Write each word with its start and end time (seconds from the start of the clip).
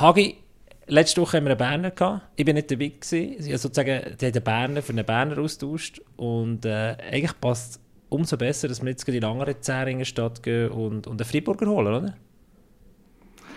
Hagi, 0.00 0.36
letzte 0.86 1.20
Woche 1.20 1.36
haben 1.36 1.44
wir 1.44 1.50
einen 1.50 1.58
Berner 1.58 1.90
gehabt. 1.90 2.22
Ich 2.34 2.46
bin 2.46 2.54
nicht 2.54 2.70
dabei 2.70 2.88
gewesen. 2.88 3.34
Ich 3.38 3.48
habe 3.48 3.58
sozusagen 3.58 4.16
den 4.18 4.42
Berner 4.42 4.80
für 4.80 4.92
einen 4.92 5.04
Berner 5.04 5.36
austauscht. 5.38 6.00
Und 6.16 6.64
äh, 6.64 6.96
eigentlich 7.12 7.38
passt 7.38 7.72
es 7.72 7.80
umso 8.08 8.38
besser, 8.38 8.68
dass 8.68 8.80
wir 8.80 8.88
jetzt 8.88 9.06
in 9.06 9.12
die 9.12 9.20
langere 9.20 9.60
Zähringen-Stadt 9.60 10.42
gehen 10.42 10.70
und, 10.70 11.06
und 11.06 11.20
einen 11.20 11.28
Freiburger 11.30 11.66
holen, 11.66 11.94
oder? 11.94 12.14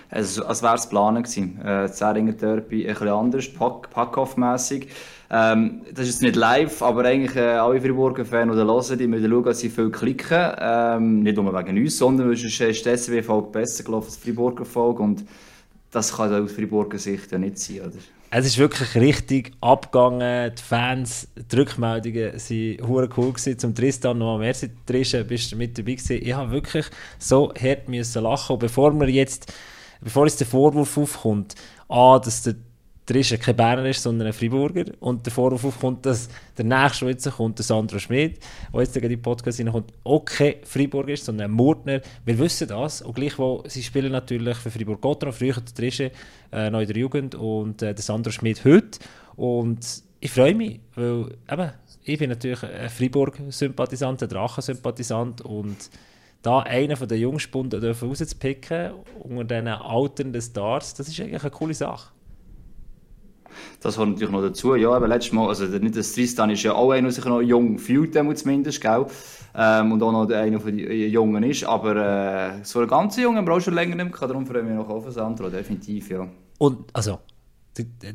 Es, 0.10 0.38
als 0.38 0.62
wäre 0.62 0.76
es 0.76 0.84
geplant 0.84 1.24
gewesen. 1.24 1.62
Äh, 1.66 1.90
Zähringer 1.90 2.34
Derby 2.34 2.88
ein 2.88 2.94
bisschen 2.94 3.08
anders, 3.08 3.54
Pack, 3.54 3.90
Packoff-mässig. 3.90 4.90
Ähm, 5.32 5.84
das 5.94 6.08
ist 6.08 6.16
jetzt 6.16 6.22
nicht 6.24 6.36
live, 6.36 6.82
aber 6.82 7.06
eigentlich 7.06 7.38
äh, 7.38 7.54
alle 7.54 7.80
Friburger 7.80 8.26
Fans, 8.26 8.54
die 8.54 8.60
hören, 8.60 9.00
die 9.00 9.08
müssen 9.08 9.32
schauen, 9.32 9.44
dass 9.46 9.60
sie 9.62 9.70
viel 9.70 9.90
klicken. 9.92 10.52
Ähm, 10.60 11.22
nicht 11.22 11.38
nur 11.38 11.58
wegen 11.58 11.78
uns, 11.78 11.98
sondern 11.98 12.28
weil 12.28 12.36
sonst 12.36 12.60
ist 12.60 12.86
die 12.86 12.98
SW-Folge 12.98 13.50
besser 13.50 13.86
gelaufen 13.86 14.08
als 14.08 14.20
die 14.20 14.24
Friburger-Folge 14.24 15.02
das 15.94 16.16
kann 16.16 16.34
aus 16.34 16.52
Friburger 16.52 16.98
Sicht 16.98 17.32
ja 17.32 17.38
nicht 17.38 17.58
sein, 17.60 17.82
oder? 17.82 18.00
Es 18.36 18.48
ist 18.48 18.58
wirklich 18.58 18.96
richtig 18.96 19.52
abgegangen. 19.62 20.52
Die 20.58 20.62
Fans, 20.62 21.28
die 21.36 21.56
Rückmeldungen 21.56 22.34
waren 22.34 22.88
hure 22.88 23.10
cool 23.16 23.32
gewesen. 23.32 23.60
Zum 23.60 23.76
Tristan 23.76 24.18
noch 24.18 24.40
merci 24.40 24.72
Tristan, 24.88 25.28
bist 25.28 25.52
du 25.52 25.56
mit 25.56 25.78
dabei 25.78 25.94
gewesen. 25.94 26.20
Ich 26.20 26.34
habe 26.34 26.52
wirklich 26.52 26.88
so 27.20 27.54
hart 27.54 27.88
müssen 27.90 28.24
lachen. 28.24 28.54
Und 28.54 28.60
bevor 28.60 28.92
wir 29.00 29.08
jetzt, 29.08 29.54
bevor 30.02 30.26
jetzt 30.26 30.40
der 30.40 30.48
Vorwurf 30.48 30.98
aufkommt, 30.98 31.54
ah, 31.90 32.18
dass 32.18 32.42
der 32.42 32.56
Tristan 33.06 33.40
kein 33.40 33.56
Berner 33.56 33.86
ist, 33.86 34.02
sondern 34.02 34.28
ein 34.28 34.34
Friburger. 34.34 34.86
Und 35.00 35.26
der 35.26 35.34
Vorwurf 35.34 35.66
aufkommt, 35.66 36.06
dass 36.06 36.30
der 36.58 36.66
nächste, 36.66 37.06
der 37.06 37.14
jetzt 37.14 37.32
kommt, 37.32 37.60
der 37.60 37.66
Sandro 37.66 38.00
Schmidt, 38.00 38.40
der 38.74 38.82
jetzt 38.82 38.96
in 38.96 39.10
die 39.10 39.18
Podcast 39.18 39.58
hineinkommt, 39.58 39.92
auch 40.04 40.24
kein 40.24 40.56
Friburger 40.64 41.14
ist, 41.14 41.26
sondern 41.26 41.52
ein 41.52 41.56
Murtner. 41.56 42.02
Wir 42.24 42.40
wissen 42.40 42.68
das. 42.68 43.02
Und 43.02 43.16
gleichwohl, 43.16 43.64
sie 43.70 43.84
spielen 43.84 44.12
natürlich 44.12 44.58
für 44.58 44.72
Fribourg-Gotteron, 44.72 45.34
früher 45.34 45.56
der 45.56 45.74
Tristan 45.74 46.12
äh, 46.52 46.70
noch 46.70 46.80
in 46.80 46.88
der 46.88 46.98
Jugend. 46.98 47.36
Und 47.36 47.82
äh, 47.82 47.94
der 47.94 48.04
Sandro 48.04 48.32
Schmidt 48.32 48.64
heute. 48.64 49.00
Und 49.36 50.04
ich 50.20 50.32
freue 50.32 50.56
mich, 50.56 50.80
weil 50.96 51.36
eben, 51.52 51.72
ich 52.04 52.20
bin 52.20 52.30
natürlich 52.30 52.64
ein 52.64 52.90
Fribourg-Sympathisant, 52.90 54.24
ein 54.24 54.30
Drachen-Sympathisant. 54.30 55.42
Und 55.42 55.90
da 56.44 56.60
einen 56.60 56.96
von 56.96 57.08
den 57.08 57.20
Jungspunden 57.20 57.84
rauszupicken 57.84 58.92
unter 59.24 59.46
diesen 59.46 59.68
alternden 59.70 60.42
Stars, 60.42 60.94
das 60.94 61.08
ist 61.08 61.20
eigentlich 61.20 61.42
eine 61.42 61.52
coole 61.52 61.74
Sache. 61.74 62.12
Das 63.82 63.96
kommt 63.96 64.14
natürlich 64.14 64.34
noch 64.34 64.42
dazu. 64.42 64.76
Ja, 64.76 64.92
aber 64.92 65.08
letztes 65.08 65.34
Mal, 65.34 65.48
also 65.48 65.66
nicht 65.66 65.96
das 65.96 66.14
Tristan 66.14 66.50
ist 66.50 66.64
ja 66.64 66.74
auch 66.74 66.92
einer, 66.92 67.04
der 67.04 67.12
sich 67.12 67.26
noch 67.26 67.42
jung 67.42 67.78
fühlt, 67.78 68.14
zumindest, 68.14 68.82
gell? 68.82 69.06
Ähm, 69.56 69.92
und 69.92 70.02
auch 70.02 70.12
noch 70.12 70.30
einer 70.30 70.60
von 70.60 70.76
den 70.76 71.10
Jungen 71.10 71.44
ist. 71.44 71.64
Aber 71.64 71.96
äh, 71.96 72.64
so 72.64 72.80
einen 72.80 72.88
ganz 72.88 73.18
Jungen 73.18 73.48
auch 73.48 73.60
schon 73.60 73.74
länger 73.74 73.96
nicht 73.96 74.20
mehr 74.20 74.28
darum 74.28 74.46
freuen 74.46 74.68
wir 74.68 74.76
noch 74.76 74.90
auf 74.90 75.10
Sandro, 75.12 75.50
definitiv, 75.50 76.10
ja. 76.10 76.28
Und, 76.58 76.86
also, 76.94 77.20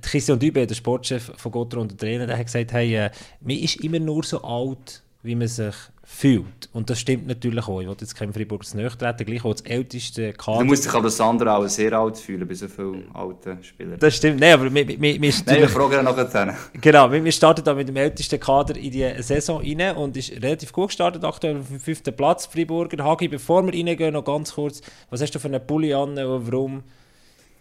Christian 0.02 0.38
Dübe, 0.38 0.66
der 0.66 0.74
Sportchef 0.74 1.32
von 1.36 1.52
Gotthard 1.52 1.82
und 1.82 1.98
Trainer, 1.98 2.26
der 2.26 2.38
hat 2.38 2.46
gesagt, 2.46 2.72
hey, 2.72 2.94
äh, 2.94 3.10
man 3.40 3.56
ist 3.56 3.82
immer 3.82 3.98
nur 3.98 4.24
so 4.24 4.42
alt, 4.42 5.02
wie 5.22 5.34
man 5.34 5.48
sich 5.48 5.74
fühlt. 6.10 6.70
Und 6.72 6.88
das 6.88 6.98
stimmt 6.98 7.26
natürlich 7.26 7.68
auch. 7.68 7.80
Ich 7.82 7.86
wollte 7.86 8.04
jetzt 8.04 8.16
kein 8.16 8.32
Freiburgs 8.32 8.70
treten, 8.70 9.26
gleich 9.26 9.44
auch 9.44 9.52
das 9.52 9.60
älteste 9.60 10.32
Kader. 10.32 10.60
Du 10.60 10.64
musst 10.64 10.86
dich 10.86 10.94
aber 10.94 11.10
Sandra 11.10 11.58
auch 11.58 11.66
sehr 11.68 11.92
alt 11.92 12.16
fühlen 12.16 12.48
bei 12.48 12.54
so 12.54 12.66
vielen 12.66 13.14
alten 13.14 13.62
Spielern. 13.62 13.98
Das 14.00 14.16
stimmt. 14.16 14.40
Nein, 14.40 14.54
aber 14.54 14.72
wir, 14.72 14.88
wir, 14.88 14.98
wir, 14.98 15.18
Nein, 15.20 15.60
wir 15.60 15.68
fragen 15.68 16.02
noch 16.04 16.16
zusammen. 16.16 16.56
Genau, 16.80 17.12
wir, 17.12 17.22
wir 17.22 17.30
starten 17.30 17.62
da 17.62 17.74
mit 17.74 17.88
dem 17.88 17.96
ältesten 17.96 18.40
Kader 18.40 18.74
in 18.76 18.90
die 18.90 19.22
Saison 19.22 19.60
rein 19.60 19.96
und 19.96 20.16
ist 20.16 20.32
relativ 20.32 20.72
gut 20.72 20.88
gestartet, 20.88 21.22
aktuell 21.24 21.58
auf 21.58 21.68
dem 21.68 21.78
fünften 21.78 22.16
Platz, 22.16 22.46
Freiburger. 22.46 23.04
Hagi, 23.04 23.28
bevor 23.28 23.64
wir 23.66 23.74
reingehen, 23.74 24.14
noch 24.14 24.24
ganz 24.24 24.54
kurz, 24.54 24.80
was 25.10 25.20
hast 25.20 25.34
du 25.34 25.38
für 25.38 25.48
einen 25.48 25.64
Pulli 25.64 25.92
an 25.92 26.18
und 26.18 26.50
warum 26.50 26.82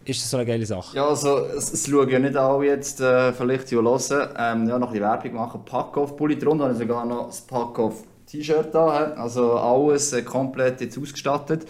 ist 0.06 0.22
das 0.22 0.30
so 0.30 0.38
eine 0.38 0.46
geile 0.46 0.64
Sache? 0.64 0.96
Ja, 0.96 1.06
also 1.06 1.44
es, 1.44 1.70
es 1.70 1.86
schauen 1.86 2.08
ja 2.08 2.18
nicht 2.18 2.34
alle 2.34 2.66
jetzt 2.66 3.02
äh, 3.02 3.30
vielleicht 3.34 3.70
hören. 3.70 4.30
Ähm, 4.38 4.68
ja, 4.68 4.78
noch 4.78 4.88
ein 4.88 4.92
bisschen 4.94 5.00
Werbung 5.02 5.34
machen. 5.34 5.60
Pack-Off-Pulli, 5.66 6.38
darunter 6.38 6.64
habe 6.64 6.72
ich 6.72 6.78
sogar 6.78 7.04
noch 7.04 7.26
das 7.26 7.42
Pack-Off 7.42 8.04
T-Shirt 8.30 8.74
da, 8.74 8.86
also 9.16 9.54
alles 9.54 10.12
äh, 10.12 10.22
komplett 10.22 10.80
jetzt 10.80 10.98
ausgestattet. 10.98 11.66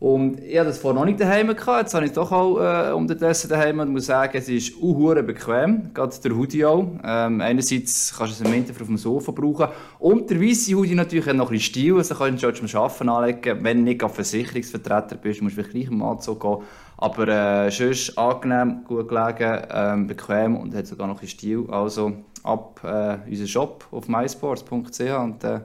Und 0.00 0.40
ich 0.40 0.56
hatte 0.56 0.68
das 0.68 0.78
vorher 0.78 0.98
noch 0.98 1.04
nicht 1.04 1.20
daheim 1.20 1.48
gehabt, 1.48 1.82
jetzt 1.82 1.92
habe 1.92 2.06
ich 2.06 2.12
doch 2.12 2.32
auch 2.32 2.58
äh, 2.58 2.90
unterdessen 2.90 3.50
daheim 3.50 3.80
und 3.80 3.92
muss 3.92 4.06
sagen, 4.06 4.32
es 4.34 4.48
ist 4.48 4.74
unhure 4.80 5.22
bequem, 5.22 5.92
gerade 5.92 6.16
der 6.24 6.34
Hoodie 6.34 6.64
auch. 6.64 6.86
Ähm, 7.04 7.42
einerseits 7.42 8.14
kannst 8.16 8.40
du 8.40 8.42
es 8.42 8.48
im 8.48 8.56
Winter 8.56 8.72
auf 8.80 8.86
dem 8.86 8.96
Sofa 8.96 9.30
brauchen 9.30 9.68
und 9.98 10.30
der 10.30 10.40
weiße 10.40 10.74
Hoodie 10.74 10.94
natürlich 10.94 11.26
noch 11.26 11.50
ein 11.50 11.52
bisschen 11.52 11.60
Stil, 11.60 11.98
also 11.98 12.14
kannst 12.14 12.42
du 12.42 12.50
zum 12.50 12.80
Arbeiten 12.80 13.08
anlegen, 13.10 13.62
wenn 13.62 13.76
du 13.76 13.82
nicht 13.82 14.02
auf 14.02 14.14
Versicherungsvertreter 14.14 15.16
bist, 15.16 15.42
musst 15.42 15.58
du 15.58 15.62
gleich 15.64 15.88
im 15.88 16.02
Anzug 16.02 16.40
gehen. 16.40 16.56
Aber 16.96 17.28
äh, 17.28 17.70
sonst 17.70 18.16
angenehm, 18.16 18.84
gut 18.86 19.06
gelegen, 19.06 19.62
ähm, 19.70 20.06
bequem 20.06 20.56
und 20.56 20.74
hat 20.74 20.86
sogar 20.86 21.08
noch 21.08 21.16
ein 21.16 21.20
bisschen 21.20 21.38
Stil. 21.38 21.66
Also 21.70 22.12
ab 22.42 22.80
äh, 22.84 23.18
unseren 23.28 23.48
Shop 23.48 23.84
auf 23.90 24.08
mysports.ch 24.08 25.00
und 25.00 25.44
äh, 25.44 25.60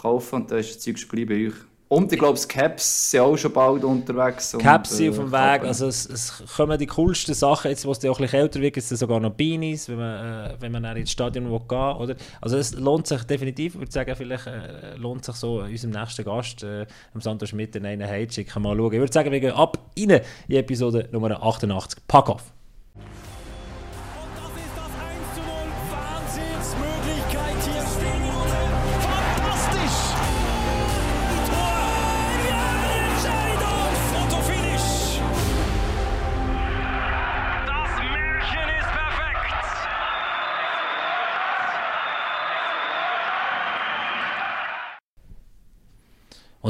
kaufen 0.00 0.36
und 0.36 0.50
da 0.50 0.56
ist 0.56 0.74
das 0.74 0.82
Zeug 0.82 0.98
schon 0.98 1.08
gleich 1.08 1.26
bei 1.26 1.46
euch. 1.46 1.54
Und 1.92 2.12
ich 2.12 2.20
glaube, 2.20 2.38
die 2.38 2.46
Caps 2.46 3.10
sind 3.10 3.20
auch 3.20 3.36
schon 3.36 3.52
bald 3.52 3.82
unterwegs. 3.82 4.56
Caps 4.60 4.96
sind 4.96 5.06
äh, 5.06 5.10
auf 5.10 5.16
dem 5.16 5.32
Weg. 5.32 5.64
Also 5.64 5.88
es, 5.88 6.08
es 6.08 6.40
kommen 6.56 6.78
die 6.78 6.86
coolsten 6.86 7.34
Sachen, 7.34 7.68
jetzt 7.68 7.84
wo 7.84 7.90
es 7.90 7.98
auch 8.04 8.16
ein 8.20 8.22
bisschen 8.22 8.38
älter 8.38 8.60
wird, 8.60 8.74
gibt 8.74 8.92
es 8.92 8.96
sogar 8.96 9.18
noch 9.18 9.32
Beanies, 9.32 9.88
wenn 9.88 9.98
man, 9.98 10.50
äh, 10.50 10.54
wenn 10.60 10.70
man 10.70 10.84
ins 10.96 11.10
Stadion 11.10 11.50
will 11.50 11.58
gehen 11.68 11.96
oder? 11.96 12.14
Also 12.40 12.58
es 12.58 12.74
lohnt 12.74 13.08
sich 13.08 13.24
definitiv. 13.24 13.74
Ich 13.74 13.80
würde 13.80 13.90
sagen, 13.90 14.14
vielleicht 14.14 14.46
äh, 14.46 14.94
lohnt 14.98 15.24
sich 15.24 15.34
so 15.34 15.62
unserem 15.62 15.90
nächsten 15.90 16.24
Gast, 16.24 16.62
äh, 16.62 16.86
Sandro 17.18 17.46
Schmidt, 17.46 17.74
in 17.74 17.84
einen 17.84 18.06
Head 18.08 18.34
schicken, 18.34 18.62
mal 18.62 18.76
schauen. 18.76 18.92
Ich 18.92 19.00
würde 19.00 19.12
sagen, 19.12 19.32
wir 19.32 19.40
gehen 19.40 19.54
ab 19.54 19.76
in 19.96 20.20
die 20.46 20.56
Episode 20.56 21.08
Nummer 21.10 21.42
88. 21.42 22.06
Pack 22.06 22.30
auf! 22.30 22.59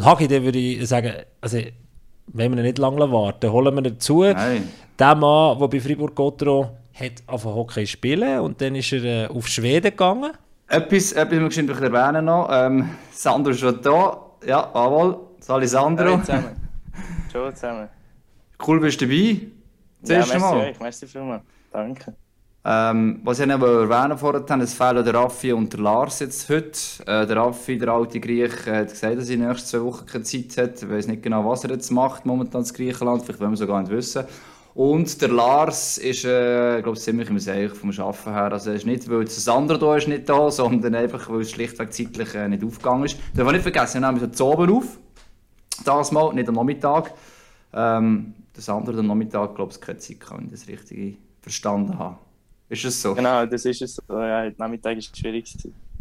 Und 0.01 0.07
Hagi, 0.07 0.29
dann 0.29 0.43
würde 0.45 0.59
ich 0.59 0.89
sagen, 0.89 1.13
also, 1.43 1.59
wenn 2.29 2.57
wir 2.57 2.63
nicht 2.63 2.79
lange 2.79 3.13
warten, 3.13 3.53
holen 3.53 3.75
wir 3.75 3.83
dazu. 3.83 4.23
Nein. 4.23 4.67
Der 4.99 5.15
Mann, 5.15 5.59
der 5.59 5.69
bei 5.69 5.79
Fribourg-Gotteron 5.79 6.69
hat 6.95 7.23
auf 7.27 7.45
Hockey 7.45 7.87
spielen 7.87 8.41
und 8.41 8.63
dann 8.63 8.77
ist 8.77 8.93
er 8.95 9.05
äh, 9.05 9.27
auf 9.27 9.47
Schweden 9.47 9.91
gegangen. 9.91 10.33
Etwas, 10.69 11.13
etwas 11.13 11.39
muss 11.39 11.57
ich 11.59 11.69
erwähnen 11.69 12.25
noch. 12.25 12.49
Ähm, 12.51 12.89
Sandro 13.13 13.51
ist 13.51 13.61
schon 13.61 13.83
da. 13.83 14.19
Ja, 14.47 14.71
jawohl. 14.75 15.19
Sali 15.39 15.67
Sandro. 15.67 16.05
Hallo 16.05 16.21
zusammen. 16.21 16.57
Ciao 17.31 17.53
zusammen. 17.53 17.89
Cool, 18.67 18.81
bist 18.81 19.03
du 19.03 19.07
dabei? 19.07 19.39
Das 20.01 20.11
ja, 20.11 20.17
erste 20.17 20.39
Mal. 20.39 20.57
Euch. 20.61 20.81
Merci 20.81 21.07
vielmals. 21.07 21.43
Danke. 21.71 22.15
Ähm, 22.63 23.21
was 23.25 23.41
ich 23.41 23.47
noch 23.47 23.63
erwähnen 23.63 24.19
vorhin, 24.19 24.61
es 24.61 24.75
fehlen 24.75 25.03
der 25.03 25.15
Raffi 25.15 25.53
und 25.53 25.73
der 25.73 25.81
Lars 25.81 26.19
jetzt 26.19 26.47
heute. 26.51 26.79
Äh, 27.07 27.27
der 27.27 27.37
Raffi, 27.37 27.79
der 27.79 27.89
alte 27.89 28.21
Griech, 28.21 28.67
hat 28.67 28.91
gesagt, 28.91 29.19
dass 29.19 29.29
er 29.29 29.35
in 29.35 29.41
den 29.41 29.49
nächsten 29.49 29.67
zwei 29.67 29.83
Wochen 29.83 30.05
keine 30.05 30.25
Zeit 30.25 30.57
hat. 30.59 30.83
Ich 30.83 30.91
weiß 30.91 31.07
nicht 31.07 31.23
genau, 31.23 31.49
was 31.49 31.65
er 31.65 31.71
jetzt 31.71 31.91
macht 31.91 32.27
momentan 32.27 32.63
in 32.63 32.73
Griechenland, 32.73 33.23
vielleicht 33.23 33.41
wollen 33.41 33.53
wir 33.53 33.61
es 33.61 33.67
gar 33.67 33.81
nicht 33.81 33.91
wissen. 33.91 34.25
Und 34.75 35.21
der 35.23 35.31
Lars 35.31 35.97
ist, 35.99 36.25
äh, 36.27 36.81
glaube 36.83 36.99
ziemlich 36.99 37.31
im 37.31 37.39
Seich 37.39 37.71
vom 37.71 37.91
Arbeiten 37.91 38.33
her. 38.33 38.53
Also 38.53 38.71
er 38.71 38.77
ist 38.77 38.87
nicht, 38.87 39.09
weil 39.11 39.25
das 39.25 39.49
andere 39.49 39.79
da 39.79 39.97
ist 39.97 40.07
nicht 40.07 40.29
da, 40.29 40.51
sondern 40.51 40.95
einfach, 40.95 41.31
weil 41.31 41.41
es 41.41 41.51
schlichtweg 41.51 41.93
zeitlich 41.93 42.35
äh, 42.35 42.47
nicht 42.47 42.63
aufgegangen 42.63 43.05
ist. 43.05 43.19
Darf 43.35 43.47
man 43.47 43.55
nicht 43.55 43.63
vergessen, 43.63 44.03
wir 44.03 44.13
nehmen 44.13 44.33
so 44.33 44.53
oben 44.53 44.71
auf. 44.71 44.99
Das 45.85 46.13
mal, 46.13 46.33
nicht 46.35 46.49
am 46.49 46.55
Nachmittag. 46.57 47.15
Ähm, 47.73 48.35
das 48.53 48.69
andere 48.69 48.99
am 48.99 49.07
Nachmittag, 49.07 49.55
glaube 49.55 49.73
ich, 49.73 49.81
keine 49.81 49.99
Zeit, 49.99 50.19
wenn 50.31 50.45
ich 50.45 50.53
das 50.53 50.69
richtig 50.69 51.19
verstanden 51.41 51.99
habe. 51.99 52.19
Ist 52.71 52.85
es 52.85 53.03
so? 53.03 53.17
Genau, 53.17 53.45
das 53.47 53.65
ist 53.65 53.83
es 53.83 53.97
so. 53.97 54.03
Ja, 54.09 54.43
heute 54.45 54.57
Nachmittag 54.57 54.97
ist 54.97 55.17
schwierig. 55.17 55.53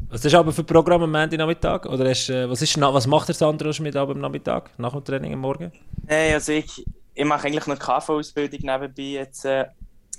Was 0.08 0.24
ist 0.24 0.36
aber 0.36 0.52
für 0.52 0.62
ein 0.62 0.68
Programm 0.68 1.02
am 1.02 1.16
Ende 1.16 1.36
Nachmittag? 1.36 1.88
Oder 1.88 2.08
hast, 2.08 2.30
äh, 2.30 2.48
was, 2.48 2.62
ist, 2.62 2.80
was 2.80 3.08
macht 3.08 3.28
der 3.28 3.34
Sandro 3.34 3.72
mit 3.82 3.96
am 3.96 4.20
Nachmittag, 4.20 4.70
nach 4.78 4.92
dem 4.94 5.04
Training 5.04 5.34
am 5.34 5.40
Morgen? 5.40 5.72
Hey, 6.06 6.32
also 6.34 6.52
ich, 6.52 6.86
ich 7.16 7.26
mache 7.26 7.48
eigentlich 7.48 7.66
noch 7.66 7.80
KV-Ausbildung 7.80 8.60
nebenbei 8.62 9.02
jetzt 9.02 9.46
äh, 9.46 9.66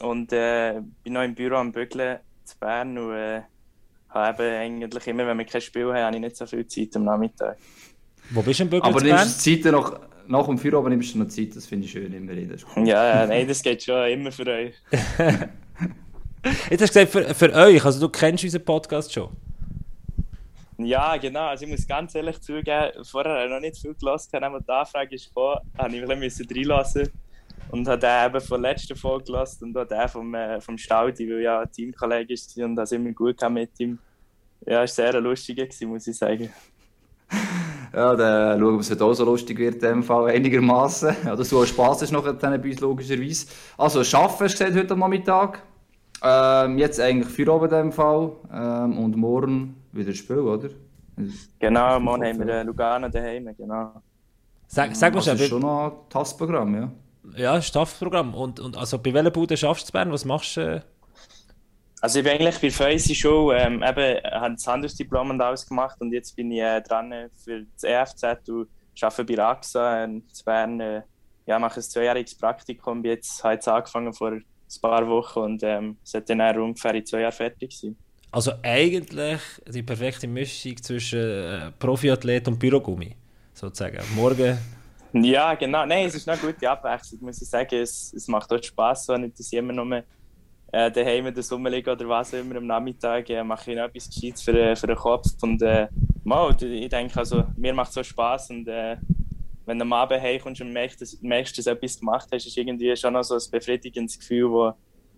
und 0.00 0.32
äh, 0.32 0.80
bin 1.04 1.12
noch 1.12 1.22
im 1.22 1.36
Büro 1.36 1.54
am 1.54 1.70
Bügeln 1.70 2.18
zu 2.44 2.56
Bern 2.58 2.98
und 2.98 3.14
äh, 3.14 3.42
habe 4.08 4.42
eigentlich 4.42 5.06
immer, 5.06 5.28
wenn 5.28 5.38
wir 5.38 5.44
kein 5.44 5.60
Spiel 5.60 5.86
haben, 5.86 6.02
habe 6.02 6.16
ich 6.16 6.22
nicht 6.22 6.36
so 6.36 6.46
viel 6.46 6.66
Zeit 6.66 6.96
am 6.96 7.04
Nachmittag. 7.04 7.58
Wo 8.30 8.42
bist 8.42 8.58
du 8.58 8.64
im 8.64 8.70
Bügeln 8.70 8.92
Aber 8.92 9.04
nimmst 9.04 9.46
du 9.46 9.62
Zeit 9.62 9.72
noch, 9.72 10.00
nach 10.26 10.46
dem 10.46 10.58
Feierabend 10.58 10.90
nimmst 10.90 11.14
du 11.14 11.18
noch 11.20 11.28
Zeit, 11.28 11.54
das 11.54 11.66
finde 11.66 11.86
ich 11.86 11.92
schön 11.92 12.12
immer. 12.12 12.32
Cool. 12.74 12.88
Ja, 12.88 13.24
nein, 13.24 13.46
das 13.46 13.62
geht 13.62 13.84
schon 13.84 14.08
immer 14.08 14.32
für 14.32 14.46
euch. 14.48 14.74
Jetzt 16.42 16.82
hast 16.82 16.96
du 16.96 17.04
gesagt, 17.04 17.10
für, 17.10 17.34
für 17.34 17.54
euch, 17.54 17.84
also 17.84 18.00
du 18.00 18.08
kennst 18.08 18.44
unseren 18.44 18.64
Podcast 18.64 19.12
schon? 19.12 19.28
Ja, 20.78 21.16
genau. 21.18 21.48
Also 21.48 21.64
ich 21.66 21.70
muss 21.70 21.86
ganz 21.86 22.14
ehrlich 22.14 22.40
zugeben, 22.40 23.04
vorher 23.04 23.34
habe 23.34 23.44
ich 23.44 23.50
noch 23.50 23.60
nicht 23.60 23.76
viel 23.76 23.94
gelassen, 23.94 24.42
aber 24.42 24.60
die 24.60 24.70
Anfrage 24.70 25.14
ist 25.14 25.28
gekommen, 25.28 25.60
habe 25.76 25.96
ich 25.96 26.10
ein 26.10 26.20
bisschen 26.20 26.48
reinlassen 26.48 27.10
und 27.70 27.86
habe 27.86 27.98
den 27.98 28.26
eben 28.26 28.40
von 28.40 28.62
der 28.62 28.72
letzten 28.72 28.96
Folge 28.96 29.24
gelassen 29.24 29.64
und 29.64 29.76
auch 29.76 29.86
den 29.86 30.08
vom, 30.08 30.34
äh, 30.34 30.60
vom 30.60 30.78
Staudi, 30.78 31.28
weil 31.28 31.42
ja 31.42 31.60
ein 31.60 31.70
Teamkollege 31.70 32.32
ist 32.32 32.56
und 32.56 32.76
das 32.76 32.92
immer 32.92 33.12
gut 33.12 33.38
kam 33.38 33.54
mit 33.54 33.78
ihm. 33.78 33.98
Ja, 34.66 34.82
es 34.82 34.96
war 34.96 35.12
sehr 35.12 35.20
lustig, 35.20 35.74
muss 35.82 36.06
ich 36.06 36.16
sagen. 36.16 36.50
Ja, 37.92 38.14
dann 38.14 38.58
schauen 38.58 38.68
wir, 38.68 38.74
ob 38.74 38.80
es 38.80 39.00
auch 39.00 39.14
so 39.14 39.24
lustig 39.24 39.58
wird 39.58 39.74
in 39.74 39.80
dem 39.80 40.02
Fall, 40.02 40.30
einigermaßen. 40.30 41.16
Ja, 41.24 41.36
dass 41.36 41.48
du 41.48 41.60
auch 41.60 41.66
Spass 41.66 42.02
hast 42.02 42.12
noch 42.12 42.22
bei 42.22 42.58
uns, 42.58 42.80
logischerweise. 42.80 43.46
Also, 43.76 44.00
arbeiten 44.16 44.44
hast 44.44 44.60
du 44.60 44.64
gesagt 44.64 44.76
heute 44.76 44.92
am 44.94 45.00
Nachmittag. 45.00 45.62
Ähm, 46.22 46.78
jetzt 46.78 47.00
eigentlich 47.00 47.32
vier 47.32 47.48
Abend 47.48 47.72
in 47.72 47.78
dem 47.78 47.92
Fall. 47.92 48.32
Ähm, 48.52 48.98
und 48.98 49.16
morgen 49.16 49.76
wieder 49.92 50.12
Spiel, 50.12 50.38
oder? 50.38 50.68
Genau, 51.58 52.00
morgen 52.00 52.24
haben 52.24 52.46
wir 52.46 52.64
Lugano 52.64 53.08
daheim, 53.08 53.54
genau. 53.56 54.02
Sag, 54.66 54.94
sag 54.94 55.12
mal 55.12 55.18
also, 55.18 55.32
Das 55.32 55.40
ist 55.40 55.48
schon 55.48 55.62
noch 55.62 55.86
ein 55.86 56.08
Tastprogramm, 56.08 56.74
ja. 56.74 56.90
Ja, 57.36 57.54
ein 57.54 57.60
Tastprogramm. 57.60 58.34
Und, 58.34 58.60
und 58.60 58.76
also 58.76 58.98
bei 58.98 59.12
welcher 59.12 59.30
Bude 59.30 59.56
schaffst 59.56 59.88
du 59.88 59.92
Bern? 59.92 60.12
Was 60.12 60.24
machst 60.24 60.56
du? 60.56 60.60
Äh? 60.60 60.80
Also 62.00 62.20
ich 62.20 62.24
bin 62.24 62.34
eigentlich 62.34 62.60
bei 62.60 62.70
Feusi 62.70 63.14
schon, 63.14 63.54
ähm, 63.56 63.82
eben, 63.82 64.22
habe 64.24 64.54
das 64.54 64.66
Handelsdiplom 64.66 65.30
und 65.30 65.40
alles 65.40 65.66
gemacht 65.66 66.00
und 66.00 66.12
jetzt 66.12 66.34
bin 66.34 66.50
ich 66.50 66.60
äh, 66.60 66.80
dran 66.80 67.12
für 67.44 67.66
das 67.74 67.82
EFZ 67.82 68.48
und 68.48 68.68
arbeite 69.02 69.24
bei 69.24 69.42
AXA 69.42 70.04
in 70.04 70.22
Bern. 70.44 70.80
Äh, 70.80 71.02
ja, 71.46 71.58
mache 71.58 71.80
ein 71.80 71.82
zweijähriges 71.82 72.36
Praktikum, 72.36 73.02
bin 73.02 73.12
jetzt, 73.12 73.42
habe 73.42 73.54
jetzt 73.54 73.68
angefangen 73.68 74.14
vor 74.14 74.32
ein 74.76 74.80
paar 74.80 75.06
Wochen 75.08 75.38
und 75.40 75.62
ähm, 75.62 75.96
sollte 76.02 76.36
dann 76.36 76.58
ungefähr 76.58 76.94
in 76.94 77.06
zwei 77.06 77.20
Jahren 77.20 77.32
fertig 77.32 77.72
sein. 77.78 77.96
Also 78.32 78.52
eigentlich 78.62 79.40
die 79.66 79.82
perfekte 79.82 80.28
Mischung 80.28 80.76
zwischen 80.82 81.18
äh, 81.18 81.72
Profiathlet 81.78 82.46
und 82.48 82.58
Bürogummi, 82.58 83.16
sozusagen. 83.54 83.98
Morgen... 84.14 84.58
Ja, 85.12 85.54
genau. 85.54 85.84
Nein, 85.84 86.06
es 86.06 86.14
ist 86.14 86.28
eine 86.28 86.38
gute 86.38 86.70
Abwechslung, 86.70 87.22
muss 87.22 87.42
ich 87.42 87.48
sagen. 87.48 87.74
Es, 87.74 88.12
es 88.12 88.28
macht 88.28 88.52
auch 88.52 88.62
Spass, 88.62 89.06
so 89.06 89.16
nicht, 89.16 89.36
dass 89.36 89.52
ich 89.52 89.58
immer 89.58 89.72
nur 89.72 90.04
äh, 90.70 90.90
daheim 90.92 91.26
in 91.26 91.34
der 91.34 91.42
Sommer 91.42 91.68
liege 91.68 91.90
oder 91.90 92.08
was 92.08 92.32
immer 92.32 92.54
am 92.54 92.66
Nachmittag, 92.68 93.28
äh, 93.28 93.42
mache 93.42 93.72
ich 93.72 93.76
noch 93.76 93.86
etwas 93.86 94.08
Gescheites 94.08 94.42
für, 94.42 94.56
äh, 94.56 94.76
für 94.76 94.86
den 94.86 94.94
Kopf. 94.94 95.26
Und 95.42 95.60
äh, 95.62 95.88
mal, 96.22 96.54
ich 96.62 96.88
denke, 96.88 97.18
also, 97.18 97.44
mir 97.56 97.74
macht 97.74 97.88
es 97.88 97.94
so 97.94 98.04
Spass 98.04 98.50
und 98.50 98.68
äh, 98.68 98.98
wenn 99.70 99.78
du 99.78 99.84
am 99.84 99.92
Abend 99.92 100.20
heimkommst 100.20 100.60
und 100.60 100.72
merkst, 100.72 101.00
dass, 101.00 101.20
merkst, 101.22 101.56
dass 101.56 101.64
du 101.64 101.70
etwas 101.70 101.98
gemacht 101.98 102.28
hast, 102.32 102.44
ist 102.44 102.56
irgendwie 102.56 102.94
schon 102.96 103.12
noch 103.12 103.22
so 103.22 103.34
ein 103.34 103.50
befriedigendes 103.50 104.18
Gefühl, 104.18 104.50
wo, 104.50 104.72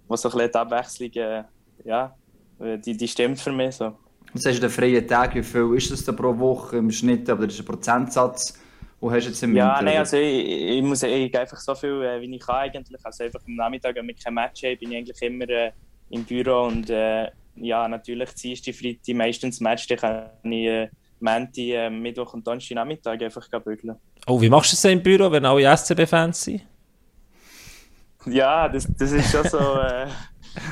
wo 0.07 0.17
so 0.17 0.29
ein 0.29 0.33
bisschen 0.33 0.53
die 0.53 0.59
Abwechslung, 0.59 1.11
äh, 1.15 1.45
ja, 1.85 2.15
die, 2.61 2.97
die 2.97 3.09
stimmt 3.09 3.41
für 3.41 3.51
mich 3.51 3.77
so. 3.77 3.97
Was 4.35 4.45
hast 4.47 4.57
du 4.57 4.61
den 4.61 4.71
freien 4.71 5.07
Tag, 5.07 5.35
wie 5.35 5.43
viel 5.43 5.75
ist 5.75 5.91
das 5.91 6.05
pro 6.15 6.39
Woche 6.39 6.77
im 6.77 6.91
Schnitt, 6.91 7.29
oder 7.29 7.47
ist 7.47 7.59
ein 7.59 7.65
Prozentsatz? 7.65 8.59
Wo 9.01 9.11
hast 9.11 9.25
du 9.25 9.31
jetzt 9.31 9.43
im 9.43 9.57
Ja, 9.57 9.81
nein, 9.83 9.99
also 9.99 10.17
ich, 10.17 10.47
ich 10.47 10.83
muss 10.83 11.03
ich 11.03 11.37
einfach 11.37 11.59
so 11.59 11.75
viel, 11.75 12.03
äh, 12.03 12.21
wie 12.21 12.37
ich 12.37 12.41
kann 12.41 12.57
eigentlich. 12.57 13.05
Also 13.05 13.25
einfach 13.25 13.41
am 13.47 13.57
Nachmittag, 13.57 13.97
wenn 13.97 14.07
wir 14.07 14.15
kein 14.15 14.35
Match 14.35 14.63
haben, 14.63 14.79
bin 14.79 14.93
ich 14.93 14.99
eigentlich 14.99 15.23
immer 15.23 15.49
äh, 15.49 15.73
im 16.11 16.25
Büro 16.25 16.67
und 16.67 16.89
äh, 16.89 17.29
ja, 17.57 17.89
natürlich 17.89 18.31
Dienstag, 18.35 18.75
Freitag 18.75 19.15
meistens 19.17 19.61
Match, 19.61 19.87
dann 19.89 19.99
kann 19.99 20.53
ich 20.53 20.89
Montag, 21.23 21.59
äh, 21.59 21.91
Mittwoch 21.91 22.35
und 22.35 22.47
Donnerstag 22.47 22.77
Nachmittag 22.77 23.23
einfach 23.23 23.49
bügeln. 23.65 23.97
Oh, 24.27 24.41
wie 24.41 24.51
machst 24.51 24.73
du 24.73 24.77
das 24.77 24.85
im 24.85 25.03
Büro, 25.03 25.31
wenn 25.31 25.45
alle 25.45 25.77
SCB-Fans 25.77 26.43
sind? 26.43 26.63
Ja, 28.27 28.69
das, 28.69 28.87
das 28.97 29.13
ist 29.13 29.31
schon 29.31 29.49
so... 29.49 29.59
Äh, 29.59 30.07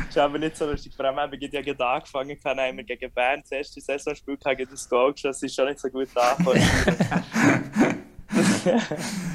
ist 0.08 0.19
aber 0.19 0.38
nicht 0.38 0.56
so 0.56 0.67
lustig. 0.67 0.94
Vor 0.94 1.06
allem 1.06 1.17
haben 1.17 1.32
wir 1.32 1.49
ja 1.49 1.62
gerade 1.62 1.87
angefangen, 1.87 2.37
haben 2.44 2.76
wir 2.76 2.85
gegen 2.85 3.11
Bern 3.12 3.41
das 3.41 3.50
erste 3.50 3.81
Saisonspiel 3.81 4.37
gegen 4.37 4.70
das 4.70 4.88
Goal 4.88 5.12
geschossen. 5.12 5.41
Das 5.41 5.43
ist 5.43 5.55
schon 5.55 5.67
nicht 5.67 5.81
so 5.81 5.88
gut 5.88 6.08
angefangen. 6.14 8.05
ja, 8.65 8.79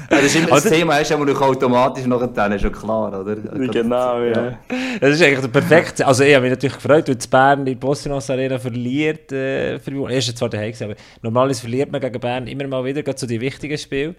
das 0.08 0.24
ist 0.24 0.36
immer 0.36 0.48
das 0.48 0.64
Thema, 0.64 0.98
ist 0.98 1.12
aber 1.12 1.40
automatisch 1.40 2.06
noch 2.06 2.26
dann, 2.32 2.52
ist 2.52 2.62
schon 2.62 2.72
klar, 2.72 3.20
oder? 3.20 3.36
Genau, 3.36 4.22
ja. 4.22 4.58
Das 5.00 5.10
ist 5.10 5.22
eigentlich 5.22 5.40
der 5.40 5.48
perfekte. 5.48 6.06
Also, 6.06 6.24
ich 6.24 6.34
habe 6.34 6.42
mich 6.42 6.52
natürlich 6.52 6.76
gefreut, 6.76 7.08
weil 7.08 7.16
Bern 7.30 7.64
die 7.64 7.74
Bosnios 7.74 8.30
Arena 8.30 8.58
verliert. 8.58 9.30
Äh, 9.32 9.78
für 9.78 10.10
Erst 10.10 10.38
zwar 10.38 10.48
daheim, 10.48 10.72
aber 10.80 10.94
normalerweise 11.22 11.60
verliert 11.60 11.92
man 11.92 12.00
gegen 12.00 12.20
Bern 12.20 12.46
immer 12.46 12.66
mal 12.66 12.84
wieder, 12.84 13.02
gerade 13.02 13.18
so 13.18 13.26
die 13.26 13.40
wichtigen 13.40 13.76
Spiele. 13.76 14.14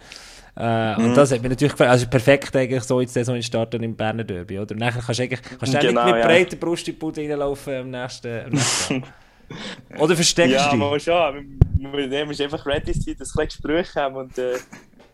Äh, 0.55 0.95
mhm. 0.97 1.05
Und 1.05 1.17
das 1.17 1.31
hat 1.31 1.41
mich 1.41 1.49
natürlich 1.49 1.73
gefallen. 1.73 1.91
Also 1.91 2.07
perfekt 2.07 2.55
eigentlich 2.55 2.83
so 2.83 2.99
in 2.99 3.05
die 3.05 3.11
Saison 3.11 3.41
starten 3.41 3.83
im 3.83 3.95
Berner 3.95 4.23
Derby, 4.23 4.59
oder? 4.59 4.73
Und 4.73 4.79
nachher 4.79 5.01
kannst 5.01 5.19
du 5.19 5.23
eigentlich 5.23 5.41
kannst 5.59 5.73
du 5.73 5.79
genau, 5.79 6.05
mit 6.05 6.15
ja. 6.15 6.25
breiter 6.25 6.55
Brust 6.55 6.87
in 6.87 6.93
die 6.93 6.99
Bude 6.99 7.21
reinlaufen 7.21 7.75
am 7.75 7.89
nächsten, 7.91 8.45
am 8.45 8.51
nächsten 8.51 9.03
Oder 9.97 10.15
versteckst 10.15 10.51
du 10.51 10.55
ja, 10.55 10.71
dich? 10.71 11.05
Ja, 11.05 11.31
schon. 11.31 11.59
Wir 11.79 12.25
müssen 12.25 12.43
einfach 12.43 12.65
ready 12.65 12.93
sein, 12.93 13.15
dass 13.17 13.35
wir 13.35 13.45
Gespräche 13.45 14.01
haben 14.01 14.15
und 14.15 14.37
äh, 14.37 14.57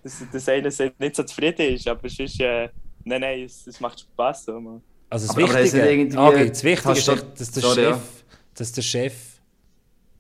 dass, 0.04 0.24
dass 0.32 0.50
einer 0.50 0.70
nicht 1.00 1.16
so 1.16 1.24
zufrieden 1.24 1.74
ist. 1.74 1.88
Aber 1.88 2.08
sonst, 2.10 2.40
äh, 2.40 2.70
nein, 3.04 3.22
nein, 3.22 3.44
es, 3.44 3.68
es 3.68 3.80
macht 3.80 4.00
Spaß. 4.00 4.46
So, 4.46 4.60
man. 4.60 4.82
Also 5.10 5.28
das 5.28 5.36
aber 5.36 5.64
Wichtige, 5.64 6.20
okay, 6.20 6.50
das 6.50 6.64
Wichtige 6.64 6.94
ist, 6.94 7.08
dass 7.08 7.52
der 7.52 7.62
sorry, 7.62 7.76
Chef, 7.76 7.96
ja. 7.96 8.02
dass 8.56 8.72
der 8.72 8.82
Chef 8.82 9.14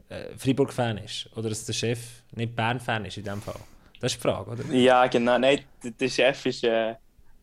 äh, 0.09 0.37
Freiburg-Fan 0.37 0.97
ist. 0.99 1.29
Oder 1.35 1.49
dass 1.49 1.65
der 1.65 1.73
Chef 1.73 1.99
nicht 2.35 2.55
Bern-Fan 2.55 3.05
ist 3.05 3.17
in 3.17 3.23
dem 3.23 3.41
Fall. 3.41 3.59
Das 3.99 4.13
ist 4.13 4.23
die 4.23 4.27
Frage, 4.27 4.51
oder? 4.51 4.63
Ja, 4.71 5.07
genau. 5.07 5.37
Nein, 5.37 5.61
der, 5.83 5.91
der 5.91 6.09
Chef 6.09 6.45
ist, 6.45 6.63
äh, 6.63 6.95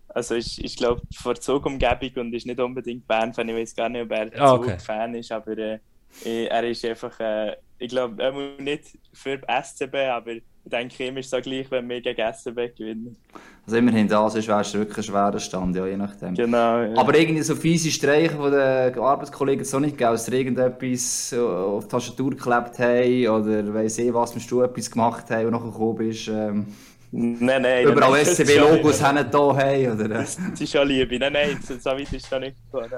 also 0.08 0.34
ist, 0.36 0.58
ich 0.58 0.76
glaube, 0.76 1.02
vor 1.12 1.34
Zugumgebung 1.34 2.26
und 2.26 2.34
ist 2.34 2.46
nicht 2.46 2.60
unbedingt 2.60 3.06
Bern-Fan. 3.06 3.48
Ich 3.48 3.56
weiß 3.56 3.74
gar 3.74 3.88
nicht, 3.88 4.02
ob 4.02 4.12
er 4.12 4.30
ah, 4.40 4.52
okay. 4.54 4.76
Zug-Fan 4.76 5.14
ist, 5.14 5.32
aber 5.32 5.58
äh, 5.58 5.78
er 6.24 6.64
ist 6.64 6.84
einfach, 6.84 7.18
äh, 7.20 7.56
ich 7.78 7.88
glaube, 7.88 8.22
er 8.22 8.32
muss 8.32 8.58
nicht 8.58 8.98
für 9.12 9.40
SCB, 9.48 9.94
aber 10.10 10.32
ich 10.32 10.42
denke, 10.64 11.06
ihm 11.06 11.16
ist 11.16 11.26
es 11.26 11.30
so 11.30 11.40
gleich, 11.40 11.70
wenn 11.70 11.88
wir 11.88 12.00
gegen 12.00 12.32
SCB 12.32 12.76
gewinnen. 12.76 13.16
Also 13.64 13.78
immerhin 13.78 14.08
das 14.08 14.34
ist 14.34 14.48
wäre 14.48 14.60
es 14.60 14.74
wirklich 14.74 14.98
ein 14.98 15.02
schwerer 15.04 15.38
Stand, 15.38 15.76
ja, 15.76 15.86
je 15.86 15.96
nachdem. 15.96 16.34
Genau, 16.34 16.82
ja. 16.82 16.96
Aber 16.96 17.16
irgendwie 17.16 17.42
so 17.42 17.54
fiese 17.54 17.90
Streiche 17.90 18.36
von 18.36 18.50
den 18.50 18.98
Arbeitskollegen 18.98 19.64
so 19.64 19.78
nicht 19.78 19.96
gegeben, 19.96 20.12
dass 20.12 20.26
sie 20.26 20.36
irgendetwas 20.36 21.32
auf 21.34 21.84
die 21.84 21.90
Tastatur 21.90 22.30
geklebt 22.30 22.78
haben 22.78 23.28
oder 23.28 23.74
weiss 23.74 23.98
ich 23.98 24.12
was, 24.12 24.34
wenn 24.34 24.42
du 24.46 24.62
etwas 24.62 24.90
gemacht 24.90 25.24
hast 25.30 25.44
und 25.44 25.50
nachher 25.52 25.70
gekommen 25.70 25.96
bist. 25.96 26.28
Ähm, 26.28 26.66
Nein, 27.12 27.62
nein. 27.62 27.88
Überall 27.88 28.24
SCB-Logos 28.24 29.02
haben 29.02 29.28
da 29.30 29.38
haben, 29.38 29.92
oder? 29.92 30.08
Das, 30.08 30.36
das 30.36 30.60
ist 30.60 30.70
schon 30.72 30.86
Liebe. 30.86 31.18
Nein, 31.18 31.32
nein, 31.32 31.58
so 31.60 31.90
weit 31.90 32.12
ist 32.12 32.32
es 32.32 32.40
nicht 32.40 32.56
gekommen. 32.70 32.88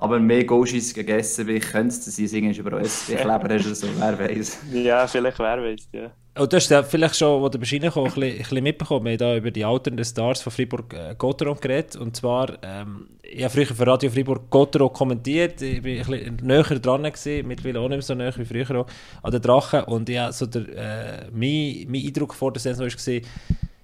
Aber 0.00 0.18
mehr 0.18 0.44
Goschis 0.44 0.94
gegessen 0.94 1.46
wie 1.46 1.56
ich 1.56 1.72
könnte 1.72 1.88
es 1.88 2.16
sein, 2.16 2.24
irgendwie 2.24 2.58
über 2.58 2.80
SB-Kleber 2.80 3.54
hast 3.54 3.66
oder 3.66 3.74
so, 3.74 3.86
wer 3.98 4.18
weiß. 4.18 4.60
Ja, 4.72 5.06
vielleicht 5.06 5.38
wer 5.38 5.62
weiß, 5.62 5.88
ja. 5.92 6.10
Oh, 6.38 6.46
du 6.46 6.56
hast 6.56 6.70
ja 6.70 6.82
vielleicht 6.82 7.16
schon, 7.16 7.42
wo 7.42 7.50
du 7.50 7.58
bist 7.58 7.70
reingekommen, 7.70 8.10
ein, 8.10 8.22
ein 8.22 8.38
bisschen 8.38 8.62
mitbekommen. 8.62 9.04
Wir 9.04 9.12
haben 9.12 9.18
da 9.18 9.36
über 9.36 9.50
die 9.50 9.62
alternden 9.62 10.02
Stars 10.02 10.40
von 10.40 10.52
Fribourg-Gotteron 10.52 11.58
äh, 11.58 11.60
geredet. 11.60 11.96
Und 11.96 12.16
zwar, 12.16 12.56
ähm, 12.62 13.08
ich 13.22 13.44
habe 13.44 13.52
früher 13.52 13.66
für 13.66 13.86
Radio 13.86 14.10
Fribourg-Gotteron 14.10 14.90
kommentiert. 14.90 15.60
Ich 15.60 15.84
war 15.84 16.14
ein 16.14 16.26
bisschen 16.30 16.46
näher 16.46 16.62
dran, 16.62 17.02
gewesen, 17.02 17.46
mittlerweile 17.46 17.80
auch 17.80 17.88
nicht 17.88 17.98
mehr 17.98 18.02
so 18.02 18.14
näher 18.14 18.32
wie 18.38 18.44
früher 18.46 18.80
auch, 18.80 18.86
an 19.22 19.32
den 19.32 19.42
Drachen. 19.42 19.82
Und 19.84 20.08
ja, 20.08 20.32
so 20.32 20.46
der, 20.46 20.62
äh, 20.62 21.30
mein, 21.30 21.86
mein 21.90 22.06
Eindruck 22.06 22.32
vor 22.32 22.54
der 22.54 22.60
Saison 22.60 22.86
war, 22.86 23.20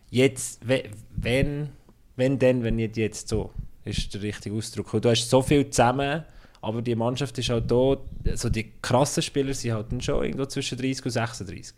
jetzt, 0.08 0.66
wenn, 0.66 1.68
wenn 2.16 2.38
denn, 2.38 2.62
wenn 2.62 2.76
nicht 2.76 2.96
jetzt 2.96 3.28
so 3.28 3.50
ist 3.86 4.12
der 4.12 4.22
richtige 4.22 4.54
Ausdruck. 4.54 5.00
Du 5.00 5.08
hast 5.08 5.28
so 5.28 5.42
viel 5.42 5.68
zusammen, 5.70 6.24
aber 6.60 6.82
die 6.82 6.94
Mannschaft 6.94 7.38
ist 7.38 7.48
halt 7.48 7.70
da, 7.70 7.96
also 8.26 8.48
die 8.48 8.72
krassen 8.82 9.22
Spieler 9.22 9.54
sind 9.54 9.72
halt 9.72 10.04
schon 10.04 10.24
irgendwo 10.24 10.46
zwischen 10.46 10.78
30 10.78 11.04
und 11.04 11.10
36. 11.10 11.74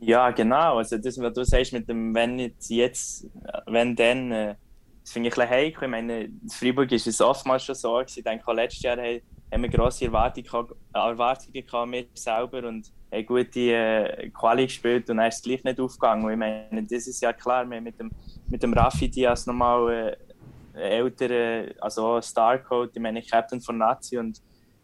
Ja, 0.00 0.30
genau. 0.30 0.78
Also 0.78 0.98
das, 0.98 1.18
was 1.18 1.32
du 1.32 1.44
sagst 1.44 1.72
mit 1.72 1.88
dem 1.88 2.14
wenn 2.14 2.36
nicht 2.36 2.68
jetzt, 2.68 3.26
wenn 3.66 3.96
dann, 3.96 4.32
äh, 4.32 4.54
das 5.02 5.12
finde 5.12 5.28
ich 5.28 5.34
ein 5.34 5.40
bisschen 5.40 5.50
heikel. 5.50 5.84
Ich 5.84 5.90
meine, 5.90 6.20
in 6.24 6.48
Freiburg 6.48 6.92
ist 6.92 7.06
es 7.06 7.20
oftmals 7.20 7.64
schon 7.64 7.74
so 7.74 8.00
Ich 8.00 8.22
denke, 8.22 8.46
auch 8.46 8.54
letztes 8.54 8.82
Jahr 8.82 8.98
haben, 8.98 9.62
wir 9.62 9.68
grosse 9.68 10.06
Erwartungen, 10.06 10.68
Erwartungen 10.92 11.90
mit 11.90 12.18
selber 12.18 12.66
und 12.68 12.90
haben 13.12 13.26
gute 13.26 13.60
äh, 13.60 14.30
Quali 14.30 14.64
gespielt 14.64 15.08
und 15.08 15.18
dann 15.18 15.28
ist 15.28 15.36
es 15.36 15.42
gleich 15.42 15.64
nicht 15.64 15.80
aufgegangen. 15.80 16.30
Ich 16.30 16.36
meine, 16.36 16.82
das 16.82 17.06
ist 17.06 17.20
ja 17.22 17.32
klar, 17.32 17.68
wir 17.68 17.80
mit 17.80 17.98
dem 17.98 18.10
mit 18.48 18.62
dem 18.62 18.72
Raffi 18.72 19.08
Diaz 19.08 19.46
nochmal 19.46 20.16
äh, 20.74 20.90
ältere, 20.98 21.74
also 21.80 22.20
Starcode, 22.20 22.90
ich 22.94 23.02
meine 23.02 23.22
Captain 23.22 23.60
von 23.60 23.78
Nazi. 23.78 24.18
Und 24.18 24.40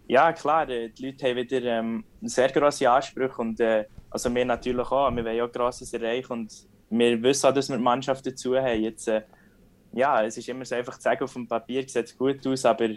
ja 0.06 0.32
klar, 0.32 0.68
äh, 0.68 0.90
die 0.90 1.06
Leute 1.06 1.28
haben 1.28 1.36
wieder 1.36 1.62
ähm, 1.62 2.04
sehr 2.22 2.50
grosse 2.50 2.90
Ansprüche. 2.90 3.36
Und 3.38 3.60
äh, 3.60 3.84
also 4.10 4.34
wir 4.34 4.44
natürlich 4.44 4.90
auch, 4.90 5.10
wir 5.14 5.24
wollen 5.24 5.40
auch 5.40 5.52
grosses 5.52 5.92
erreichen. 5.92 6.32
Und 6.32 6.52
wir 6.90 7.22
wissen 7.22 7.46
auch, 7.46 7.54
dass 7.54 7.68
wir 7.68 7.76
die 7.76 7.82
Mannschaft 7.82 8.26
dazu 8.26 8.56
haben. 8.56 8.82
Jetzt, 8.82 9.08
äh, 9.08 9.22
ja, 9.92 10.22
es 10.22 10.36
ist 10.36 10.48
immer 10.48 10.64
so 10.64 10.74
einfach 10.74 10.96
zu 10.96 11.02
sagen, 11.02 11.24
auf 11.24 11.32
dem 11.32 11.46
Papier 11.46 11.82
sieht 11.88 12.06
es 12.06 12.16
gut 12.16 12.46
aus, 12.46 12.64
aber 12.64 12.88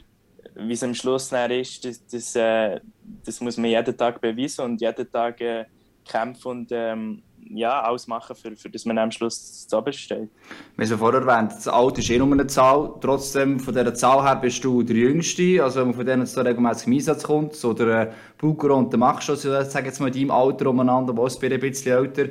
wie 0.56 0.74
es 0.74 0.84
am 0.84 0.94
Schluss 0.94 1.32
ist, 1.32 1.86
das, 1.86 2.06
das, 2.06 2.36
äh, 2.36 2.80
das 3.26 3.42
muss 3.42 3.58
man 3.58 3.70
jeden 3.70 3.98
Tag 3.98 4.22
beweisen. 4.22 4.66
Und 4.66 4.82
jeden 4.82 5.12
Tag 5.12 5.42
äh, 5.42 5.66
kämpfen 6.06 6.48
und 6.50 6.72
ähm, 6.72 7.24
ja, 7.50 7.86
ausmachen, 7.86 8.36
für, 8.36 8.56
für 8.56 8.70
das 8.70 8.86
man 8.86 8.98
am 8.98 9.12
Schluss 9.12 9.68
zu 9.68 9.78
oben 9.78 9.94
steht. 9.94 10.30
Wir 10.78 10.88
haben 10.88 10.98
vorher 10.98 11.22
erwähnt, 11.22 11.52
das 11.52 11.68
Alter 11.68 12.00
ist 12.00 12.10
eh 12.10 12.18
nur 12.18 12.32
eine 12.32 12.48
Zahl. 12.48 12.94
Trotzdem, 13.02 13.60
von 13.60 13.74
dieser 13.74 13.94
Zahl 13.94 14.24
her 14.24 14.36
bist 14.36 14.64
du 14.64 14.84
der 14.84 14.96
Jüngste. 14.96 15.64
Also, 15.64 15.80
wenn 15.80 15.88
man 15.88 15.96
von 15.96 16.06
denen 16.06 16.26
so 16.26 16.42
regelmäßig 16.42 16.88
im 16.88 16.94
Einsatz 16.94 17.24
kommt, 17.24 17.56
so 17.56 17.74
der 17.74 18.14
äh, 18.42 18.46
und 18.46 18.92
der 18.92 19.00
Max, 19.00 19.30
also, 19.30 19.60
ich 19.60 19.68
sage 19.68 19.88
jetzt 19.88 20.00
mal 20.00 20.08
in 20.08 20.14
deinem 20.14 20.32
Alter 20.32 20.70
umeinander, 20.70 21.16
was 21.18 21.42
ein 21.42 21.60
bisschen 21.60 21.98
älter. 21.98 22.30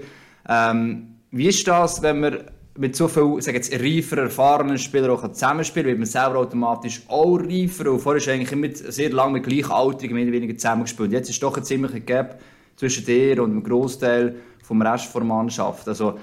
Ähm, 0.49 1.17
wie 1.31 1.49
ist 1.49 1.67
das, 1.67 2.03
wenn 2.03 2.21
man 2.21 2.39
mit 2.77 2.97
so 2.97 3.07
viel, 3.09 3.41
sag 3.41 3.55
reifer, 3.55 4.19
erfahrenen 4.19 4.79
Spielern 4.79 5.11
auch 5.11 5.31
zusammenspielen, 5.31 5.89
wird 5.89 5.99
man 5.99 6.07
selber 6.07 6.39
automatisch 6.39 7.03
auch 7.09 7.39
reifer. 7.39 7.91
Und 7.91 8.01
vorher 8.01 8.19
ist 8.19 8.29
eigentlich 8.29 8.53
immer 8.53 8.69
sehr 8.75 9.11
lange 9.11 9.35
mit 9.35 9.45
Gleichaltrigen 9.45 10.15
mehr 10.15 10.25
oder 10.25 10.33
weniger 10.33 10.57
zusammengespielt. 10.57 11.13
Jetzt 11.13 11.31
ist 11.31 11.43
doch 11.43 11.57
ein 11.57 11.65
ziemlicher 11.65 12.01
Gap 12.01 12.41
zwischen 12.77 13.05
dir 13.05 13.43
und 13.43 13.51
dem 13.51 13.63
Großteil 13.63 14.37
vom 14.63 14.81
Rest 14.83 15.15
der 15.15 15.25
Mannschaft. 15.25 15.87
Also, 15.89 16.19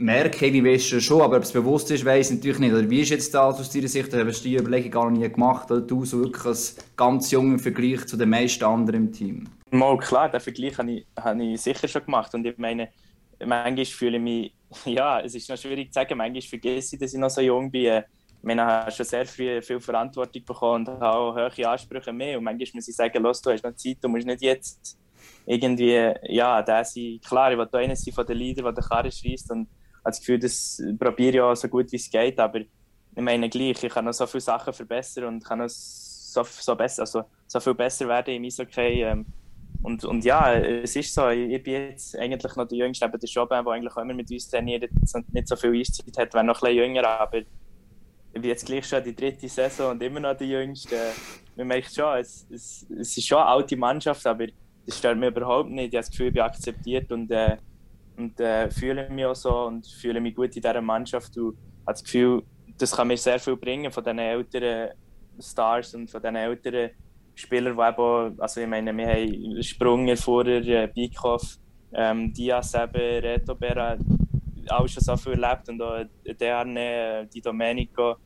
merke 0.00 0.46
ich, 0.46 0.64
weißt 0.64 1.02
schon, 1.02 1.20
aber 1.20 1.36
ob 1.36 1.42
es 1.42 1.52
bewusst 1.52 1.90
ist, 1.90 2.04
weiß 2.04 2.30
ich 2.30 2.36
natürlich 2.36 2.58
nicht. 2.58 2.72
Oder 2.72 2.88
wie 2.88 3.00
ist 3.00 3.10
jetzt 3.10 3.34
das 3.34 3.60
aus 3.60 3.70
deiner 3.70 3.88
Sicht? 3.88 4.12
Hast 4.12 4.44
du 4.44 4.48
die 4.48 4.56
Überlegung 4.56 4.90
gar 4.90 5.10
nie 5.10 5.28
gemacht? 5.28 5.70
Oder 5.70 5.82
du 5.82 6.04
so 6.04 6.20
wirklich 6.20 6.44
als 6.44 6.76
ganz 6.96 7.30
junger 7.30 7.58
Vergleich 7.58 8.06
zu 8.06 8.16
den 8.16 8.30
meisten 8.30 8.64
anderen 8.64 9.06
im 9.06 9.12
Team? 9.12 9.48
Mal 9.70 9.98
klar, 9.98 10.30
den 10.30 10.40
Vergleich 10.40 10.78
habe 10.78 10.90
ich, 10.90 11.06
habe 11.18 11.44
ich 11.44 11.60
sicher 11.60 11.86
schon 11.86 12.04
gemacht. 12.04 12.34
Und 12.34 12.46
ich 12.46 12.56
meine, 12.58 12.88
manchmal 13.44 13.84
fühle 13.84 14.16
ich 14.16 14.22
mich, 14.22 14.54
ja, 14.86 15.20
es 15.20 15.34
ist 15.34 15.48
noch 15.48 15.58
schwierig 15.58 15.92
zu 15.92 15.94
sagen, 16.00 16.16
manchmal 16.16 16.42
vergesse 16.42 16.96
ich, 16.96 17.00
dass 17.00 17.12
ich 17.12 17.20
noch 17.20 17.30
so 17.30 17.40
jung 17.40 17.70
bin. 17.70 18.02
Ich 18.38 18.44
meine, 18.46 18.62
ich 18.62 18.68
habe 18.68 18.90
schon 18.90 19.04
sehr 19.04 19.26
früh 19.26 19.60
viel 19.60 19.80
Verantwortung 19.80 20.42
bekommen 20.44 20.86
und 20.86 21.00
habe 21.00 21.06
auch 21.06 21.36
hohe 21.36 21.68
Ansprüche 21.68 22.12
mehr. 22.12 22.38
Und 22.38 22.44
manchmal 22.44 22.70
muss 22.74 22.88
ich 22.88 22.96
sagen, 22.96 23.22
los, 23.22 23.42
du 23.42 23.50
hast 23.50 23.62
noch 23.62 23.74
Zeit, 23.74 23.98
du 24.00 24.08
musst 24.08 24.26
nicht 24.26 24.40
jetzt 24.40 24.98
irgendwie, 25.46 26.12
ja, 26.28 26.62
der 26.62 26.84
sein. 26.84 27.20
Klar, 27.24 27.52
ich 27.52 27.58
will 27.58 27.68
einer 27.72 27.96
sein 27.96 28.14
von 28.14 28.26
den 28.26 28.36
Leadern, 28.36 28.64
der 28.64 28.72
den 28.72 28.84
Karren 28.84 29.10
schreist 29.10 29.50
und 29.50 29.68
habe 29.98 30.10
das 30.10 30.20
Gefühl, 30.20 30.38
das 30.38 30.82
probiere 30.98 31.34
ich 31.34 31.40
auch 31.40 31.54
so 31.54 31.68
gut 31.68 31.90
wie 31.92 31.96
es 31.96 32.10
geht, 32.10 32.38
aber 32.38 32.60
ich 32.60 32.68
meine 33.16 33.48
gleich, 33.48 33.82
ich 33.82 33.92
kann 33.92 34.04
noch 34.04 34.12
so 34.12 34.26
viele 34.26 34.40
Sachen 34.40 34.72
verbessern 34.72 35.24
und 35.24 35.44
kann 35.44 35.58
noch 35.58 35.68
so, 35.68 36.42
so, 36.44 36.76
besser, 36.76 37.02
also 37.02 37.24
so 37.46 37.60
viel 37.60 37.74
besser 37.74 38.06
werden 38.08 38.34
im 38.34 38.44
Eishockey. 38.44 39.02
Ähm, 39.02 39.26
und, 39.82 40.04
und 40.04 40.24
ja, 40.24 40.54
es 40.54 40.94
ist 40.94 41.14
so, 41.14 41.28
ich 41.30 41.62
bin 41.62 41.72
jetzt 41.90 42.16
eigentlich 42.16 42.54
noch 42.54 42.68
der 42.68 42.78
Jüngste, 42.78 43.06
aber 43.06 43.18
der 43.18 43.26
Schoben, 43.26 43.64
der 43.64 43.72
eigentlich 43.72 43.96
immer 43.96 44.14
mit 44.14 44.30
uns 44.30 44.48
trainiert 44.48 44.90
und 45.14 45.34
nicht 45.34 45.48
so 45.48 45.56
viel 45.56 45.74
Eiszeit 45.74 46.16
hat, 46.18 46.34
wäre 46.34 46.44
noch 46.44 46.62
ein 46.62 46.74
bisschen 46.74 46.94
jünger, 46.94 47.08
aber 47.08 47.38
ich 47.38 48.40
bin 48.40 48.44
jetzt 48.44 48.66
gleich 48.66 48.86
schon 48.86 49.02
die 49.02 49.16
dritte 49.16 49.48
Saison 49.48 49.92
und 49.92 50.02
immer 50.02 50.20
noch 50.20 50.36
der 50.36 50.46
Jüngste. 50.46 50.96
Man 51.56 51.66
merkt 51.66 51.94
schon, 51.94 52.18
es, 52.18 52.46
es, 52.50 52.86
es 52.90 53.16
ist 53.16 53.26
schon 53.26 53.38
eine 53.38 53.46
alte 53.46 53.76
Mannschaft, 53.76 54.24
aber 54.26 54.46
das 54.90 54.98
stört 54.98 55.18
mich 55.18 55.30
überhaupt 55.30 55.70
nicht. 55.70 55.92
Ich 55.92 55.96
habe 55.96 56.02
das 56.02 56.10
Gefühl, 56.10 56.26
ich 56.28 56.34
bin 56.34 56.42
akzeptiert 56.42 57.12
und, 57.12 57.30
äh, 57.30 57.56
und 58.16 58.38
äh, 58.40 58.70
fühle 58.70 59.08
mich 59.08 59.24
auch 59.24 59.36
so 59.36 59.66
und 59.66 59.86
fühle 59.86 60.20
mich 60.20 60.34
gut 60.34 60.56
in 60.56 60.62
dieser 60.62 60.80
Mannschaft 60.80 61.36
und 61.38 61.56
habe 61.86 61.92
das 61.92 62.02
Gefühl, 62.02 62.42
das 62.76 62.92
kann 62.92 63.08
mir 63.08 63.16
sehr 63.16 63.38
viel 63.38 63.56
bringen 63.56 63.92
von 63.92 64.02
diesen 64.02 64.18
älteren 64.18 64.90
Stars 65.38 65.94
und 65.94 66.10
von 66.10 66.20
diesen 66.20 66.36
älteren 66.36 66.90
Spieler, 67.34 67.72
die 67.72 67.80
eben, 67.80 68.40
also 68.40 68.60
ich 68.60 68.66
meine, 68.66 68.96
wir 68.96 69.08
haben 69.08 69.62
Sprunger 69.62 70.16
vorher, 70.16 70.66
äh, 70.66 70.88
Bikov, 70.88 71.58
ähm, 71.92 72.32
Diaz 72.32 72.74
eben, 72.74 73.24
Reto 73.24 73.54
Berra, 73.54 73.96
auch 74.68 74.88
schon 74.88 75.02
so 75.02 75.16
viel 75.16 75.42
erlebt 75.42 75.68
und 75.68 75.80
auch 75.82 76.04
Dearne, 76.38 77.28
Di 77.32 77.40
Domenico. 77.40 78.16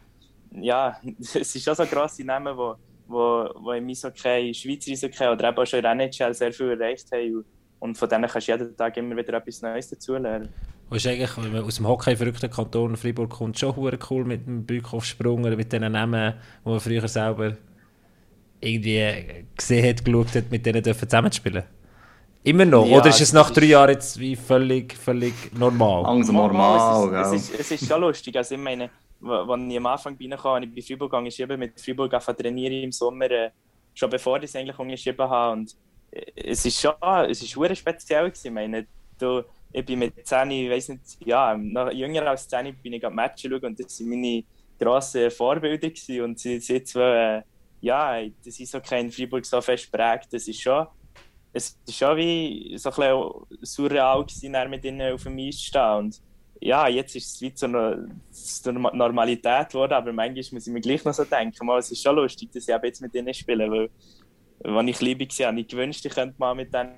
Ja, 0.51 0.97
es 1.19 1.37
ist 1.37 1.63
schon 1.63 1.75
so 1.75 1.85
grosse 1.85 2.25
Namen, 2.25 2.57
die 2.57 2.94
wo, 3.07 3.49
wo 3.57 3.73
im 3.73 3.89
Eishockey, 3.89 4.53
Schweizer 4.55 4.93
Eishockey 4.93 5.29
oder 5.29 5.49
eben 5.49 5.59
auch 5.59 5.67
schon 5.67 5.79
in 5.79 5.83
der 5.83 5.93
NHL 5.93 6.35
sehr 6.35 6.53
viel 6.53 6.71
erreicht 6.71 7.11
haben. 7.13 7.45
Und 7.79 7.99
von 7.99 8.09
denen 8.09 8.29
kannst 8.29 8.49
du 8.49 8.53
jeden 8.53 8.77
Tag 8.77 8.97
immer 8.97 9.17
wieder 9.17 9.35
etwas 9.35 9.63
Neues 9.63 9.89
dazulernen. 9.89 10.49
Und 10.91 10.97
ist 10.97 11.07
eigentlich, 11.07 11.37
wenn 11.37 11.53
man 11.53 11.65
aus 11.65 11.77
dem 11.77 11.89
Hockey 11.89 12.17
verrückten 12.17 12.51
Kanton 12.51 12.97
Freiburg 12.97 13.31
kommt, 13.31 13.59
schon 13.59 13.75
cool 14.11 14.25
mit 14.25 14.47
dem 14.47 14.65
Bückhoff-Sprung 14.65 15.45
oder 15.45 15.57
mit 15.57 15.73
diesen 15.73 15.93
Namen, 15.93 16.35
die 16.65 16.69
man 16.69 16.81
früher 16.81 17.09
selber 17.09 17.57
irgendwie 18.61 19.47
gesehen 19.57 19.89
hat, 19.89 20.05
geschaut 20.05 20.35
hat, 20.35 20.51
mit 20.51 20.65
denen 20.65 20.83
dürfen 20.83 21.09
zusammenspielen? 21.09 21.65
Immer 22.43 22.67
noch? 22.67 22.87
Ja, 22.87 22.99
Oder 22.99 23.09
ist 23.09 23.23
es 23.23 23.33
nach 23.33 23.51
drei 23.51 23.67
Jahren 23.67 23.91
jetzt 23.93 24.19
wie 24.21 24.37
völlig, 24.37 24.95
völlig 24.95 25.33
normal? 25.59 26.05
Angst 26.05 26.31
normal, 26.31 27.09
normal. 27.09 27.23
Es, 27.23 27.33
ist, 27.33 27.55
es, 27.55 27.61
ist, 27.61 27.73
es 27.73 27.83
ist 27.83 27.89
schon 27.89 28.03
lustig. 28.03 28.37
Also 28.37 28.55
ich 28.55 28.61
meine, 28.61 28.91
als 29.27 29.63
ich 29.69 29.77
am 29.77 29.87
Anfang 29.87 30.17
reinkam, 30.21 30.53
als 30.55 30.67
ich 30.67 30.75
bei 30.75 30.83
Freiburg 30.83 31.15
angeschrieben 31.15 31.59
mit 31.59 31.81
Freiburg 31.81 32.13
trainieren 32.13 32.85
im 32.85 32.93
Sommer, 32.93 33.31
äh, 33.31 33.51
schon 33.95 34.11
bevor 34.11 34.39
ich 34.39 34.45
es 34.45 34.57
eigentlich 34.57 34.79
angeschrieben 34.79 35.29
habe. 35.29 35.53
Und 35.53 35.77
äh, 36.11 36.33
es 36.35 36.65
ist 36.65 36.81
schon, 36.81 36.95
es 37.29 37.43
ist 37.43 37.51
schon 37.51 37.75
speziell 37.75 38.25
gewesen. 38.25 38.47
Ich 38.47 38.53
meine, 38.53 38.87
du, 39.19 39.43
ich 39.73 39.85
bin 39.85 39.99
mit 39.99 40.27
10, 40.27 40.51
ich 40.51 40.71
weiß 40.71 40.89
nicht, 40.91 41.03
ja, 41.25 41.57
noch 41.57 41.91
jünger 41.93 42.27
als 42.29 42.49
10 42.49 42.77
bin 42.77 42.93
ich 42.93 43.05
am 43.05 43.15
Match 43.15 43.43
schauen 43.43 43.65
und 43.65 43.81
das 43.81 44.01
waren 44.01 44.09
meine 44.11 44.45
grossen 44.79 45.31
Vorbilder 45.31 45.89
gewesen. 45.89 46.23
und 46.23 46.39
sie, 46.39 46.61
sie 46.61 46.83
zwei, 46.83 47.39
äh, 47.39 47.43
ja, 47.81 48.23
das 48.45 48.59
ist 48.61 48.73
so 48.73 48.81
kein 48.81 49.11
Freiburg 49.11 49.45
so 49.45 49.61
fest 49.61 49.91
prägt, 49.91 50.33
das 50.33 50.49
ist 50.49 50.61
schon, 50.61 50.87
es 51.53 51.79
ist 51.87 51.97
schon 51.97 52.17
wie 52.17 52.77
so 52.79 52.91
ein 52.91 52.97
bisschen 52.97 53.59
surreal 53.63 54.25
gewesen, 54.25 54.71
mit 54.71 54.85
ihnen 54.85 55.13
auf 55.13 55.23
dem 55.23 55.39
Eis 55.39 55.57
zu 55.59 55.65
stehen 55.67 55.97
und 55.99 56.21
ja, 56.65 56.89
jetzt 56.89 57.15
ist 57.15 57.35
es 57.35 57.41
wie 57.43 57.53
zu 57.53 57.67
einer, 57.67 57.99
zu 58.31 58.71
einer 58.71 58.91
Normalität 58.95 59.69
geworden, 59.69 59.93
aber 59.93 60.15
manchmal 60.15 60.45
muss 60.53 60.67
ich 60.67 60.73
mir 60.73 60.81
gleich 60.81 61.05
noch 61.05 61.13
so 61.13 61.25
denken, 61.25 61.67
mal, 61.67 61.79
es 61.79 61.91
ist 61.91 62.03
schon 62.03 62.17
lustig, 62.17 62.51
dass 62.53 62.67
ich 62.67 62.75
jetzt 62.83 63.03
mit 63.03 63.15
ihnen 63.15 63.35
spiele, 63.35 63.71
weil 63.71 63.91
wenn 64.61 64.89
ich 64.89 64.99
liebe 65.03 65.27
war, 65.27 65.47
habe 65.49 65.61
ich 65.61 65.69
gewünscht, 65.69 66.07
ich 66.07 66.15
könnte 66.15 66.37
mal 66.39 66.55
mit 66.55 66.73
denen 66.73 66.95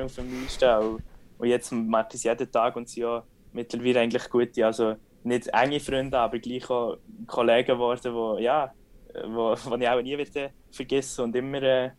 auf 0.00 0.14
dem 0.14 0.44
Eis 0.44 0.54
stehen 0.54 1.00
und, 1.38 1.46
jetzt 1.48 1.72
mache 1.72 2.06
ich 2.10 2.14
es 2.14 2.22
jeden 2.22 2.52
Tag 2.52 2.76
und 2.76 2.88
sie 2.88 3.00
ja 3.00 3.24
mittlerweile 3.52 4.00
eigentlich 4.00 4.30
gute, 4.30 4.64
also 4.64 4.94
nicht 5.24 5.48
enge 5.48 5.80
Freunde, 5.80 6.16
aber 6.16 6.38
gleich 6.38 6.70
auch 6.70 6.98
Kollegen 7.26 7.72
geworden, 7.72 8.36
die 8.38 8.44
ja, 8.44 8.72
wo, 9.24 9.56
wo 9.64 9.74
ich 9.74 9.88
auch 9.88 10.00
nie 10.00 10.16
wieder 10.16 10.50
vergessen 10.70 11.24
und 11.24 11.34
immer, 11.34 11.62
äh, 11.62 11.90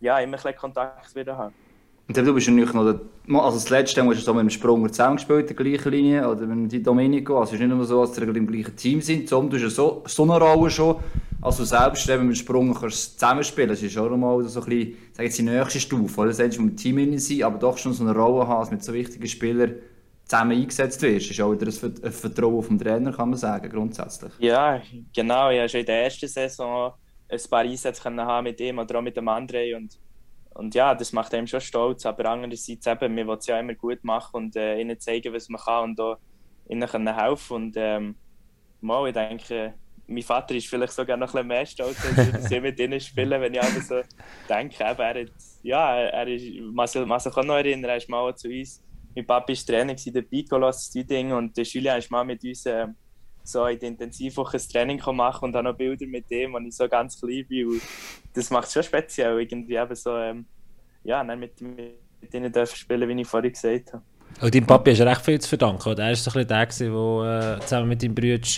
ja, 0.00 0.20
immer 0.20 0.42
ein 0.42 0.56
Kontakt 0.56 1.14
wieder 1.14 1.36
haben. 1.36 1.65
Und 2.08 2.16
du 2.16 2.34
bist 2.34 2.48
natürlich 2.48 2.72
noch, 2.72 2.84
der, 2.84 3.00
also 3.40 3.58
das 3.58 3.68
letzte 3.68 4.02
Mal 4.04 4.14
hast 4.14 4.26
du 4.26 4.32
mit 4.32 4.42
dem 4.42 4.50
Sprunger 4.50 4.88
zusammengespielt, 4.90 5.50
in 5.50 5.56
der 5.56 5.64
gleichen 5.64 5.90
Linie, 5.90 6.28
oder 6.28 6.46
mit 6.46 6.70
dem 6.70 6.82
Domenico, 6.82 7.40
also 7.40 7.54
es 7.54 7.60
ist 7.60 7.66
nicht 7.66 7.76
nur 7.76 7.84
so, 7.84 8.06
dass 8.06 8.20
wir 8.20 8.28
im 8.28 8.46
gleichen 8.46 8.76
Team 8.76 9.00
sind, 9.00 9.28
sondern 9.28 9.50
du 9.50 9.56
hast 9.56 9.62
ja 9.62 9.70
so, 9.70 10.04
so 10.06 10.22
eine 10.22 10.38
Rolle 10.38 10.70
schon, 10.70 10.96
also 11.42 11.64
selbst 11.64 12.06
wenn 12.06 12.20
mit 12.20 12.28
dem 12.28 12.34
Sprunger 12.36 12.78
kannst 12.78 13.18
zusammenspielen, 13.18 13.70
das 13.70 13.82
ist 13.82 13.98
auch 13.98 14.08
mal 14.16 14.40
so 14.44 14.60
ein 14.60 14.66
bisschen, 14.66 14.96
sag 15.14 15.24
jetzt 15.24 15.38
die 15.38 15.42
nächste 15.42 15.80
Stufe, 15.80 16.20
oder? 16.20 16.28
Das 16.28 16.38
heißt, 16.38 16.58
im 16.58 16.76
Team 16.76 16.98
innen 16.98 17.18
sein, 17.18 17.42
aber 17.42 17.58
doch 17.58 17.76
schon 17.76 17.92
so 17.92 18.04
eine 18.04 18.14
Rolle 18.14 18.46
haben, 18.46 18.70
mit 18.70 18.84
so 18.84 18.92
wichtigen 18.92 19.26
Spielern 19.26 19.74
zusammen 20.26 20.52
eingesetzt 20.52 21.02
wirst. 21.02 21.26
Das 21.26 21.30
ist 21.32 21.40
auch 21.40 21.52
wieder 21.52 21.66
ein 21.66 22.12
Vertrauen 22.12 22.62
vom 22.62 22.78
Trainer, 22.78 23.12
kann 23.12 23.30
man 23.30 23.38
sagen, 23.38 23.68
grundsätzlich. 23.68 24.32
Ja, 24.38 24.80
genau. 25.12 25.50
Ich 25.50 25.58
habe 25.58 25.68
schon 25.68 25.80
in 25.80 25.86
der 25.86 26.04
ersten 26.04 26.28
Saison 26.28 26.92
ein 27.28 27.40
paar 27.50 27.60
Einsätze 27.60 28.04
haben 28.04 28.44
mit 28.44 28.60
ihm 28.60 28.78
oder 28.78 28.98
auch 28.98 29.02
mit 29.02 29.16
dem 29.16 29.28
André 29.28 29.76
und, 29.76 29.98
und 30.58 30.74
ja, 30.74 30.94
das 30.94 31.12
macht 31.12 31.34
einem 31.34 31.46
schon 31.46 31.60
stolz. 31.60 32.06
Aber 32.06 32.26
andererseits 32.26 32.86
eben, 32.86 33.16
wir 33.16 33.26
wollen 33.26 33.38
es 33.38 33.46
ja 33.46 33.58
immer 33.58 33.74
gut 33.74 34.02
machen 34.04 34.36
und 34.36 34.56
äh, 34.56 34.80
ihnen 34.80 34.98
zeigen, 34.98 35.32
was 35.32 35.48
man 35.48 35.60
kann 35.60 35.90
und 35.90 36.00
auch 36.00 36.18
ihnen 36.68 36.88
können 36.88 37.14
helfen 37.14 37.54
Und 37.54 37.74
ähm, 37.76 38.16
mal, 38.80 39.06
ich 39.08 39.14
denke, 39.14 39.74
mein 40.06 40.22
Vater 40.22 40.54
ist 40.54 40.68
vielleicht 40.68 40.92
sogar 40.92 41.16
noch 41.16 41.28
ein 41.28 41.32
bisschen 41.32 41.48
mehr 41.48 41.66
stolz, 41.66 41.96
als 42.16 42.50
ich 42.50 42.60
mit 42.60 42.78
ihnen 42.78 43.00
spielen, 43.00 43.40
wenn 43.40 43.54
ich 43.54 43.62
aber 43.62 43.80
so 43.80 44.00
denke, 44.48 44.84
eben, 44.84 45.00
er 45.00 45.20
hat, 45.20 45.32
ja, 45.62 45.96
er 45.96 46.28
ist, 46.28 46.44
man 46.60 46.86
sich 46.86 47.02
auch 47.02 47.44
noch 47.44 47.56
erinnern, 47.56 47.90
er 47.90 47.96
ist 47.96 48.08
mal 48.08 48.34
zu 48.34 48.48
uns 48.48 48.82
mein 49.16 49.26
Papa 49.26 49.48
war 49.48 49.56
Trainer 49.56 49.94
der 49.94 50.22
Picolos 50.22 50.90
Ding 50.90 51.32
und 51.32 51.56
der 51.56 51.64
Schüler 51.64 51.96
ist 51.96 52.10
mal 52.10 52.24
mit 52.24 52.44
uns 52.44 52.66
äh, 52.66 52.86
so 53.46 53.66
in 53.66 53.78
der 53.78 53.88
Intensivwoche 53.90 54.56
ein 54.56 54.68
Training 54.68 55.00
machen 55.12 55.46
und 55.46 55.56
auch 55.56 55.62
noch 55.62 55.76
Bilder 55.76 56.06
mit 56.06 56.30
dem, 56.30 56.52
wo 56.52 56.58
ich 56.58 56.74
so 56.74 56.88
ganz 56.88 57.20
klein 57.20 57.46
bin. 57.48 57.68
Und 57.68 57.82
das 58.34 58.50
macht 58.50 58.66
es 58.66 58.72
schon 58.72 58.82
speziell, 58.82 59.40
irgendwie 59.40 59.76
eben 59.76 59.94
so, 59.94 60.16
ähm, 60.16 60.46
ja, 61.04 61.22
mit, 61.22 61.60
mit 61.60 62.32
denen 62.32 62.52
dürfen 62.52 62.76
spielen, 62.76 63.08
wie 63.08 63.20
ich 63.20 63.26
vorhin 63.26 63.52
gesagt 63.52 63.92
habe. 63.92 64.02
Und 64.40 64.54
deinem 64.54 64.66
Papi 64.66 64.90
hast 64.90 65.00
du 65.00 65.06
recht 65.06 65.22
viel 65.22 65.40
zu 65.40 65.48
verdanken, 65.48 65.88
oder? 65.88 66.02
Er 66.04 66.08
war 66.10 66.16
so 66.16 66.30
ein 66.30 66.46
bisschen 66.46 66.92
der, 66.92 67.22
der 67.22 67.56
äh, 67.56 67.60
zusammen 67.60 67.88
mit 67.88 68.02
deinem 68.02 68.14
Bruder 68.14 68.48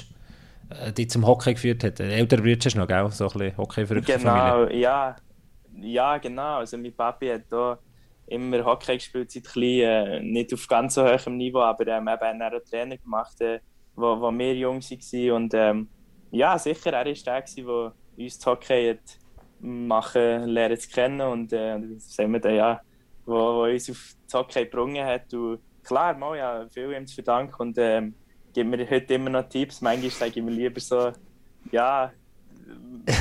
äh, 0.71 0.93
die 0.93 1.07
zum 1.07 1.27
Hockey 1.27 1.55
geführt 1.55 1.85
hat. 1.85 2.01
Ein 2.01 2.11
älterer 2.11 2.43
Bruder 2.43 2.59
hast 2.65 2.75
du 2.75 2.79
noch, 2.79 2.89
gell? 2.89 3.11
So 3.11 3.27
ein 3.27 3.33
bisschen 3.33 3.57
Hockey 3.57 3.87
für 3.87 4.01
Genau, 4.01 4.19
Familie. 4.65 4.81
ja. 4.81 5.17
Ja, 5.81 6.19
genau. 6.19 6.59
Also 6.59 6.77
mein 6.77 6.93
Papi 6.93 7.29
hat 7.29 7.45
da 7.51 7.79
immer 8.27 8.65
Hockey 8.65 8.95
gespielt 8.97 9.31
seit 9.31 9.45
klein, 9.45 9.81
äh, 9.81 10.21
nicht 10.21 10.53
auf 10.53 10.67
ganz 10.67 10.95
so 10.95 11.05
hohem 11.07 11.37
Niveau, 11.37 11.61
aber 11.61 11.87
ähm, 11.87 12.09
eben 12.09 12.43
auch 12.43 12.61
Trainer 12.69 12.97
gemacht, 12.97 13.41
äh, 13.41 13.61
wo, 13.99 14.21
wo 14.21 14.31
wir 14.31 14.55
jung 14.55 14.81
waren. 14.81 15.31
Und 15.33 15.55
ähm, 15.55 15.89
ja, 16.31 16.59
sicher, 16.59 16.93
er 16.93 17.05
war 17.05 17.13
der, 17.13 17.43
der 17.43 17.93
uns 18.17 18.39
das 18.39 18.47
Hockey 18.47 18.91
hat 18.91 19.19
machen, 19.61 20.45
lernen 20.45 20.79
zu 20.79 20.89
kennen 20.89 21.21
und 21.21 21.53
äh, 21.53 21.79
sagen 21.99 22.33
wir 22.33 22.41
dann, 22.41 22.55
ja, 22.55 22.81
wo, 23.27 23.35
wo 23.35 23.63
uns 23.65 23.91
auf 23.91 24.15
das 24.25 24.35
Hockey 24.35 24.65
gebrungen 24.65 25.05
hat. 25.05 25.33
Und 25.35 25.61
klar, 25.83 26.15
mal, 26.15 26.37
ja, 26.37 26.67
viel 26.69 26.93
ihm 26.93 27.07
zu 27.07 27.15
verdanken 27.15 27.55
und 27.59 27.79
ähm, 27.79 28.15
gibt 28.53 28.71
mir 28.71 28.89
heute 28.89 29.15
immer 29.15 29.31
noch 29.31 29.49
Tipps. 29.49 29.81
Manchmal 29.81 30.11
sage 30.11 30.33
ich 30.37 30.43
mir 30.43 30.51
lieber 30.51 30.81
so, 30.81 31.13
ja, 31.73 32.13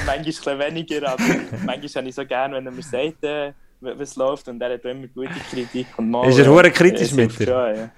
manchmal 0.06 0.18
ein 0.18 0.26
bisschen 0.26 0.60
weniger, 0.60 1.10
aber 1.10 1.24
manchmal 1.66 1.90
habe 1.90 2.10
ich 2.10 2.16
so 2.16 2.26
gerne, 2.26 2.56
wenn 2.56 2.66
er 2.66 2.72
mir 2.72 2.84
sagt, 2.84 3.24
äh, 3.24 3.54
was 3.80 4.16
läuft 4.16 4.48
und 4.48 4.62
er 4.62 4.74
hat 4.74 4.86
immer 4.86 5.08
gute 5.08 5.40
Kritik. 5.52 5.88
Und 5.98 6.10
mal, 6.10 6.28
ist 6.28 6.40
er 6.40 6.48
hure 6.48 6.72
kritisch 6.72 7.12
mit 7.14 7.38
dir? 7.40 7.46
Schon, 7.46 7.76
ja. 7.76 7.90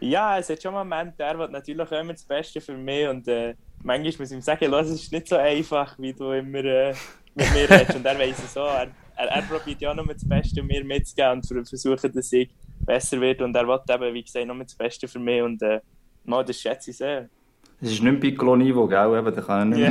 Ja, 0.00 0.38
es 0.38 0.48
hat 0.48 0.62
schon 0.62 0.74
Momente, 0.74 1.22
er 1.22 1.38
will 1.38 1.48
natürlich 1.48 1.90
immer 1.90 2.12
das 2.12 2.24
Beste 2.24 2.60
für 2.60 2.76
mich 2.76 3.08
und 3.08 3.26
äh, 3.28 3.54
manchmal 3.82 4.12
muss 4.18 4.30
ich 4.30 4.36
ihm 4.36 4.42
sagen, 4.42 4.72
es 4.72 4.90
ist 4.90 5.12
nicht 5.12 5.28
so 5.28 5.36
einfach, 5.36 5.98
wie 5.98 6.12
du 6.12 6.32
immer 6.32 6.64
äh, 6.64 6.94
mit 7.38 7.52
mir 7.52 7.70
redest. 7.70 7.94
Und 7.94 8.04
er 8.04 8.18
weiß 8.18 8.38
es 8.38 8.54
so, 8.54 8.60
er, 8.60 8.88
er, 9.16 9.28
er 9.28 9.42
probiert 9.42 9.80
ja 9.80 9.94
nur 9.94 10.06
das 10.06 10.28
Beste 10.28 10.62
mir 10.62 10.84
mitzugeben 10.84 11.40
und 11.50 11.68
versucht, 11.68 12.04
dass 12.14 12.32
ich 12.32 12.50
besser 12.80 13.20
werde. 13.20 13.44
Und 13.44 13.54
er 13.54 13.66
will 13.66 13.80
eben, 13.88 14.14
wie 14.14 14.22
gesagt, 14.22 14.46
nur 14.46 14.58
das 14.58 14.74
Beste 14.74 15.08
für 15.08 15.18
mich. 15.18 15.42
Und 15.42 15.62
äh, 15.62 15.80
das 16.24 16.60
schätze 16.60 16.90
ich 16.90 16.96
sehr. 16.96 17.28
Das 17.80 17.92
ist 17.92 18.02
nicht 18.02 18.20
Piccolo-Niveau, 18.20 18.88
gell? 18.88 19.18
Eben, 19.18 19.34
da 19.34 19.40
kann 19.40 19.58
er 19.60 19.64
nicht 19.64 19.78
mehr. 19.78 19.90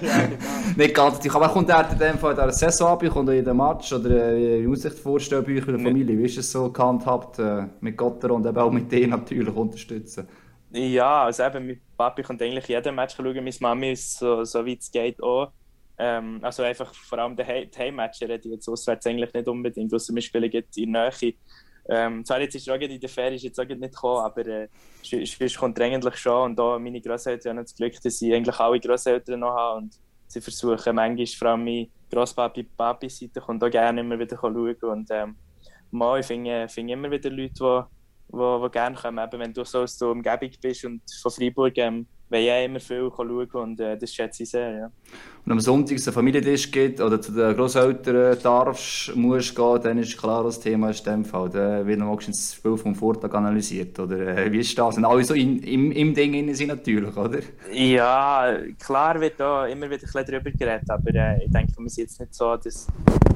ja, 0.00 0.26
genau. 0.26 0.36
nicht 0.76 0.94
ganz. 0.94 1.34
Aber 1.34 1.48
kommt 1.50 1.68
er 1.68 1.90
in 1.92 1.98
dem 1.98 2.18
Fall 2.18 2.30
in 2.30 2.36
der 2.38 2.52
Saison 2.52 2.88
ab, 2.88 3.04
kommt 3.10 3.28
er 3.28 3.34
in 3.34 3.44
den 3.44 3.56
Match 3.56 3.92
oder 3.92 4.34
wie 4.34 4.66
muss 4.66 4.80
sich 4.80 4.94
vorstellen 4.94 5.44
bei 5.44 5.52
euch 5.58 5.68
in 5.68 5.76
der 5.76 5.80
Familie? 5.80 6.18
Wie 6.18 6.24
ist 6.24 6.38
es 6.38 6.50
so 6.50 6.72
gehandhabt 6.72 7.38
äh, 7.38 7.66
mit 7.80 7.94
Gotter 7.96 8.30
und 8.30 8.46
eben 8.46 8.56
auch 8.56 8.70
mit 8.70 8.90
denen 8.90 9.10
natürlich 9.10 9.54
unterstützen? 9.54 10.26
Ja, 10.70 11.24
also 11.24 11.42
eben, 11.42 11.66
mein 11.66 11.80
Papi 11.98 12.22
kommt 12.22 12.40
eigentlich 12.40 12.66
jeden 12.68 12.94
Match 12.94 13.14
schauen, 13.16 13.34
meine 13.34 13.52
Mami 13.60 13.92
ist 13.92 14.18
so, 14.18 14.42
so 14.44 14.64
wie 14.64 14.78
es 14.78 14.90
geht 14.90 15.22
auch. 15.22 15.52
Ähm, 15.98 16.38
also 16.40 16.62
einfach 16.62 16.94
vor 16.94 17.18
allem 17.18 17.36
die 17.36 17.44
Heimmatcher 17.44 18.30
ich 18.30 18.44
jetzt 18.46 18.66
auswärts 18.66 19.06
eigentlich 19.06 19.32
nicht 19.34 19.46
unbedingt, 19.46 19.92
außer 19.92 20.14
wir 20.14 20.22
spielen 20.22 20.50
jetzt 20.50 20.78
in 20.78 20.94
der 20.94 21.12
Nähe. 21.20 21.34
Ähm, 21.88 22.24
zwar 22.24 22.40
jetzt 22.40 22.54
ist 22.54 22.68
er 22.68 22.80
in 22.80 23.00
der 23.00 23.08
Ferie 23.08 23.36
ist 23.36 23.42
jetzt 23.42 23.58
auch 23.58 23.64
nicht 23.64 23.80
gekommen, 23.80 24.24
aber 24.24 24.46
äh, 24.46 24.68
sonst 25.02 25.58
kommt 25.58 25.80
eigentlich 25.80 26.16
schon. 26.16 26.50
Und 26.50 26.58
da 26.58 26.78
meine 26.78 27.00
Großeltern 27.00 27.58
haben 27.58 27.64
das 27.64 27.74
Glück, 27.74 28.00
dass 28.00 28.18
sie 28.18 28.32
eigentlich 28.34 28.58
alle 28.58 28.78
Großeltern 28.78 29.40
noch 29.40 29.56
haben. 29.56 29.84
Und 29.84 29.98
sie 30.28 30.40
versuchen 30.40 30.94
manchmal, 30.94 31.26
vor 31.26 31.48
allem 31.48 31.64
meine 31.64 31.88
Großpapi, 32.10 32.62
Papi-Seite, 32.76 33.40
kommt 33.40 33.64
auch 33.64 33.70
gerne 33.70 34.00
immer 34.00 34.18
wieder 34.18 34.38
schauen. 34.40 34.56
Und 34.56 35.08
ähm, 35.10 35.36
mal, 35.90 36.20
ich 36.20 36.26
finde 36.26 36.68
find 36.68 36.90
immer 36.90 37.10
wieder 37.10 37.30
Leute, 37.30 37.86
die, 38.28 38.36
die, 38.36 38.62
die 38.62 38.70
gerne 38.70 38.96
kommen. 38.96 39.18
Eben, 39.18 39.40
wenn 39.40 39.52
du 39.52 39.64
so 39.64 39.80
aus 39.80 39.98
der 39.98 40.08
Umgebung 40.08 40.50
bist 40.60 40.84
und 40.84 41.02
von 41.20 41.32
Freiburg 41.32 41.76
ähm, 41.78 42.06
weil 42.32 42.44
ja 42.44 42.60
immer 42.62 42.80
viel 42.80 43.10
schauen 43.14 43.48
und 43.52 43.80
äh, 43.80 43.96
das 43.96 44.12
schätze 44.14 44.42
ich 44.42 44.50
sehr. 44.50 44.72
Ja. 44.72 44.90
Und 45.44 45.52
am 45.52 45.60
Sonntag 45.60 45.96
es 45.96 46.06
einen 46.06 46.14
Familientisch 46.14 46.70
gibt 46.70 47.00
oder 47.00 47.20
zu 47.20 47.32
den 47.32 47.56
Großeltern 47.56 48.38
darfst, 48.42 49.14
musst 49.16 49.56
gehen, 49.56 49.80
dann 49.82 49.98
ist 49.98 50.16
klar, 50.16 50.44
das 50.44 50.60
Thema 50.60 50.90
ist 50.90 51.04
in 51.04 51.12
dem 51.12 51.24
Fall. 51.24 51.50
Dann 51.50 51.84
wird 51.84 51.98
noch 51.98 52.16
das 52.16 52.54
Spiel 52.54 52.76
vom 52.76 52.94
Vortag 52.94 53.34
analysiert. 53.34 53.98
Oder 53.98 54.38
äh, 54.38 54.52
wie 54.52 54.60
ist 54.60 54.78
das? 54.78 54.96
Und 54.96 55.04
alle 55.04 55.24
so 55.24 55.34
in, 55.34 55.58
im, 55.64 55.90
im 55.90 56.14
Ding 56.14 56.54
sind 56.54 56.68
natürlich, 56.68 57.16
oder? 57.16 57.40
Ja, 57.72 58.56
klar 58.78 59.20
wird 59.20 59.40
da 59.40 59.66
immer 59.66 59.86
wieder 59.90 59.96
ein 59.96 60.00
bisschen 60.00 60.26
darüber 60.26 60.50
geredet, 60.52 60.88
aber 60.88 61.12
äh, 61.12 61.44
ich 61.44 61.50
denke, 61.50 61.72
wir 61.76 61.90
sind 61.90 62.04
jetzt 62.04 62.20
nicht 62.20 62.34
so, 62.34 62.56
dass, 62.56 62.86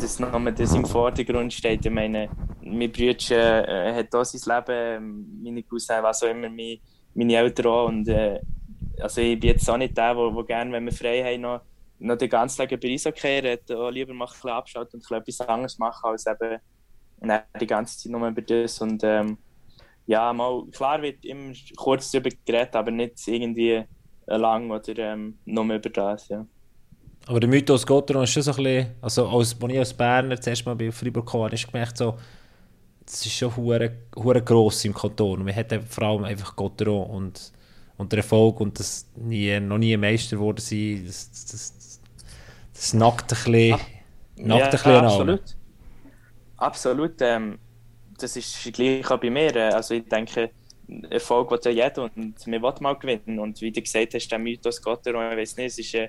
dass 0.00 0.20
nur 0.20 0.52
das 0.52 0.74
im 0.74 0.84
Vordergrund 0.84 1.52
steht. 1.52 1.84
Ich 1.84 1.92
meine, 1.92 2.28
mein 2.62 2.92
Bruder 2.92 3.68
äh, 3.68 3.94
hat 3.94 4.14
auch 4.14 4.24
sein 4.24 4.56
Leben, 4.56 5.40
meine 5.42 5.62
Cousine, 5.64 6.02
was 6.02 6.22
auch 6.22 6.28
immer, 6.28 6.48
meine, 6.48 6.78
meine 7.14 7.34
Eltern 7.34 7.66
auch. 7.66 7.88
Und, 7.88 8.06
äh, 8.06 8.38
also 9.00 9.20
ich 9.20 9.38
bin 9.38 9.50
jetzt 9.50 9.68
auch 9.68 9.76
nicht 9.76 9.96
der, 9.96 10.14
der, 10.14 10.44
gerne, 10.44 10.72
wenn 10.72 10.84
wir 10.84 10.92
frei 10.92 11.22
haben, 11.22 11.40
noch, 11.40 11.60
noch 11.98 12.16
den 12.16 12.28
ganzen 12.28 12.58
Tag 12.58 12.72
über 12.72 12.88
Eishockey 12.88 13.38
redet, 13.38 13.68
lieber 13.68 14.14
mal 14.14 14.26
ein 14.26 14.30
bisschen 14.30 14.50
abschalten 14.50 15.00
und 15.00 15.16
etwas 15.16 15.40
anderes 15.42 15.78
machen, 15.78 16.10
als 16.10 16.26
eben 16.26 16.58
die 17.60 17.66
ganze 17.66 17.98
Zeit 17.98 18.12
nur 18.12 18.28
über 18.28 18.42
das. 18.42 18.80
Und 18.80 19.02
ähm, 19.04 19.38
ja, 20.06 20.32
mal, 20.32 20.64
klar 20.72 21.02
wird 21.02 21.24
immer 21.24 21.52
kurz 21.76 22.10
darüber 22.10 22.30
geredet, 22.44 22.76
aber 22.76 22.90
nicht 22.90 23.26
irgendwie 23.26 23.84
lang 24.26 24.70
oder 24.70 24.98
ähm, 24.98 25.38
nur 25.44 25.64
über 25.64 25.90
das, 25.90 26.28
ja. 26.28 26.44
Aber 27.28 27.40
der 27.40 27.48
Mythos 27.48 27.84
Gotteron 27.84 28.22
ist 28.22 28.30
schon 28.30 28.42
so 28.42 28.52
ein 28.52 28.56
bisschen, 28.56 28.94
also 29.00 29.28
als, 29.28 29.60
als 29.60 29.72
ich 29.72 29.78
als 29.78 29.94
Berner 29.94 30.40
zuerst 30.40 30.64
mal 30.64 30.76
bei 30.76 30.92
Freiburg 30.92 31.28
kam, 31.28 31.42
habe 31.42 31.54
ich 31.54 31.66
gemerkt, 31.66 31.96
so, 31.96 32.16
das 33.04 33.26
ist 33.26 33.32
schon 33.32 33.56
hure 33.56 34.42
gross 34.42 34.84
im 34.84 34.94
Kanton. 34.94 35.44
Wir 35.44 35.54
hatten 35.54 35.82
vor 35.82 36.04
allem 36.04 36.24
einfach 36.24 36.54
Gotteron 36.54 37.10
und 37.10 37.52
und 37.98 38.12
der 38.12 38.18
Erfolg 38.18 38.60
und 38.60 38.78
das 38.78 39.06
nie, 39.16 39.58
noch 39.60 39.78
nie 39.78 39.96
Meister 39.96 40.36
geworden 40.36 40.60
sein, 40.60 41.04
das, 41.06 41.30
das, 41.30 41.46
das, 41.46 42.00
das 42.74 42.94
nackt 42.94 43.22
ein 43.22 43.28
bisschen, 43.28 43.70
nackt 44.36 44.60
ja, 44.60 44.64
ein 44.64 44.70
bisschen 44.70 44.92
absolut. 44.92 45.56
Absolut. 46.56 47.14
Ähm, 47.20 47.58
das 48.18 48.36
ist 48.36 48.72
gleich 48.72 49.10
auch 49.10 49.20
bei 49.20 49.30
mir. 49.30 49.74
Also 49.74 49.94
ich 49.94 50.08
denke, 50.08 50.50
Erfolg 51.10 51.50
will 51.50 51.60
ja 51.64 51.70
jeder 51.70 52.04
und 52.04 52.46
wir 52.46 52.62
wollen 52.62 52.76
mal 52.80 52.94
gewinnen. 52.94 53.38
Und 53.38 53.60
wie 53.60 53.72
du 53.72 53.82
gesagt 53.82 54.14
hast, 54.14 54.28
der 54.28 54.38
Mythos 54.38 54.80
Gott, 54.80 55.06
ich 55.06 55.12
weiß 55.12 55.56
nicht, 55.56 55.66
es 55.66 55.78
ist 55.78 55.94
äh, 55.94 56.08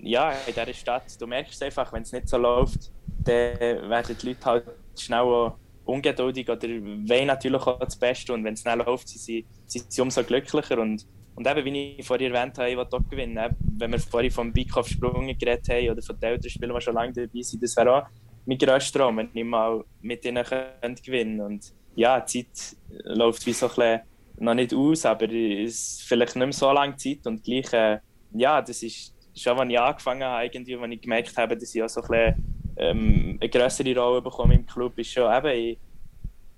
ja, 0.00 0.32
in 0.46 0.54
dieser 0.54 0.72
Stadt, 0.72 1.20
du 1.20 1.26
merkst 1.26 1.54
es 1.54 1.62
einfach, 1.62 1.92
wenn 1.92 2.02
es 2.02 2.12
nicht 2.12 2.28
so 2.28 2.38
läuft, 2.38 2.90
dann 3.24 3.90
werden 3.90 4.16
die 4.20 4.26
Leute 4.26 4.44
halt 4.44 4.64
schnell 4.98 5.20
auch 5.20 5.56
ungeduldig 5.84 6.48
oder 6.48 6.68
wollen 6.68 7.26
natürlich 7.26 7.62
auch 7.62 7.78
das 7.78 7.96
Beste. 7.96 8.32
Und 8.32 8.44
wenn 8.44 8.54
es 8.54 8.60
schnell 8.60 8.78
läuft, 8.78 9.08
sind 9.08 9.20
sie, 9.20 9.46
sind 9.66 9.92
sie 9.92 10.00
umso 10.00 10.22
glücklicher. 10.22 10.78
Und, 10.78 11.06
und 11.34 11.46
eben, 11.46 11.64
wie 11.64 11.96
ich 11.98 12.06
vorhin 12.06 12.32
erwähnt 12.32 12.58
habe, 12.58 12.70
ich 12.70 12.76
will 12.76 12.86
auch 12.90 13.10
gewinnen. 13.10 13.56
Wenn 13.78 13.92
wir 13.92 13.98
vorhin 13.98 14.30
vom 14.30 14.52
Bike 14.52 14.76
auf 14.76 14.88
Sprung 14.88 15.26
geredet 15.26 15.68
haben 15.68 15.90
oder 15.90 16.02
von 16.02 16.18
den 16.18 16.42
Spielern, 16.48 16.76
die 16.76 16.80
schon 16.82 16.94
lange 16.94 17.12
dabei 17.12 17.42
sind, 17.42 17.62
das 17.62 17.76
wäre 17.76 17.94
auch 17.94 18.06
mein 18.46 18.58
grösster 18.58 19.00
Traum, 19.00 19.18
wenn 19.18 19.30
ich 19.32 19.44
mal 19.44 19.84
mit 20.00 20.24
ihnen 20.24 20.44
könnte 20.44 21.02
gewinnen 21.02 21.40
und 21.40 21.72
ja, 21.94 22.20
die 22.20 22.46
Zeit 22.52 22.76
läuft 23.04 23.46
wie 23.46 23.52
so 23.52 23.66
ein 23.66 23.74
bisschen 23.74 24.00
noch 24.38 24.54
nicht 24.54 24.74
aus, 24.74 25.04
aber 25.04 25.30
es 25.30 25.74
ist 25.74 26.02
vielleicht 26.02 26.36
nicht 26.36 26.44
mehr 26.44 26.52
so 26.52 26.72
lange 26.72 26.96
Zeit. 26.96 27.26
Und 27.26 27.44
gleich, 27.44 27.72
äh, 27.72 27.98
ja, 28.32 28.60
das 28.62 28.82
ist 28.82 29.14
schon, 29.34 29.58
als 29.58 29.70
ich 29.70 29.78
angefangen 29.78 30.24
habe, 30.24 30.44
irgendwie, 30.44 30.76
als 30.76 30.92
ich 30.92 31.00
gemerkt 31.00 31.36
habe, 31.36 31.56
dass 31.56 31.74
ich 31.74 31.82
auch 31.82 31.88
so 31.88 32.02
ein 32.02 32.08
bisschen 32.08 32.51
ähm, 32.76 33.38
eine 33.40 33.50
größere 33.50 33.94
Rolle 33.96 34.22
bekommen 34.22 34.52
im 34.52 34.66
Club, 34.66 34.98
ist 34.98 35.12
schon 35.12 35.32
eben, 35.32 35.48
ich, 35.48 35.78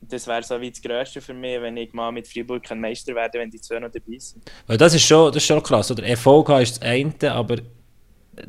das 0.00 0.26
wäre 0.26 0.42
so 0.42 0.60
wie 0.60 0.70
das 0.70 0.82
Größte 0.82 1.20
für 1.20 1.34
mich, 1.34 1.60
wenn 1.60 1.76
ich 1.76 1.92
mal 1.92 2.12
mit 2.12 2.28
Freiburg 2.28 2.62
Meister 2.76 3.14
werde, 3.14 3.38
wenn 3.38 3.50
die 3.50 3.60
zwei 3.60 3.78
noch 3.78 3.90
dabei 3.90 4.18
sind. 4.18 4.44
Weil 4.66 4.76
das 4.76 4.94
ist 4.94 5.02
schon, 5.02 5.28
das 5.28 5.36
ist 5.36 5.46
schon 5.46 5.62
krass. 5.62 5.90
Oder 5.90 6.04
Erfolg 6.04 6.48
ist 6.50 6.76
das 6.76 6.82
eine, 6.82 7.32
aber 7.32 7.56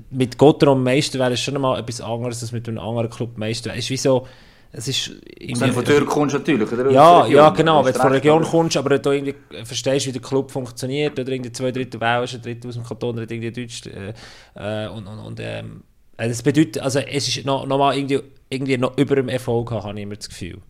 mit 0.09 0.37
Gotteron 0.37 0.81
Meister 0.83 1.19
wäre 1.19 1.33
es 1.33 1.41
schon 1.41 1.59
mal 1.61 1.79
etwas 1.79 2.01
anderes 2.01 2.41
als 2.41 2.51
mit 2.51 2.67
einem 2.67 2.79
anderen 2.79 3.09
Club 3.09 3.37
Meister. 3.37 3.71
Es 3.71 3.79
ist 3.85 3.89
wie 3.91 3.97
so, 3.97 4.27
es 4.71 4.87
ist... 4.87 5.11
Wenn 5.39 5.69
du 5.69 5.73
von 5.73 5.85
der 5.85 6.01
kommst 6.01 6.35
natürlich, 6.35 6.69
oder? 6.71 6.91
Ja, 6.91 7.25
ja 7.27 7.49
genau, 7.51 7.85
wenn 7.85 7.93
du 7.93 7.99
von 7.99 8.11
der 8.11 8.19
Region 8.19 8.43
kommst, 8.43 8.75
aber 8.77 8.99
du 8.99 9.11
irgendwie 9.11 9.35
verstehst, 9.63 10.07
wie 10.07 10.11
der 10.11 10.21
Club 10.21 10.51
funktioniert, 10.51 11.17
oder 11.19 11.31
irgendwie 11.31 11.51
zwei 11.51 11.71
Drittel 11.71 12.01
Welsch, 12.01 12.35
ein 12.35 12.41
Drittel 12.41 12.67
aus 12.69 12.75
dem 12.75 12.83
Kanton, 12.83 13.17
oder 13.17 13.31
irgendwie 13.31 13.51
Deutsch, 13.51 13.83
äh, 13.85 14.13
äh, 14.55 14.89
und, 14.89 15.07
und, 15.07 15.19
und 15.19 15.39
ähm, 15.39 15.83
äh, 15.85 15.94
das 16.17 16.41
bedeutet, 16.41 16.81
also 16.81 16.99
es 16.99 17.27
ist 17.27 17.45
noch, 17.45 17.65
noch 17.65 17.77
mal 17.77 17.95
irgendwie, 17.95 18.21
irgendwie 18.49 18.77
noch 18.77 18.97
über 18.97 19.15
dem 19.15 19.29
Erfolg, 19.29 19.71
habe 19.71 19.97
ich 19.97 20.03
immer 20.03 20.15
das 20.15 20.29
Gefühl. 20.29 20.61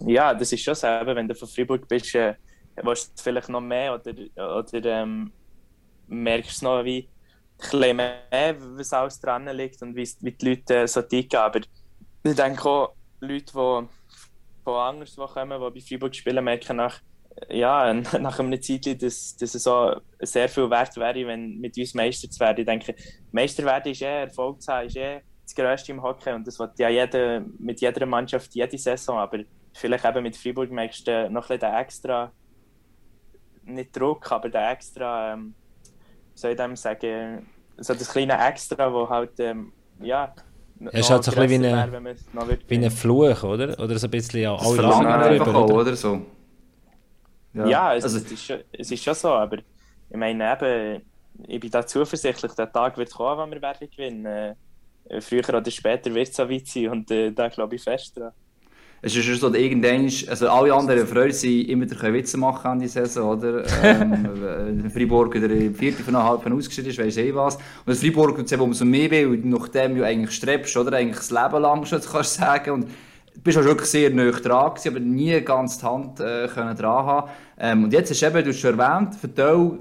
Ja, 0.00 0.34
das 0.34 0.52
ist 0.52 0.62
schon 0.62 0.74
so, 0.74 0.86
wenn 0.86 1.28
du 1.28 1.34
von 1.34 1.48
Freiburg 1.48 1.86
bist, 1.86 2.14
äh, 2.14 2.34
willst 2.82 3.18
du 3.18 3.22
vielleicht 3.22 3.48
noch 3.48 3.60
mehr 3.60 3.94
oder, 3.94 4.14
oder 4.58 4.84
ähm, 4.84 5.32
merkst 6.08 6.62
du 6.62 6.66
noch 6.66 6.84
wie 6.84 7.08
ein 7.72 7.96
mehr, 7.96 8.56
was 8.58 8.92
alles 8.92 9.20
dran 9.20 9.46
liegt 9.48 9.80
und 9.82 9.94
wie, 9.94 10.08
wie 10.20 10.32
die 10.32 10.48
Leute 10.48 10.76
äh, 10.78 10.88
so 10.88 11.02
ticken. 11.02 11.38
Aber 11.38 11.60
ich 12.22 12.34
denke 12.34 12.68
auch, 12.68 12.94
Leute, 13.20 13.44
die 13.44 13.52
von 13.52 13.88
anders 14.66 15.16
kommen, 15.16 15.60
die 15.60 15.80
bei 15.80 15.86
Freiburg 15.86 16.14
spielen, 16.14 16.44
merken 16.44 16.76
nach 16.76 17.00
ja, 17.48 17.92
nach 18.20 18.38
einer 18.38 18.60
Zeit, 18.60 19.02
dass, 19.02 19.36
dass 19.36 19.54
es 19.54 19.62
so 19.62 19.94
sehr 20.20 20.48
viel 20.48 20.70
wert 20.70 20.96
wäre, 20.96 21.26
wenn 21.26 21.58
mit 21.58 21.76
uns 21.76 21.94
Meister 21.94 22.30
zu 22.30 22.40
werden. 22.40 22.60
Ich 22.60 22.66
denke, 22.66 22.94
Meister 23.32 23.64
werden 23.64 23.92
ist 23.92 24.02
eh, 24.02 24.22
Erfolg 24.22 24.62
zu 24.62 24.72
haben, 24.72 24.86
ist 24.86 24.96
eh 24.96 25.20
das 25.44 25.54
Größte 25.54 25.92
im 25.92 26.02
Hockey 26.02 26.32
und 26.32 26.46
das 26.46 26.58
wird 26.58 26.78
ja 26.78 26.88
jede, 26.88 27.44
mit 27.58 27.80
jeder 27.80 28.06
Mannschaft 28.06 28.54
jede 28.54 28.78
Saison, 28.78 29.18
aber 29.18 29.40
vielleicht 29.74 30.04
eben 30.04 30.22
mit 30.22 30.36
Freiburg 30.36 30.70
merkst 30.70 31.06
du 31.06 31.30
noch 31.30 31.50
ein 31.50 31.58
bisschen 31.58 31.72
den 31.72 31.74
extra, 31.74 32.32
nicht 33.64 33.96
Druck, 33.96 34.30
aber 34.32 34.48
den 34.48 34.62
extra, 34.62 35.34
ähm, 35.34 35.54
soll 36.34 36.52
ich 36.52 36.56
dem 36.56 36.76
sagen, 36.76 37.46
so 37.76 37.92
das 37.92 38.10
kleine 38.10 38.38
Extra, 38.46 38.92
wo 38.92 39.08
halt, 39.08 39.38
ähm, 39.38 39.72
ja, 40.00 40.34
es 40.86 41.00
ist 41.00 41.10
halt 41.10 41.24
so 41.24 41.32
ein 41.32 41.46
bisschen 41.46 41.62
wie, 41.62 41.66
eine, 41.68 42.58
wie 42.68 42.74
ein 42.76 42.90
Fluch, 42.90 43.42
oder? 43.44 43.78
Oder 43.78 43.98
so 43.98 44.06
ein 44.06 44.10
bisschen, 44.10 44.40
ja, 44.40 44.54
alle 44.54 44.82
lange 44.82 45.38
drüber, 45.38 45.64
oder? 45.64 45.74
oder 45.74 45.96
so. 45.96 46.20
Ja, 47.54 47.66
ja 47.66 47.94
es, 47.94 48.04
also, 48.04 48.18
es, 48.18 48.30
ist 48.30 48.44
schon, 48.44 48.58
es 48.72 48.90
ist 48.90 49.02
schon 49.02 49.14
so, 49.14 49.28
aber 49.28 49.58
ich 49.58 50.16
meine 50.16 50.52
eben, 50.52 51.02
ich 51.46 51.60
bin 51.60 51.70
da 51.70 51.86
zuversichtlich, 51.86 52.52
der 52.52 52.70
Tag 52.70 52.96
wird 52.98 53.12
kommen, 53.12 53.42
wenn 53.42 53.50
wir 53.52 53.62
werden 53.62 53.88
gewinnen. 53.90 54.26
Äh, 54.26 55.20
früher 55.20 55.48
oder 55.48 55.70
später 55.70 56.14
wird 56.14 56.28
es 56.28 56.36
so 56.36 56.48
weit 56.48 56.66
sein 56.66 56.88
und 56.88 57.10
äh, 57.10 57.30
da 57.30 57.48
glaube 57.48 57.76
ich 57.76 57.82
fest 57.82 58.16
dran. 58.16 58.32
Es 59.06 59.14
ist 59.14 59.26
schon 59.26 59.34
so, 59.34 59.52
irgendwann, 59.52 60.10
also 60.30 60.48
alle 60.48 60.72
anderen 60.72 61.06
Freude 61.06 61.34
sind 61.34 61.68
immer 61.68 61.84
wieder 61.84 62.10
Witze 62.10 62.38
machen 62.38 62.66
an 62.68 62.80
die 62.80 62.88
Saison, 62.88 63.36
oder? 63.36 63.62
ähm, 63.82 64.90
Freiburg 64.90 65.34
wieder 65.34 65.50
im 65.50 65.74
vierten 65.74 66.02
von 66.02 66.16
einer 66.16 66.24
halben 66.24 66.56
ausgeschieden 66.56 66.88
ist, 66.90 66.98
weiss 66.98 67.18
ich 67.18 67.34
was. 67.34 67.56
Und 67.56 67.88
das 67.88 68.00
Freiburg 68.00 68.34
tut 68.34 68.46
es 68.46 68.52
eben 68.52 68.62
umso 68.62 68.86
mehr 68.86 69.10
weh, 69.10 69.26
weil 69.28 69.40
nachdem 69.44 69.94
du 69.94 70.06
eigentlich 70.06 70.34
strebst, 70.34 70.74
oder? 70.78 70.96
Eigentlich 70.96 71.18
das 71.18 71.30
Leben 71.30 71.60
lang 71.60 71.84
schon, 71.84 72.00
kannst 72.00 72.38
du 72.38 72.40
sagen. 72.40 72.70
Und 72.70 72.90
bist 73.42 73.58
auch 73.58 73.64
wirklich 73.64 73.88
sehr 73.88 74.10
nah 74.10 74.30
dran 74.30 74.72
aber 74.86 75.00
nie 75.00 75.40
ganz 75.40 75.78
die 75.78 75.84
Hand 75.84 76.20
äh, 76.20 76.46
dran 76.46 76.78
haben. 76.78 77.30
Ähm, 77.58 77.84
und 77.84 77.92
jetzt 77.92 78.10
hast 78.10 78.22
du 78.22 78.26
eben, 78.26 78.44
du 78.44 78.50
hast 78.50 78.60
schon 78.60 78.78
erwähnt, 78.78 79.14
für 79.14 79.28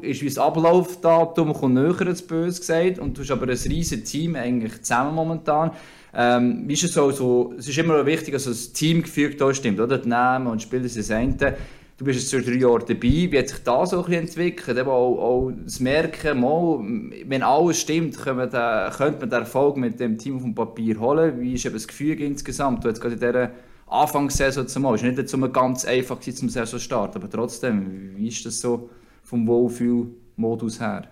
ist 0.02 0.22
wie 0.22 0.28
das 0.28 0.38
Ablaufdatum 0.38 1.54
kommt 1.54 1.76
näher 1.76 2.08
als 2.08 2.22
böse 2.22 2.60
gesagt 2.60 3.00
und 3.00 3.18
du 3.18 3.22
hast 3.22 3.32
aber 3.32 3.44
ein 3.44 3.50
riesiges 3.50 4.10
Team 4.10 4.36
eigentlich 4.36 4.82
zusammen 4.82 5.16
momentan. 5.16 5.72
Ähm, 6.16 6.64
wie 6.68 6.74
ist 6.74 6.84
es 6.84 6.94
so, 6.94 7.54
es 7.58 7.68
ist 7.68 7.78
immer 7.78 8.06
wichtig, 8.06 8.34
dass 8.34 8.44
das 8.44 8.72
Teamgefühl 8.72 9.36
da 9.36 9.54
stimmt, 9.54 9.80
oder? 9.80 9.98
Die 9.98 10.10
Namen 10.10 10.48
und 10.48 10.62
Spieler 10.62 10.88
sind 10.88 11.04
das 11.04 11.12
eine. 11.12 11.58
Du 11.98 12.06
bist 12.06 12.20
jetzt 12.20 12.32
schon 12.32 12.44
drei 12.44 12.60
Jahre 12.60 12.80
dabei. 12.80 13.32
Wie 13.32 13.38
hat 13.38 13.50
sich 13.50 13.64
das 13.64 13.92
so 13.92 14.04
ein 14.04 14.14
entwickelt? 14.14 14.78
Eben 14.78 14.90
auch, 14.90 15.18
auch 15.20 15.52
das 15.64 15.80
Merken, 15.80 16.40
mal, 16.40 16.80
wenn 17.26 17.44
alles 17.44 17.80
stimmt, 17.80 18.18
könnte 18.18 18.34
man 18.34 19.30
den 19.30 19.32
Erfolg 19.32 19.78
mit 19.78 20.00
dem 20.00 20.18
Team 20.18 20.38
auf 20.38 20.42
dem 20.42 20.56
Papier 20.56 21.00
holen. 21.00 21.40
Wie 21.40 21.54
ist 21.54 21.66
eben 21.66 21.76
das 21.76 21.88
Gefühl 21.88 22.20
insgesamt? 22.20 22.84
Du 22.84 22.88
jetzt 22.88 23.00
gerade 23.00 23.14
in 23.14 23.20
dieser 23.20 23.52
Anfangssaison 23.88 24.68
zu 24.68 24.80
machen. 24.80 24.96
Es 24.96 25.04
war 25.04 25.12
nicht 25.12 25.30
so 25.30 25.38
ganz 25.52 25.86
einfach 25.86 26.20
zum 26.20 26.50
Saison 26.50 26.80
starten, 26.80 27.18
aber 27.18 27.30
trotzdem, 27.30 28.18
wie 28.18 28.28
ist 28.28 28.44
das 28.44 28.60
so 28.60 28.90
vom 29.22 29.48
Wohlfühlmodus 29.48 30.80
her? 30.80 31.08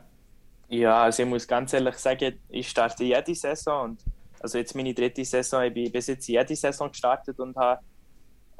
Ja, 0.67 1.03
also 1.03 1.21
ich 1.21 1.29
muss 1.29 1.47
ganz 1.47 1.73
ehrlich 1.73 1.95
sagen, 1.95 2.33
ich 2.49 2.67
starte 2.67 3.03
jede 3.03 3.35
Saison 3.35 3.91
und 3.91 3.99
also 4.39 4.57
jetzt 4.57 4.75
meine 4.75 4.93
dritte 4.93 5.23
Saison, 5.23 5.63
ich 5.63 5.73
bin 5.73 5.91
bis 5.91 6.07
jetzt 6.07 6.27
jede 6.27 6.55
Saison 6.55 6.89
gestartet 6.89 7.39
und 7.39 7.55
habe, 7.55 7.81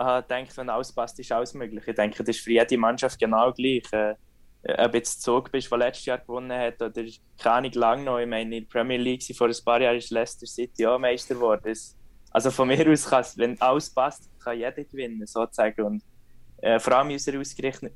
habe 0.03 0.27
gedacht, 0.27 0.57
wenn 0.57 0.69
alles 0.69 0.91
passt, 0.91 1.19
ist 1.19 1.31
alles 1.31 1.53
möglich. 1.53 1.83
Ich 1.87 1.95
denke, 1.95 2.23
das 2.23 2.35
ist 2.35 2.43
für 2.43 2.51
jede 2.51 2.77
Mannschaft 2.77 3.19
genau 3.19 3.51
gleich. 3.51 3.83
Äh, 3.91 4.15
ob 4.63 4.93
jetzt 4.93 5.21
Zug 5.23 5.51
bist, 5.51 5.71
der 5.71 5.77
letztes 5.79 6.05
Jahr 6.05 6.19
gewonnen 6.19 6.51
hat, 6.51 6.81
oder 6.81 7.03
keine 7.37 7.55
Ahnung, 7.55 7.71
lang 7.73 8.03
noch. 8.03 8.19
Ich 8.19 8.27
meine, 8.27 8.57
in 8.57 8.63
der 8.63 8.69
Premier 8.69 8.97
League 8.97 9.23
vor 9.35 9.47
ein 9.47 9.55
paar 9.65 9.81
Jahren 9.81 9.97
ist 9.97 10.11
Leicester 10.11 10.45
City 10.45 10.85
auch 10.85 10.99
Meister 10.99 11.33
geworden. 11.33 11.75
Also 12.31 12.51
von 12.51 12.67
mir 12.67 12.87
aus 12.89 13.09
kann 13.09 13.25
wenn 13.35 13.59
alles 13.59 13.89
passt, 13.89 14.29
kann 14.39 14.57
jeder 14.57 14.83
gewinnen, 14.83 15.25
sozusagen. 15.25 15.81
Und 15.81 16.03
äh, 16.61 16.79
vor 16.79 16.93
allem 16.93 17.09
in 17.09 17.13
unserer 17.13 17.39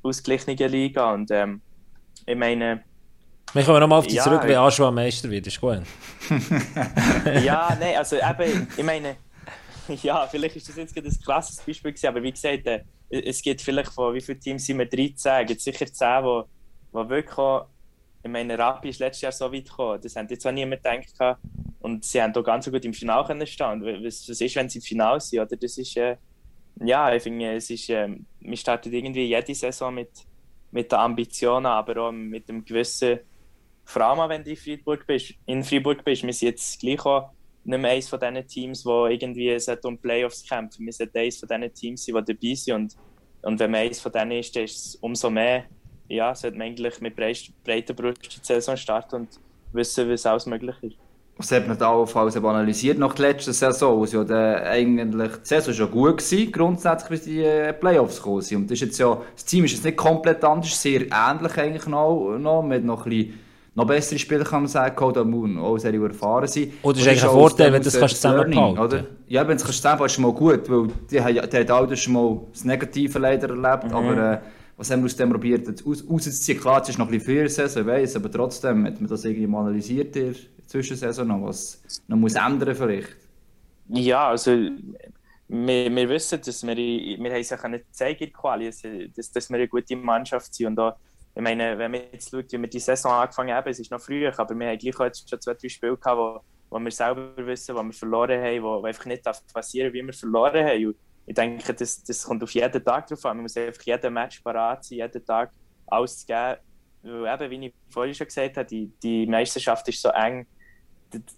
ausgeglichenen 0.02 0.70
Liga. 0.70 1.12
Und 1.12 1.30
ähm, 1.30 1.62
ich 2.26 2.36
meine, 2.36 2.82
wir 3.52 3.64
kommen 3.64 3.80
nochmal 3.80 4.00
auf 4.00 4.06
dich 4.06 4.16
ja, 4.16 4.24
zurück, 4.24 4.42
wie 4.44 4.56
Aschua 4.56 4.90
Meister 4.90 5.30
wird, 5.30 5.46
ist 5.46 5.60
gut. 5.60 5.82
ja, 7.42 7.76
nein, 7.80 7.96
also 7.96 8.16
eben, 8.16 8.68
ich 8.76 8.84
meine, 8.84 9.16
ja, 10.02 10.26
vielleicht 10.26 10.56
ist 10.56 10.68
das 10.68 10.76
jetzt 10.76 10.96
ein 10.96 11.20
klassisches 11.24 11.64
Beispiel 11.64 11.92
gewesen, 11.92 12.06
aber 12.06 12.22
wie 12.22 12.32
gesagt, 12.32 12.66
äh, 12.66 12.82
es 13.08 13.42
gibt 13.42 13.60
vielleicht 13.60 13.92
von 13.92 14.14
wie 14.14 14.20
viele 14.20 14.38
Teams 14.38 14.64
sind 14.64 14.78
wir 14.78 14.86
13, 14.86 15.42
es 15.42 15.46
gibt 15.46 15.60
sicher 15.60 15.86
10, 15.86 16.24
die, 16.24 16.42
die 16.92 17.08
wirklich 17.08 17.38
auch, 17.38 17.66
ich 18.22 18.30
meine, 18.30 18.58
Rappi 18.58 18.88
ist 18.88 18.98
letztes 18.98 19.22
Jahr 19.22 19.32
so 19.32 19.52
weit 19.52 19.68
gekommen, 19.68 20.00
das 20.02 20.16
hat 20.16 20.30
jetzt 20.30 20.46
auch 20.46 20.52
niemand 20.52 20.82
gedacht 20.82 21.38
und 21.80 22.04
sie 22.04 22.20
haben 22.20 22.34
auch 22.34 22.42
ganz 22.42 22.70
gut 22.70 22.84
im 22.84 22.92
Finale 22.92 23.46
stehen. 23.46 23.82
Was, 24.04 24.28
was 24.28 24.40
ist, 24.40 24.56
wenn 24.56 24.68
sie 24.68 24.78
im 24.78 24.82
Finale 24.82 25.20
sind, 25.20 25.40
oder? 25.40 25.56
Das 25.56 25.78
ist, 25.78 25.96
äh, 25.96 26.16
ja, 26.80 27.14
ich 27.14 27.22
finde, 27.22 27.54
es 27.54 27.70
ist, 27.70 27.88
äh, 27.90 28.08
wir 28.40 28.56
starten 28.56 28.92
irgendwie 28.92 29.26
jede 29.26 29.54
Saison 29.54 29.94
mit, 29.94 30.10
mit 30.72 30.90
den 30.90 30.98
Ambitionen, 30.98 31.66
aber 31.66 32.08
auch 32.08 32.12
mit 32.12 32.48
einem 32.48 32.64
gewissen 32.64 33.20
vor 33.86 34.02
allem 34.02 34.28
wenn 34.28 34.42
du 34.42 34.50
in 34.50 34.56
Freiburg 34.56 35.06
bist, 35.06 35.34
in 35.46 35.62
Freiburg 35.62 36.04
bist, 36.04 36.24
wir 36.24 36.32
sind 36.32 36.48
jetzt 36.48 36.80
gleich 36.80 37.06
auch 37.06 37.30
nicht 37.66 37.80
mehr 37.80 37.90
eines 37.90 38.08
von 38.08 38.20
diesen 38.20 38.46
Teams, 38.46 38.82
die 38.82 38.88
irgendwie 38.88 39.56
um 39.82 39.98
Playoffs 39.98 40.48
kämpfen. 40.48 40.86
Wir 40.86 40.92
sind 40.92 41.14
eines 41.16 41.38
von 41.38 41.48
diesen 41.48 41.74
Teams, 41.74 42.04
die 42.04 42.12
dabei 42.12 42.54
sind. 42.54 42.74
Und, 42.74 42.96
und 43.42 43.60
wenn 43.60 43.70
man 43.70 43.80
eines 43.80 44.00
von 44.00 44.12
denen 44.12 44.32
ist, 44.32 44.54
dann 44.54 44.64
ist 44.64 44.76
es 44.76 44.94
umso 44.96 45.30
mehr, 45.30 45.64
ja, 46.08 46.34
sollte 46.34 46.56
man 46.56 46.68
eigentlich 46.68 47.00
mit 47.00 47.16
breiter 47.16 47.94
Brust 47.94 48.40
die 48.40 48.46
Saison 48.46 48.76
starten 48.76 49.16
und 49.16 49.28
wissen, 49.72 50.08
was 50.08 50.26
alles 50.26 50.46
möglich 50.46 50.76
ist. 50.82 50.96
Was 51.38 51.52
hat 51.52 51.68
man 51.68 51.76
da 51.76 51.92
allenfalls 51.92 52.36
analysiert 52.36 52.98
nach 52.98 53.14
der 53.14 53.32
letzten 53.32 53.52
Saison? 53.52 54.00
Also 54.00 54.22
ja 54.22 54.62
eigentlich 54.62 55.32
die 55.32 55.44
Saison 55.44 55.74
schon 55.74 55.90
gut 55.90 56.18
gewesen, 56.18 56.50
grundsätzlich, 56.50 57.10
bis 57.10 57.22
die 57.24 57.42
äh, 57.42 57.74
Playoffs 57.74 58.16
gekommen 58.16 58.40
sind. 58.40 58.58
Und 58.58 58.70
das, 58.70 58.76
ist 58.76 58.86
jetzt 58.86 58.98
ja, 58.98 59.20
das 59.34 59.44
Team 59.44 59.64
ist 59.64 59.72
jetzt 59.72 59.84
nicht 59.84 59.98
komplett 59.98 60.42
anders, 60.44 60.80
sehr 60.80 61.02
ähnlich 61.02 61.58
eigentlich 61.58 61.86
noch, 61.86 62.38
noch 62.38 62.62
mit 62.62 62.84
noch 62.84 63.04
ein 63.04 63.10
bisschen 63.10 63.45
noch 63.76 63.86
bessere 63.86 64.18
Spieler 64.18 64.42
kann 64.42 64.62
man 64.62 64.68
sagen, 64.68 64.96
Coda 64.96 65.22
Moon, 65.22 65.58
auch 65.58 65.76
sehr 65.76 65.92
erfahren 65.92 66.48
sind. 66.48 66.72
Oder 66.82 66.98
ist 66.98 67.06
eigentlich 67.06 67.24
ein 67.24 67.30
Vorteil, 67.30 67.72
wenn 67.72 67.82
du 67.82 67.90
das 67.90 68.00
kannst 68.00 68.24
oder? 68.24 69.04
Ja, 69.28 69.46
wenn 69.46 69.58
du 69.58 69.64
es 69.64 69.70
zusammenhalten 69.70 70.06
ist 70.06 70.12
schon 70.14 70.24
mal 70.24 70.32
gut, 70.32 70.70
weil 70.70 70.86
die, 71.10 71.16
die 71.16 71.20
hat 71.20 71.70
auch 71.70 71.94
schon 71.94 72.12
mal 72.14 72.40
das 72.52 72.64
Negative 72.64 73.18
leider 73.18 73.50
erlebt, 73.50 73.90
mhm. 73.90 73.94
aber 73.94 74.32
äh, 74.32 74.38
was 74.78 74.90
haben 74.90 75.00
wir 75.00 75.06
aus 75.06 75.16
dem 75.16 75.30
probiert 75.30 75.68
aus, 75.86 76.04
rauszuziehen? 76.08 76.58
Klar, 76.58 76.80
es 76.80 76.88
ist 76.88 76.98
noch 76.98 77.06
ein 77.06 77.12
bisschen 77.12 77.36
früher 77.36 77.48
Saison, 77.50 77.82
ich 77.82 77.88
weiss, 77.88 78.16
aber 78.16 78.30
trotzdem 78.30 78.86
hat 78.86 78.98
man 78.98 79.10
das 79.10 79.24
irgendwie 79.26 79.46
mal 79.46 79.60
analysiert 79.60 80.16
in 80.16 80.32
der 80.32 80.34
Zwischensaison 80.66 81.28
noch, 81.28 81.42
was 81.42 81.82
noch 82.08 82.16
muss 82.16 82.34
ändern 82.34 82.74
vielleicht. 82.74 83.16
Ja, 83.88 84.30
also 84.30 84.52
wir, 85.48 85.94
wir 85.94 86.08
wissen, 86.08 86.40
dass 86.44 86.66
wir, 86.66 86.76
wir 86.76 87.30
haben 87.30 87.40
es 87.40 87.50
ja 87.50 87.68
nicht 87.68 87.84
zeigen 87.90 88.32
Quali, 88.32 88.70
dass, 89.14 89.32
dass 89.32 89.50
wir 89.50 89.56
eine 89.56 89.68
gute 89.68 89.96
Mannschaft 89.96 90.54
sind 90.54 90.68
und 90.68 90.80
auch 90.80 90.94
ich 91.36 91.42
meine, 91.42 91.76
wenn 91.76 91.90
man 91.90 92.00
jetzt 92.10 92.30
schaut, 92.30 92.50
wie 92.50 92.58
wir 92.62 92.68
die 92.68 92.78
Saison 92.78 93.12
angefangen 93.12 93.54
haben, 93.54 93.68
es 93.68 93.78
ist 93.78 93.90
noch 93.90 94.00
früh, 94.00 94.26
aber 94.26 94.58
wir 94.58 94.68
haben 94.68 94.78
gleich 94.78 94.98
jetzt 95.00 95.28
schon 95.28 95.38
zwei, 95.38 95.52
drei 95.52 95.68
Spiele 95.68 95.98
gehabt, 95.98 96.16
wo, 96.16 96.40
wo 96.70 96.78
wir 96.82 96.90
selber 96.90 97.46
wissen, 97.46 97.76
wo 97.76 97.82
wir 97.82 97.92
verloren 97.92 98.40
haben, 98.40 98.62
wo, 98.62 98.80
wo 98.80 98.86
einfach 98.86 99.04
nicht 99.04 99.22
passieren 99.52 99.92
wie 99.92 100.02
wir 100.02 100.14
verloren 100.14 100.64
haben. 100.64 100.86
Und 100.86 100.96
ich 101.26 101.34
denke, 101.34 101.74
das, 101.74 102.02
das 102.02 102.24
kommt 102.24 102.42
auf 102.42 102.52
jeden 102.52 102.82
Tag 102.82 103.06
drauf 103.06 103.22
an. 103.26 103.36
Man 103.36 103.42
muss 103.42 103.56
einfach 103.58 103.82
jeden 103.82 104.14
Match 104.14 104.40
parat 104.40 104.82
sein, 104.82 104.96
jeden 104.96 105.26
Tag 105.26 105.52
alles 105.86 106.24
geben. 106.24 106.56
Weil 107.02 107.34
eben, 107.34 107.50
wie 107.50 107.66
ich 107.66 107.74
vorhin 107.90 108.14
schon 108.14 108.28
gesagt 108.28 108.56
habe, 108.56 108.66
die, 108.66 108.90
die 109.02 109.26
Meisterschaft 109.26 109.86
ist 109.88 110.00
so 110.00 110.08
eng, 110.08 110.46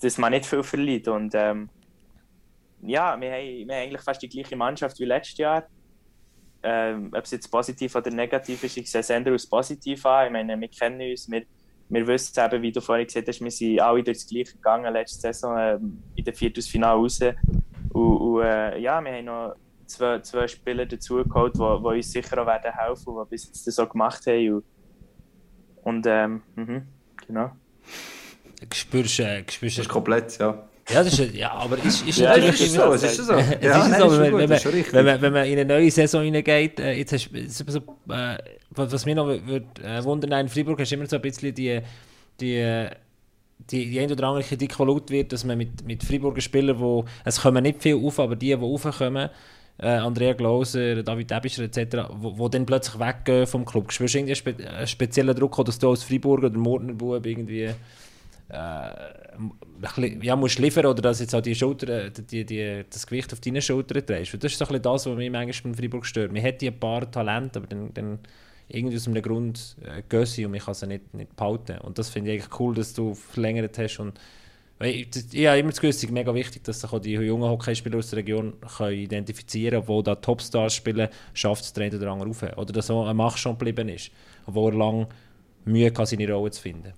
dass 0.01 0.17
man 0.17 0.31
nicht 0.31 0.47
viel 0.47 0.63
verliert. 0.63 1.09
Und 1.09 1.35
ähm, 1.35 1.71
ja, 2.83 3.21
wir 3.21 3.33
haben, 3.33 3.69
wir 3.69 3.75
haben 3.75 3.83
eigentlich 3.83 4.03
fast 4.03 4.23
die 4.23 4.29
gleiche 4.29 4.55
Mannschaft 4.55 5.01
wie 5.01 5.07
letztes 5.07 5.39
Jahr 5.39 5.67
ähm, 6.63 7.11
ob 7.15 7.25
es 7.25 7.31
jetzt 7.31 7.51
positiv 7.51 7.95
oder 7.95 8.11
negativ 8.11 8.63
ist, 8.65 8.77
ich 8.77 8.91
sehe 8.91 9.01
es 9.01 9.11
eher 9.11 9.25
als 9.27 9.47
positiv 9.47 10.05
an. 10.07 10.27
Ich 10.27 10.33
meine, 10.33 10.61
wir 10.61 10.69
kennen 10.69 11.01
uns, 11.01 11.31
wir, 11.31 11.43
wir 11.89 12.07
wissen 12.07 12.39
eben, 12.39 12.63
wie 12.63 12.73
du 12.73 12.81
vorhin 12.81 13.07
gesagt 13.07 13.29
hast, 13.29 13.41
wir 13.41 13.51
sind 13.51 13.81
alle 13.81 14.03
durchs 14.03 14.27
Gleiche 14.27 14.53
gegangen 14.53 14.93
letzte 14.93 15.21
Saison 15.21 15.57
ähm, 15.59 16.03
in 16.17 16.25
der 16.25 16.35
Viertelfinale 16.35 16.99
raus. 16.99 17.21
Und, 17.91 18.17
und 18.17 18.43
äh, 18.43 18.79
ja, 18.79 19.01
wir 19.01 19.13
haben 19.13 19.25
noch 19.25 19.55
zwei, 19.87 20.21
zwei 20.21 20.49
Spieler 20.49 20.87
dazugeholt, 20.87 21.55
die, 21.55 21.59
die 21.59 21.63
uns 21.63 22.13
sicher 22.13 22.43
auch 22.43 22.47
werden 22.47 22.73
helfen, 22.73 23.15
die 23.15 23.31
bis 23.31 23.47
jetzt 23.47 23.67
das 23.67 23.75
so 23.77 23.87
gemacht 23.87 24.27
haben. 24.27 24.55
Und, 24.55 24.65
und 25.85 26.07
ähm, 26.07 26.43
mh, 26.57 26.83
genau. 27.27 27.53
Spürst, 28.75 29.21
äh, 29.21 29.45
spürst, 29.49 29.79
das 29.79 29.87
ist 29.87 29.89
komplett, 29.89 30.39
ja. 30.39 30.69
Ja, 30.91 31.05
das 31.05 31.19
ist, 31.19 31.35
ja 31.35 31.53
aber 31.53 31.77
ist, 31.85 32.07
ist 32.07 32.19
ja, 32.19 32.37
das 32.39 32.61
ist 32.61 32.73
so, 32.73 32.93
es 32.93 33.03
ist 33.03 33.17
so. 33.17 33.35
es 33.35 33.63
ja, 33.63 33.87
ist 33.87 33.99
so, 33.99 34.11
wenn, 34.11 34.39
wenn, 34.39 34.51
wenn, 34.51 35.05
man, 35.05 35.23
wenn 35.23 35.33
man 35.33 35.45
in 35.47 35.59
eine 35.59 35.65
neue 35.67 35.91
Saison 35.91 36.23
hineingeht, 36.23 36.81
äh, 36.81 36.93
jetzt 36.93 37.13
hast 37.13 37.29
so, 37.49 37.79
äh, 38.11 38.39
was 38.71 39.05
mich 39.05 39.15
noch 39.15 39.27
würde 39.27 39.67
äh, 39.83 40.03
wundern, 40.03 40.33
in 40.41 40.49
Freiburg 40.49 40.81
hast 40.81 40.91
du 40.91 40.95
immer 40.95 41.07
so 41.07 41.17
ein 41.17 41.23
bisschen 41.23 41.55
die, 41.55 41.81
die, 42.41 42.87
die, 43.71 43.91
die 43.91 44.01
ein 44.01 44.11
oder 44.11 44.29
andere 44.29 44.45
Kritik, 44.45 44.77
die 44.77 44.83
laut 44.83 45.11
wird, 45.11 45.33
dass 45.33 45.45
man 45.45 45.59
mit, 45.59 45.85
mit 45.85 46.03
Freiburger 46.03 46.41
Spielern, 46.41 46.81
wo, 46.81 47.05
es 47.25 47.43
kommen 47.43 47.63
nicht 47.63 47.83
viel 47.83 47.97
auf, 47.97 48.19
aber 48.19 48.35
die, 48.37 48.47
die 48.47 48.53
raufkommen, 48.55 49.29
äh, 49.79 49.87
Andrea 49.89 50.33
Glauser, 50.33 51.03
David 51.03 51.31
Ebischer 51.31 51.65
etc., 51.65 52.09
wo, 52.15 52.39
wo 52.39 52.49
dann 52.49 52.65
plötzlich 52.65 52.99
weggehen 52.99 53.47
vom 53.47 53.65
Club. 53.65 53.93
Spürst 53.93 54.15
du 54.15 54.19
irgendwie 54.19 54.33
einen, 54.33 54.57
spe 54.57 54.69
einen 54.69 54.87
speziellen 54.87 55.37
Druck, 55.37 55.63
dass 55.65 55.79
du 55.79 55.91
als 55.91 56.03
Freiburger 56.03 56.47
oder 56.47 56.59
Mordnerbub 56.59 57.25
irgendwie 57.27 57.71
äh, 58.49 60.23
ja, 60.23 60.37
musst 60.37 60.59
liefern 60.59 60.87
oder 60.87 61.03
dass 61.03 61.21
jetzt 61.21 61.35
auch 61.35 61.41
die 61.41 61.55
Schulter, 61.55 62.11
die, 62.11 62.45
die, 62.45 62.85
das 62.89 63.07
Gewicht 63.07 63.33
auf 63.33 63.41
deine 63.41 63.61
Schultern 63.61 64.05
trägst. 64.05 64.35
Das 64.43 64.53
ist 64.53 64.59
so 64.59 64.65
das, 64.65 65.07
was 65.07 65.17
mich 65.17 65.31
manchmal 65.31 65.73
beim 65.73 65.75
Freiburg 65.75 66.07
stört. 66.07 66.33
Man 66.33 66.43
hat 66.43 66.63
ein 66.63 66.81
paar 66.81 67.11
Talente, 67.11 67.59
aber 67.59 67.69
dann, 67.69 67.93
dann 67.93 68.19
irgendwie 68.69 68.97
aus 68.97 69.07
einem 69.07 69.23
Grund 69.23 69.77
äh, 69.85 70.03
gehen 70.09 70.27
sie 70.27 70.45
und 70.45 70.53
man 70.53 70.61
kann 70.61 70.75
sie 70.75 70.87
nicht, 70.87 71.15
nicht 71.15 71.37
behalten. 71.37 71.79
Und 71.79 71.99
das 71.99 72.09
finde 72.09 72.33
ich 72.33 72.41
eigentlich 72.41 72.61
cool, 72.61 72.75
dass 72.75 72.95
du 72.95 73.15
verlängert 73.15 73.77
hast. 73.79 73.99
Und, 73.99 74.19
ich, 74.81 75.09
ich 75.33 75.47
habe 75.47 75.59
immer 75.59 75.71
das 75.71 75.81
Gefühl, 75.81 75.91
es 75.91 76.03
ist 76.03 76.11
mega 76.11 76.33
wichtig, 76.33 76.63
dass 76.65 76.81
sich 76.81 76.93
auch 76.93 77.01
die 77.01 77.13
jungen 77.13 77.51
Hockeyspieler 77.51 77.99
aus 77.99 78.11
der 78.11 78.19
Region 78.19 78.55
können 78.77 78.97
identifizieren 78.97 79.81
können, 79.81 79.89
wo 79.89 80.03
da 80.03 80.15
Topstars 80.15 80.75
spielen, 80.75 81.09
schafft 81.35 81.65
es 81.65 81.73
der 81.73 81.93
oder 81.93 82.13
andere 82.13 82.29
rauf. 82.29 82.43
Oder 82.57 82.73
dass 82.73 82.87
so 82.87 83.03
ein 83.03 83.17
Mach 83.17 83.37
schon 83.37 83.59
geblieben 83.59 83.89
ist, 83.89 84.13
obwohl 84.47 84.73
er 84.73 84.79
lange 84.79 85.09
Mühe 85.65 85.87
hatte, 85.87 86.07
seine 86.07 86.33
Rolle 86.33 86.53
zu 86.53 86.63
finden. 86.63 86.93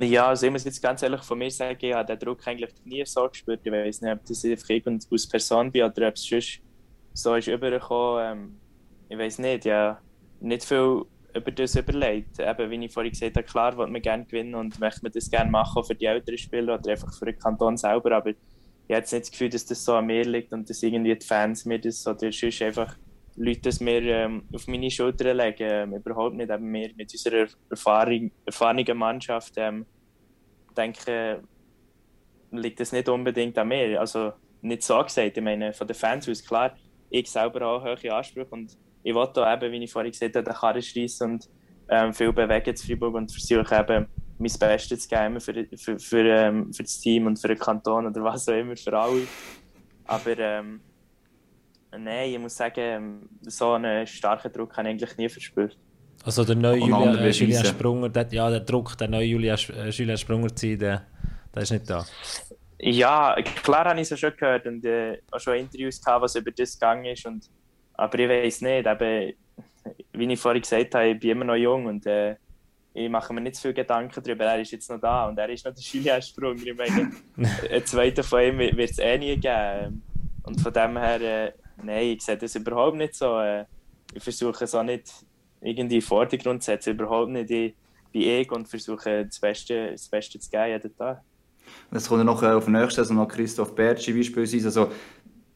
Ja, 0.00 0.28
also 0.28 0.46
ich 0.46 0.52
muss 0.52 0.64
jetzt 0.64 0.80
ganz 0.80 1.02
ehrlich 1.02 1.22
von 1.22 1.38
mir 1.38 1.50
sagen, 1.50 1.76
ich 1.80 1.92
habe 1.92 2.06
den 2.06 2.18
Druck 2.20 2.46
eigentlich 2.46 2.72
nie 2.84 3.04
so 3.04 3.28
gespürt. 3.28 3.60
Ich 3.64 3.72
weiß 3.72 4.02
nicht, 4.02 4.12
ob 4.12 4.24
das 4.24 4.44
einfach 4.44 4.70
irgend 4.70 5.06
aus 5.10 5.26
Person 5.26 5.72
bin 5.72 5.82
oder 5.82 6.08
ob 6.08 6.14
es 6.14 6.24
sonst 6.24 6.60
so 7.14 7.34
ist 7.34 7.48
übergekommen. 7.48 8.38
Ähm, 8.38 8.60
ich 9.08 9.18
weiß 9.18 9.38
nicht, 9.40 9.64
ja, 9.64 10.00
nicht 10.40 10.64
viel 10.64 11.02
über 11.34 11.50
das 11.50 11.74
überlegt. 11.74 12.38
Eben, 12.38 12.70
wie 12.70 12.84
ich 12.84 12.92
vorhin 12.92 13.12
gesagt 13.12 13.36
habe, 13.36 13.46
klar 13.46 13.76
wollte 13.76 13.92
man 13.92 14.02
gerne 14.02 14.24
gewinnen 14.24 14.54
und 14.54 14.78
möchte 14.78 15.02
man 15.02 15.12
das 15.12 15.30
gerne 15.30 15.50
machen 15.50 15.82
für 15.82 15.96
die 15.96 16.06
älteren 16.06 16.38
Spieler 16.38 16.74
oder 16.74 16.92
einfach 16.92 17.12
für 17.18 17.26
den 17.26 17.38
Kanton 17.38 17.76
selber, 17.76 18.12
aber 18.12 18.30
ich 18.30 18.36
habe 18.94 19.00
jetzt 19.00 19.12
nicht 19.12 19.24
das 19.24 19.30
Gefühl, 19.32 19.48
dass 19.50 19.66
das 19.66 19.84
so 19.84 19.94
an 19.94 20.06
mir 20.06 20.24
liegt 20.24 20.52
und 20.52 20.70
dass 20.70 20.82
irgendwie 20.82 21.14
die 21.14 21.26
Fans 21.26 21.64
mir 21.64 21.78
das 21.78 22.06
oder 22.06 22.32
sonst 22.32 22.62
einfach 22.62 22.96
Leute 23.38 23.60
das 23.60 23.80
mir 23.80 24.02
ähm, 24.02 24.42
auf 24.52 24.66
meine 24.66 24.90
Schultern 24.90 25.36
legen. 25.36 25.56
Ähm, 25.60 25.94
überhaupt 25.94 26.34
nicht. 26.34 26.50
Eben 26.50 26.72
wir 26.72 26.90
mit 26.96 27.12
unserer 27.12 27.46
Erfahrung, 27.70 28.30
erfahrenen 28.44 28.98
Mannschaft 28.98 29.54
ähm, 29.56 29.86
denke, 30.76 31.42
liegt 32.50 32.80
das 32.80 32.92
nicht 32.92 33.08
unbedingt 33.08 33.56
an 33.56 33.68
mir. 33.68 34.00
Also 34.00 34.32
nicht 34.62 34.82
so 34.82 35.02
gesagt. 35.02 35.36
Ich 35.36 35.42
meine, 35.42 35.72
von 35.72 35.86
den 35.86 35.94
Fans 35.94 36.28
aus 36.28 36.44
klar, 36.44 36.74
ich 37.10 37.30
selber 37.30 37.60
habe 37.60 37.96
hohe 38.02 38.12
Ansprüche 38.12 38.50
und 38.50 38.76
ich 39.02 39.14
wollte 39.14 39.34
da 39.40 39.54
eben, 39.54 39.72
wie 39.72 39.84
ich 39.84 39.92
vorhin 39.92 40.10
gesagt 40.10 40.36
habe, 40.36 40.44
den 40.44 40.54
Karren 40.54 40.82
schreissen 40.82 41.32
und 41.32 41.48
ähm, 41.88 42.12
viel 42.12 42.32
bewegen 42.32 42.74
zu 42.76 42.86
Freiburg 42.86 43.14
und 43.14 43.30
versuche 43.30 43.76
eben 43.76 44.06
mein 44.38 44.52
Bestes 44.58 45.08
zu 45.08 45.08
geben 45.08 45.40
für, 45.40 45.66
für, 45.76 45.98
für, 45.98 46.24
ähm, 46.24 46.72
für 46.72 46.82
das 46.82 47.00
Team 47.00 47.26
und 47.26 47.38
für 47.38 47.48
den 47.48 47.58
Kanton 47.58 48.06
oder 48.06 48.22
was 48.22 48.48
auch 48.48 48.54
immer, 48.54 48.76
für 48.76 48.98
alle. 48.98 49.22
Aber 50.06 50.38
ähm, 50.38 50.80
Nein, 51.96 52.30
ich 52.30 52.38
muss 52.38 52.56
sagen, 52.56 53.28
so 53.42 53.72
einen 53.72 54.06
starken 54.06 54.52
Druck 54.52 54.76
habe 54.76 54.88
ich 54.88 54.92
eigentlich 54.92 55.16
nie 55.16 55.28
verspürt. 55.28 55.76
Also 56.24 56.44
der 56.44 56.56
neue 56.56 56.78
Julian, 56.78 57.18
äh, 57.18 57.30
Julian 57.30 57.64
Sprunger, 57.64 58.08
der, 58.08 58.26
ja, 58.30 58.50
der 58.50 58.60
Druck, 58.60 58.98
der 58.98 59.08
neue 59.08 59.24
Julian, 59.24 59.58
äh, 59.74 59.88
Julian 59.88 60.18
Sprunger 60.18 60.54
zu 60.54 60.66
sein, 60.66 60.78
der, 60.78 61.06
der 61.54 61.62
ist 61.62 61.70
nicht 61.70 61.88
da. 61.88 62.04
Ja, 62.80 63.36
klar 63.62 63.86
habe 63.86 64.00
ich 64.00 64.10
es 64.10 64.18
schon 64.18 64.36
gehört 64.36 64.66
und 64.66 64.84
äh, 64.84 65.18
auch 65.30 65.40
schon 65.40 65.54
Interviews 65.54 66.00
gehabt, 66.00 66.22
was 66.22 66.34
über 66.36 66.50
das 66.50 66.78
gegangen 66.78 67.06
ist. 67.06 67.24
Und, 67.26 67.48
aber 67.94 68.18
ich 68.18 68.28
weiß 68.28 68.60
nicht, 68.62 68.86
eben, 68.86 69.34
wie 70.12 70.32
ich 70.32 70.40
vorhin 70.40 70.62
gesagt 70.62 70.94
habe, 70.94 71.08
ich 71.08 71.18
bin 71.18 71.30
immer 71.30 71.44
noch 71.44 71.56
jung 71.56 71.86
und 71.86 72.06
äh, 72.06 72.36
ich 72.94 73.08
mache 73.08 73.32
mir 73.32 73.40
nicht 73.40 73.56
zu 73.56 73.62
viel 73.62 73.74
Gedanken 73.74 74.22
darüber. 74.22 74.44
Er 74.44 74.60
ist 74.60 74.72
jetzt 74.72 74.90
noch 74.90 75.00
da 75.00 75.26
und 75.26 75.38
er 75.38 75.48
ist 75.48 75.64
noch 75.64 75.72
der 75.72 75.82
Julian-Sprung. 75.82 76.56
Ich 76.56 76.76
meine, 76.76 77.10
einen 77.70 77.86
zweiten 77.86 78.22
von 78.22 78.42
ihm 78.42 78.58
wird 78.58 78.90
es 78.90 78.98
eh 78.98 79.18
nie 79.18 79.36
geben. 79.36 80.02
Und 80.42 80.60
von 80.60 80.72
dem 80.72 80.96
her, 80.96 81.20
äh, 81.20 81.52
nein, 81.82 82.16
ich 82.16 82.22
sehe 82.22 82.36
das 82.36 82.54
überhaupt 82.54 82.96
nicht 82.96 83.14
so. 83.14 83.38
Äh, 83.38 83.64
ich 84.14 84.22
versuche 84.22 84.64
es 84.64 84.74
auch 84.74 84.82
nicht 84.82 85.12
irgendwie 85.60 85.80
in 85.80 85.88
den 85.88 86.02
Vordergrund 86.02 86.62
zu 86.62 86.72
setzen, 86.72 86.94
überhaupt 86.94 87.30
nicht. 87.30 87.50
Ich 87.50 87.74
bin 88.12 88.22
ich 88.22 88.50
und 88.50 88.68
versuche 88.68 89.26
das 89.26 89.38
Beste, 89.38 89.92
das 89.92 90.08
Beste 90.08 90.38
zu 90.38 90.50
geben 90.50 90.68
jeden 90.68 90.96
Tag. 90.96 91.22
Es 91.90 92.08
kommt 92.08 92.24
noch 92.24 92.42
auf 92.42 92.64
den 92.64 92.74
nächsten 92.74 93.02
Saison 93.02 93.16
noch 93.16 93.28
Christoph 93.28 93.74
Bertschi 93.74 94.12
beispielsweise. 94.12 94.68
Also, 94.68 94.90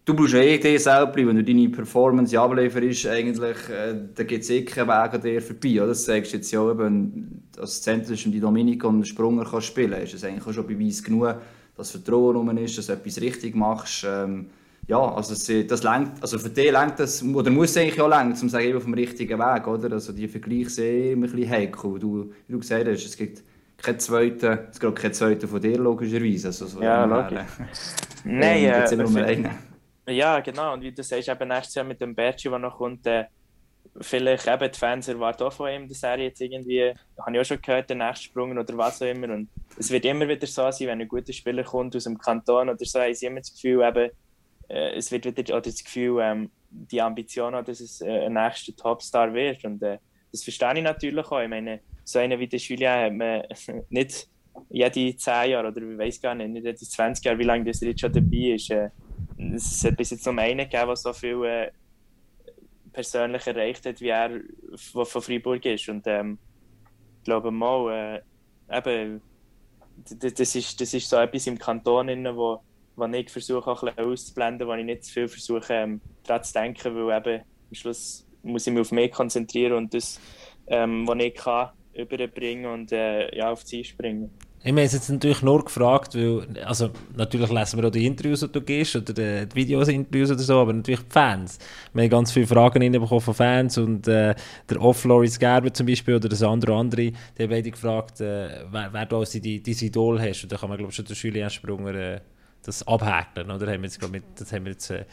du 0.04 0.14
brauchst 0.14 0.34
eh 0.34 0.58
dich 0.58 0.82
selber, 0.82 1.14
wenn 1.16 1.36
du 1.36 1.44
deine 1.44 1.68
Performance 1.68 2.38
ablieferst, 2.38 3.06
eigentlich, 3.06 3.68
äh, 3.68 3.94
da 4.14 4.22
gibt 4.24 4.44
es 4.44 4.50
eh 4.50 4.64
keinen 4.64 4.88
Weg 4.88 5.14
an 5.14 5.20
dir 5.20 5.40
vorbei. 5.40 5.78
Oder? 5.78 5.88
Das 5.88 6.04
sagst 6.04 6.32
du 6.32 6.36
jetzt 6.36 6.50
ja 6.50 6.70
eben, 6.70 7.48
als 7.58 7.82
zentrisch 7.82 8.24
die 8.24 8.40
Dominik 8.40 8.84
und 8.84 9.06
Sprunger 9.06 9.46
kannst 9.48 9.68
spielen 9.68 9.92
kannst. 9.92 10.14
Ist 10.14 10.22
das 10.22 10.30
eigentlich 10.30 10.46
auch 10.46 10.52
schon 10.52 10.66
Beweis 10.66 11.02
genug, 11.02 11.34
dass 11.76 11.90
Vertrauen 11.90 12.36
rum 12.36 12.58
ist, 12.58 12.76
dass 12.76 12.86
du 12.86 12.92
etwas 12.92 13.20
richtig 13.20 13.54
machst. 13.54 14.04
Ähm, 14.06 14.50
ja, 14.88 15.14
also 15.14 15.34
das, 15.34 15.66
das 15.68 15.82
lenkt, 15.82 16.20
also 16.20 16.38
für 16.38 16.50
dich 16.50 16.72
lenkt 16.72 16.98
das, 16.98 17.22
oder 17.22 17.50
muss 17.50 17.76
eigentlich 17.76 18.00
auch 18.00 18.08
lenken, 18.08 18.32
um 18.32 18.36
zu 18.36 18.48
sagen, 18.48 18.76
auf 18.76 18.84
dem 18.84 18.94
richtigen 18.94 19.38
Weg, 19.38 19.66
oder? 19.66 19.92
Also 19.92 20.12
die 20.12 20.26
Vergleiche 20.26 20.70
sind 20.70 21.12
immer 21.12 21.26
ein 21.26 21.32
bisschen 21.32 21.50
heikel. 21.50 21.98
Du, 21.98 22.32
wie 22.46 22.52
du 22.52 22.58
gesagt 22.58 22.88
hast, 22.88 23.04
es 23.04 23.16
gibt 23.16 23.42
keinen 23.78 24.00
zweiten, 24.00 24.58
es 24.70 24.80
gibt 24.80 24.98
keinen 24.98 25.14
zweiten 25.14 25.46
von 25.46 25.60
dir, 25.60 25.78
logischerweise. 25.78 26.48
Also 26.48 26.66
so 26.66 26.82
ja, 26.82 27.04
logisch. 27.04 27.40
Nein, 28.24 28.64
äh, 28.64 28.92
immer 28.92 29.04
nur 29.04 29.24
einen. 29.24 29.50
Ja, 30.06 30.40
genau. 30.40 30.72
Und 30.74 30.82
wie 30.82 30.92
du 30.92 31.02
sagst, 31.02 31.28
eben 31.28 31.48
nächstes 31.48 31.76
Jahr 31.76 31.84
mit 31.84 32.00
dem 32.00 32.14
Berci, 32.14 32.48
der 32.48 32.58
noch 32.58 32.76
kommt, 32.76 33.06
äh, 33.06 33.24
vielleicht 34.00 34.48
eben 34.48 34.72
die 34.72 34.78
Fans 34.78 35.06
erwarten 35.06 35.44
auch 35.44 35.52
von 35.52 35.70
ihm, 35.70 35.88
dass 35.88 36.02
er 36.02 36.18
jetzt 36.18 36.40
irgendwie, 36.40 36.92
habe 37.18 37.32
ich 37.34 37.40
auch 37.40 37.44
schon 37.44 37.62
gehört, 37.62 37.90
den 37.90 37.98
nächsten 37.98 38.24
Sprung 38.24 38.56
oder 38.56 38.76
was 38.76 39.00
auch 39.00 39.06
immer. 39.06 39.32
Und 39.32 39.48
es 39.78 39.90
wird 39.90 40.04
immer 40.04 40.26
wieder 40.26 40.46
so 40.46 40.70
sein, 40.70 40.88
wenn 40.88 41.00
ein 41.00 41.08
guter 41.08 41.32
Spieler 41.32 41.62
kommt 41.62 41.94
aus 41.94 42.04
dem 42.04 42.18
Kanton 42.18 42.68
oder 42.68 42.84
so, 42.84 43.00
haben 43.00 43.14
sie 43.14 43.26
immer 43.26 43.40
das 43.40 43.52
Gefühl, 43.52 43.82
eben, 43.82 44.10
äh, 44.68 44.96
es 44.96 45.10
wird 45.10 45.24
wieder 45.24 45.60
das 45.60 45.84
Gefühl, 45.84 46.20
ähm, 46.22 46.50
die 46.70 47.00
Ambition, 47.00 47.52
dass 47.52 47.80
es 47.80 48.00
äh, 48.00 48.26
ein 48.26 48.34
nächster 48.34 48.74
Topstar 48.74 49.32
wird. 49.32 49.64
Und 49.64 49.82
äh, 49.82 49.98
das 50.30 50.42
verstehe 50.42 50.76
ich 50.76 50.82
natürlich 50.82 51.26
auch. 51.26 51.40
Ich 51.40 51.48
meine, 51.48 51.80
so 52.04 52.18
einen 52.18 52.38
wie 52.38 52.48
der 52.48 52.58
Julien 52.58 52.90
hat 52.90 53.12
man 53.12 53.42
nicht 53.90 54.28
jede 54.68 55.16
10 55.16 55.50
Jahre 55.50 55.68
oder 55.68 55.82
ich 55.82 55.98
weiß 55.98 56.20
gar 56.20 56.34
nicht, 56.34 56.50
nicht 56.50 56.64
jede 56.64 56.76
20 56.76 57.24
Jahre, 57.24 57.38
wie 57.38 57.44
lange 57.44 57.64
das 57.64 57.80
jetzt 57.80 58.00
schon 58.00 58.12
dabei 58.12 58.54
ist. 58.54 58.70
Äh, 58.70 58.90
es 59.54 59.84
hat 59.84 59.96
bis 59.96 60.10
jetzt 60.10 60.26
nur 60.26 60.38
einen 60.38 60.58
gegeben, 60.58 60.86
der 60.86 60.96
so 60.96 61.12
viel 61.12 61.44
äh, 61.44 61.70
persönlich 62.92 63.46
erreicht 63.46 63.86
hat, 63.86 64.00
wie 64.00 64.08
er 64.08 64.40
von, 64.76 65.06
von 65.06 65.22
Freiburg 65.22 65.64
ist. 65.66 65.88
Und 65.88 66.06
ähm, 66.06 66.38
ich 67.18 67.24
glaube 67.24 67.50
mal, 67.50 68.22
äh, 68.70 68.78
eben, 68.78 69.20
das 70.20 70.54
ist, 70.54 70.80
das 70.80 70.94
ist 70.94 71.08
so 71.08 71.16
etwas 71.16 71.46
im 71.46 71.58
Kanton, 71.58 72.08
wo, 72.36 72.60
wo 72.96 73.06
ich 73.06 73.30
versuche 73.30 73.70
auch 73.70 73.82
ein 73.82 73.94
bisschen 73.94 74.12
auszublenden, 74.12 74.68
wo 74.68 74.74
ich 74.74 74.84
nicht 74.84 75.04
zu 75.04 75.12
viel 75.12 75.28
versuche 75.28 75.72
ähm, 75.72 76.00
daran 76.24 76.44
zu 76.44 76.52
denken, 76.52 76.94
weil 76.94 77.18
eben 77.18 77.42
am 77.42 77.74
Schluss 77.74 78.26
muss 78.42 78.66
ich 78.66 78.72
mich 78.72 78.82
auf 78.82 78.92
mich 78.92 79.10
konzentrieren 79.10 79.74
und 79.74 79.94
das, 79.94 80.20
ähm, 80.66 81.06
was 81.06 81.18
ich 81.18 81.34
kann, 81.34 81.70
überbringen 81.94 82.66
und 82.66 82.92
äh, 82.92 83.34
ja, 83.36 83.50
auf 83.50 83.64
Ziel 83.64 83.84
springen. 83.84 84.30
Ich 84.64 84.70
habe 84.70 84.80
jetzt 84.80 85.10
natürlich 85.10 85.42
nur 85.42 85.64
gefragt, 85.64 86.14
weil, 86.14 86.46
also 86.64 86.90
natürlich 87.16 87.50
lesen 87.50 87.80
wir 87.80 87.88
auch 87.88 87.92
die 87.92 88.06
Interviews, 88.06 88.40
die 88.40 88.52
du 88.52 88.60
gehst, 88.60 88.94
oder 88.94 89.12
die, 89.12 89.48
die 89.48 89.56
Videos, 89.56 89.88
Interviews 89.88 90.30
oder 90.30 90.38
so, 90.38 90.60
aber 90.60 90.72
natürlich 90.72 91.00
die 91.00 91.10
Fans. 91.10 91.58
Wir 91.92 92.04
haben 92.04 92.10
ganz 92.10 92.30
viele 92.30 92.46
Fragen 92.46 92.80
reinbekommen 92.80 93.20
von 93.20 93.34
Fans 93.34 93.76
und 93.78 94.06
äh, 94.06 94.36
der 94.70 94.80
Off 94.80 95.02
Loris 95.04 95.36
Gerber 95.36 95.74
zum 95.74 95.86
Beispiel 95.86 96.14
oder 96.14 96.28
das 96.28 96.44
andere 96.44 96.76
andere, 96.76 97.10
die 97.10 97.42
haben 97.42 97.50
beide 97.50 97.72
gefragt, 97.72 98.20
äh, 98.20 98.64
wer, 98.70 98.92
wer 98.92 99.06
du 99.06 99.16
als 99.16 99.32
dein 99.32 99.42
Idol 99.64 100.20
hast. 100.20 100.44
Und 100.44 100.52
da 100.52 100.56
kann 100.56 100.68
man, 100.68 100.78
glaube 100.78 100.90
ich, 100.90 100.96
schon 100.96 101.06
der 101.06 101.16
Julien 101.16 101.50
Sprunger 101.50 101.94
äh, 101.94 102.20
das 102.64 102.86
abhäkeln, 102.86 103.50
oder? 103.50 103.66
Haben 103.72 103.82
wir 103.82 103.88
jetzt, 103.88 104.10
mit, 104.10 104.22
das 104.36 104.52
haben 104.52 104.64
wir 104.64 104.72
jetzt 104.72 104.90
äh, 104.90 105.04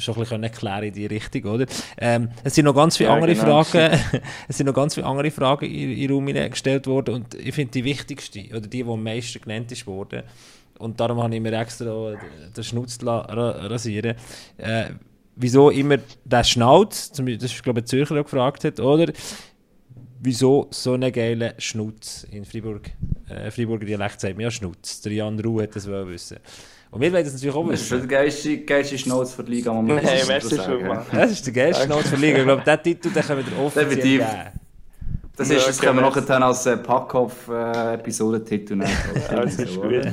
schon 0.00 0.14
ein 0.14 0.20
bisschen 0.20 0.42
erklären 0.42 0.84
in 0.84 0.94
die 0.94 1.06
Richtung, 1.06 1.44
oder? 1.44 1.66
Ähm, 1.98 2.30
es 2.42 2.54
sind 2.54 2.64
noch 2.64 2.74
ganz 2.74 2.96
viele 2.96 3.10
ja, 3.10 3.14
andere 3.14 3.34
genau. 3.34 3.64
Fragen, 3.64 4.00
es 4.48 4.56
sind 4.56 4.66
noch 4.66 4.74
ganz 4.74 4.94
viele 4.94 5.06
andere 5.06 5.30
Fragen 5.30 5.66
in, 5.66 5.92
in 5.92 6.10
Raum 6.10 6.26
gestellt 6.26 6.86
worden 6.86 7.14
und 7.16 7.34
ich 7.34 7.54
finde 7.54 7.72
die 7.72 7.84
wichtigste, 7.84 8.40
oder 8.50 8.60
die, 8.60 8.82
die 8.82 8.84
am 8.84 9.02
meisten 9.02 9.40
genannt 9.40 9.70
ist 9.72 9.86
worden, 9.86 10.22
und 10.78 10.98
darum 10.98 11.22
habe 11.22 11.34
ich 11.34 11.42
mir 11.42 11.52
extra 11.52 12.14
den 12.56 12.64
Schnutz 12.64 12.98
rasieren 13.04 14.16
äh, 14.56 14.86
wieso 15.36 15.70
immer 15.70 15.98
der 16.24 16.44
Schnauz, 16.44 17.10
das 17.10 17.52
ist 17.52 17.62
glaube 17.62 17.80
ich 17.80 17.86
Zürcher, 17.86 18.22
gefragt 18.22 18.64
hat, 18.64 18.80
oder? 18.80 19.12
Wieso 20.20 20.68
so 20.70 20.92
einen 20.92 21.12
geilen 21.12 21.52
Schnutz 21.58 22.26
in 22.30 22.44
Freiburg, 22.44 22.90
äh, 23.28 23.50
Freiburger 23.50 23.86
Dialekt 23.86 24.20
sagt 24.20 24.34
man 24.34 24.44
ja 24.44 24.50
Schnutz. 24.50 25.00
Der 25.00 25.12
Jan 25.12 25.40
Ruh 25.40 25.62
hat 25.62 25.74
das 25.74 25.88
wohl 25.88 26.08
wissen. 26.08 26.38
Und 26.90 27.00
wir 27.00 27.12
wollen 27.12 27.24
das 27.24 27.32
natürlich 27.34 27.54
auch 27.54 27.68
wissen. 27.68 27.90
Das 27.90 28.00
ist 28.00 28.10
der 28.10 28.18
geilste, 28.18 28.58
geilste 28.58 28.98
Schnauze 28.98 29.36
für 29.36 29.44
die 29.44 29.52
Liga, 29.52 29.72
man 29.72 29.86
muss 29.86 30.02
Nein, 30.02 30.28
weißt 30.28 30.52
du 30.52 30.56
schon 30.56 30.86
mal. 30.86 31.06
Das 31.12 31.30
ist 31.30 31.46
der 31.46 31.52
geilste 31.52 31.84
Schnauze 31.84 32.08
für 32.08 32.16
die 32.16 32.22
Liga. 32.22 32.38
Ich 32.38 32.44
glaube, 32.44 32.62
diesen 32.64 32.82
Titel 32.82 33.10
den 33.10 33.22
können 33.22 33.46
wir 33.46 33.58
offiziell 33.58 33.84
Definitiv. 33.86 34.20
geben. 34.20 34.60
Das, 35.36 35.50
ist, 35.50 35.68
das 35.68 35.78
können 35.78 35.96
wir 35.96 36.02
nachher 36.02 36.22
dann 36.22 36.42
als 36.42 36.66
äh, 36.66 36.76
Packhoff-Episodentitel 36.76 38.74
äh, 38.74 38.76
nehmen. 38.76 38.90
ja, 39.30 39.42
das 39.42 39.54
ist 39.58 39.80
gut. 39.80 40.12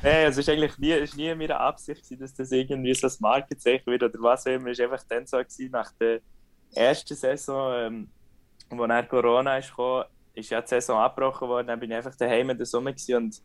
Hey, 0.00 0.26
es 0.26 0.36
war 0.36 0.54
eigentlich 0.54 0.78
nie, 0.78 0.92
ist 0.92 1.16
nie 1.16 1.34
meine 1.34 1.58
Absicht, 1.58 2.04
dass 2.20 2.32
das 2.32 2.52
irgendwie 2.52 2.94
so 2.94 3.08
ein 3.08 3.12
Markenzeichen 3.18 3.86
wird 3.86 4.04
oder 4.04 4.16
was 4.20 4.46
auch 4.46 4.52
immer. 4.52 4.68
Es 4.68 4.78
war 4.78 4.92
einfach 4.92 5.04
dann 5.08 5.26
so, 5.26 5.38
gewesen, 5.38 5.70
nach 5.72 5.90
der 6.00 6.20
ersten 6.74 7.14
Saison, 7.14 7.72
ähm, 7.74 8.08
wo 8.70 8.86
nach 8.86 9.08
Corona 9.08 9.58
ist 9.58 9.70
gekommen, 9.70 10.04
ist 10.34 10.50
ja 10.50 10.60
die 10.60 10.68
Saison 10.68 10.98
abgebrochen 11.00 11.48
worden, 11.48 11.66
dann 11.68 11.80
bin 11.80 11.90
ich 11.90 11.96
einfach 11.96 12.14
daheim 12.14 12.50
in 12.50 12.56
der 12.56 12.66
Sommer 12.66 12.90
und 12.90 13.42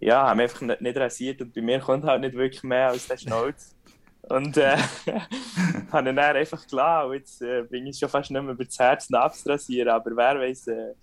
ja, 0.00 0.28
habe 0.28 0.36
mich 0.36 0.44
einfach 0.44 0.60
nicht, 0.62 0.80
nicht 0.80 0.96
rasiert 0.96 1.42
und 1.42 1.52
bei 1.52 1.60
mir 1.60 1.80
kommt 1.80 2.04
halt 2.04 2.20
nicht 2.20 2.34
wirklich 2.34 2.62
mehr 2.62 2.88
als 2.88 3.08
der 3.08 3.16
Schnauz. 3.16 3.74
Und 4.28 4.58
äh, 4.58 4.76
habe 5.90 6.12
dann 6.12 6.18
einfach 6.18 6.66
klar, 6.66 7.14
jetzt 7.14 7.40
äh, 7.40 7.62
bin 7.62 7.86
ich 7.86 7.98
schon 7.98 8.10
fast 8.10 8.30
nicht 8.30 8.42
mehr 8.42 8.52
über 8.52 8.64
das 8.64 8.78
Herz 8.78 9.10
abzurasieren, 9.10 9.88
aber 9.88 10.10
wer 10.14 10.38
weiß, 10.38 10.66
äh, 10.66 10.94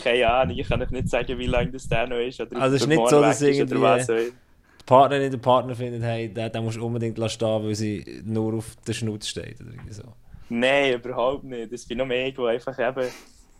keine 0.00 0.30
Ahnung, 0.30 0.56
ich 0.56 0.68
kann 0.68 0.80
euch 0.80 0.90
nicht 0.90 1.08
sagen, 1.08 1.36
wie 1.38 1.46
lange 1.46 1.72
das 1.72 1.88
der 1.88 2.06
noch 2.06 2.18
ist. 2.18 2.40
Oder 2.40 2.60
also 2.60 2.76
es 2.76 2.82
ist 2.82 2.88
nicht 2.88 3.08
so, 3.08 3.20
dass 3.20 3.42
irgendwie 3.42 3.74
die 3.74 4.86
Partnerin 4.86 5.30
der 5.30 5.38
Partner 5.38 5.74
findet, 5.74 6.02
hey, 6.02 6.32
den, 6.32 6.52
den 6.52 6.64
musst 6.64 6.76
du 6.76 6.86
unbedingt 6.86 7.18
stehen, 7.30 7.64
weil 7.64 7.74
sie 7.74 8.22
nur 8.24 8.54
auf 8.54 8.76
den 8.86 8.94
Schnutz 8.94 9.28
steht 9.28 9.60
oder 9.60 9.70
so. 9.90 10.04
Nein, 10.48 10.94
überhaupt 10.94 11.44
nicht. 11.44 11.72
Das 11.72 11.86
bin 11.86 11.98
nur 11.98 12.10
ich, 12.10 12.34
der 12.34 12.44
einfach 12.46 12.78
eben, 12.78 13.08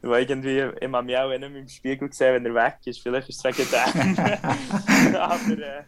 wo 0.03 0.14
irgendwie, 0.14 0.59
ich 0.59 0.92
habe 0.92 1.03
mich 1.03 1.16
auch 1.16 1.29
nicht 1.29 1.40
mehr 1.40 1.61
im 1.61 1.68
Spiegel 1.68 2.09
gesehen, 2.09 2.35
wenn 2.35 2.47
er 2.47 2.55
weg 2.55 2.79
ist. 2.85 3.01
Vielleicht 3.01 3.29
ist 3.29 3.45
es 3.45 3.59
wegen 3.59 3.68
dem. 3.71 5.16
aber, 5.16 5.59
äh, 5.59 5.83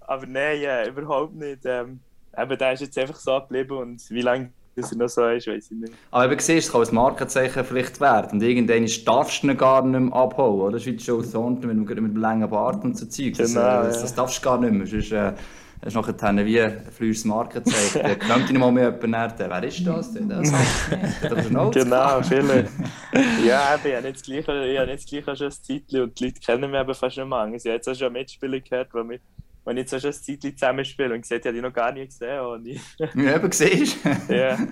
aber 0.00 0.26
nein, 0.26 0.62
äh, 0.62 0.88
überhaupt 0.88 1.34
nicht. 1.34 1.60
Ähm, 1.64 2.00
eben, 2.36 2.58
der 2.58 2.72
ist 2.72 2.80
jetzt 2.80 2.98
einfach 2.98 3.16
so 3.16 3.40
geblieben 3.40 3.76
und 3.76 4.10
wie 4.10 4.22
lange 4.22 4.52
das 4.78 4.92
er 4.92 4.98
noch 4.98 5.08
so 5.08 5.26
ist, 5.26 5.46
weiß 5.46 5.70
ich 5.72 5.76
nicht. 5.76 5.92
Aber 6.10 6.30
eben 6.30 6.40
siehst, 6.40 6.68
es 6.68 6.72
kann 6.72 6.86
ein 6.86 6.94
Markenzeichen 6.94 7.64
vielleicht 7.64 8.00
werden. 8.00 8.32
Und 8.32 8.42
irgendwann 8.42 8.86
darfst 9.04 9.42
du 9.42 9.48
ihn 9.48 9.56
gar 9.56 9.84
nicht 9.84 9.98
mehr 9.98 10.14
abholen, 10.14 10.60
oder? 10.60 10.72
Das 10.72 10.82
ist 10.82 10.86
wie 10.86 10.96
Joe 10.96 11.28
Thornton 11.28 11.68
mit, 11.68 11.76
mit, 11.76 11.88
mit 11.88 11.98
einem 11.98 12.16
langen 12.16 12.48
Bart 12.48 12.84
und 12.84 12.96
so 12.96 13.06
Zeug. 13.06 13.34
Das, 13.36 13.54
genau, 13.54 13.60
äh, 13.60 13.84
das, 13.86 13.96
ja. 13.96 14.02
das 14.02 14.14
darfst 14.14 14.38
du 14.38 14.42
gar 14.42 14.60
nicht 14.60 14.72
mehr. 14.72 14.86
Sonst, 14.86 15.12
äh, 15.12 15.32
das 15.80 15.94
ist 15.94 15.94
nachher 15.94 16.44
wie 16.44 16.60
ein 16.60 16.82
flüssiges 16.90 17.24
Markenzeichen. 17.24 18.02
Da 18.02 18.14
könnte 18.14 18.52
ich 18.52 18.58
mal 18.58 18.72
mit 18.72 19.02
jemandem 19.02 19.50
Wer 19.50 19.62
ist 19.64 19.86
das 19.86 20.12
denn? 20.12 20.28
Das 20.28 20.50
genau, 21.72 22.22
viele. 22.22 22.68
ja, 23.46 23.74
eben, 23.74 23.86
ich 23.86 23.94
habe 23.94 24.06
nicht 24.06 24.16
das 24.16 24.22
Gleiche, 24.22 24.66
ich 24.66 24.78
habe 24.78 24.90
nicht 24.90 25.04
das 25.04 25.06
Gleiche 25.06 25.36
schon 25.36 25.46
ein 25.46 25.52
Zeitchen 25.52 26.02
und 26.02 26.18
die 26.18 26.24
Leute 26.24 26.40
kennen 26.40 26.70
mich 26.70 26.80
eben 26.80 26.94
fast 26.94 27.16
nicht 27.16 27.28
mehr. 27.28 27.52
Ich 27.54 27.64
habe 27.64 27.74
jetzt 27.74 27.88
auch 27.88 27.94
schon 27.94 28.12
Mitspieler 28.12 28.60
gehört, 28.60 28.88
die 28.92 29.04
mit 29.04 29.22
wenn 29.64 29.76
ich 29.76 29.90
jetzt 29.90 30.00
schon 30.00 30.10
ein 30.10 30.14
Zeitchen 30.14 30.56
zusammenspiele 30.56 31.14
und 31.14 31.20
gesagt, 31.20 31.40
ich 31.40 31.46
habe 31.46 31.56
die 31.56 31.62
noch 31.62 31.72
gar 31.72 31.92
nie 31.92 32.06
gesehen. 32.06 32.40
Und 32.40 32.66
ich... 32.66 32.80
ja, 32.98 33.36
eben, 33.36 33.52
siehst 33.52 33.98
Ja. 34.28 34.58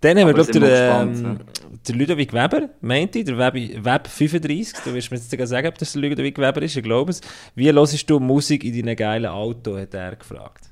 Dann 0.00 0.18
haben 0.18 0.26
wir, 0.26 0.34
glaube 0.34 0.50
ich, 0.50 0.58
den, 0.58 1.71
der 1.86 1.94
Ludovic 1.96 2.32
Weber, 2.32 2.70
meinte 2.80 3.18
ich, 3.18 3.24
der 3.24 3.38
Web, 3.38 3.54
Web 3.54 4.06
35. 4.06 4.84
Du 4.84 4.94
wirst 4.94 5.10
mir 5.10 5.16
jetzt 5.16 5.30
sagen, 5.48 5.66
ob 5.68 5.78
das 5.78 5.92
der 5.92 6.02
Ludovic 6.02 6.38
Weber 6.38 6.62
ist, 6.62 6.76
ich 6.76 6.82
glaube 6.82 7.10
es. 7.10 7.20
Wie 7.54 7.72
hörst 7.72 8.08
du 8.08 8.20
Musik 8.20 8.64
in 8.64 8.74
deinem 8.74 8.96
geilen 8.96 9.26
Auto, 9.26 9.76
hat 9.78 9.94
er 9.94 10.16
gefragt. 10.16 10.70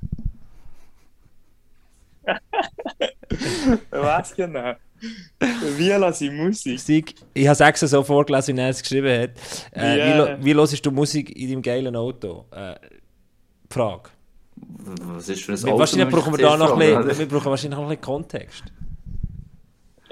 Was 3.90 4.34
genau? 4.34 4.74
Wie 5.78 5.88
lasse 5.88 6.26
ich 6.26 6.32
Musik? 6.32 6.74
Musik 6.74 7.14
ich 7.32 7.46
habe 7.46 7.54
es 7.54 7.60
extra 7.60 7.86
so 7.86 8.02
vorgelesen, 8.02 8.56
wie 8.56 8.60
er 8.60 8.68
es 8.68 8.82
geschrieben 8.82 9.22
hat. 9.22 9.30
Äh, 9.72 9.96
yeah. 9.96 10.38
Wie, 10.38 10.44
wie 10.44 10.54
hörst 10.54 10.84
du 10.84 10.90
Musik 10.90 11.34
in 11.34 11.48
deinem 11.48 11.62
geilen 11.62 11.96
Auto? 11.96 12.44
Äh, 12.50 12.74
Frage. 13.70 14.10
Was 14.56 15.28
ist 15.28 15.42
für 15.42 15.52
ein 15.52 15.64
Auto? 15.64 15.78
Wahrscheinlich 15.78 16.08
brauchen 16.08 16.32
wir 16.36 16.38
da 16.38 16.56
noch 16.56 16.78
ein 16.78 17.04
bisschen, 17.04 17.18
wir 17.18 17.28
brauchen 17.28 17.50
wahrscheinlich 17.50 17.78
noch 17.78 17.84
ein 17.84 17.88
bisschen 17.88 18.02
Kontext. 18.02 18.64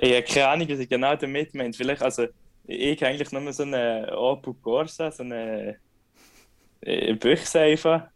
Ich 0.00 0.12
habe 0.12 0.22
keine 0.22 0.48
Ahnung, 0.48 0.68
was 0.68 0.78
ich 0.78 0.88
genau 0.88 1.16
damit 1.16 1.54
meine. 1.54 1.72
Vielleicht, 1.72 2.02
also, 2.02 2.26
ich 2.66 3.02
habe 3.02 3.12
eigentlich 3.12 3.32
nur 3.32 3.52
so 3.52 3.64
eine 3.64 4.16
Opel 4.16 4.54
Corsa, 4.54 5.10
so 5.10 5.22
eine 5.22 5.76
äh, 6.80 7.14
Büchse 7.14 7.60
einfach. 7.60 8.08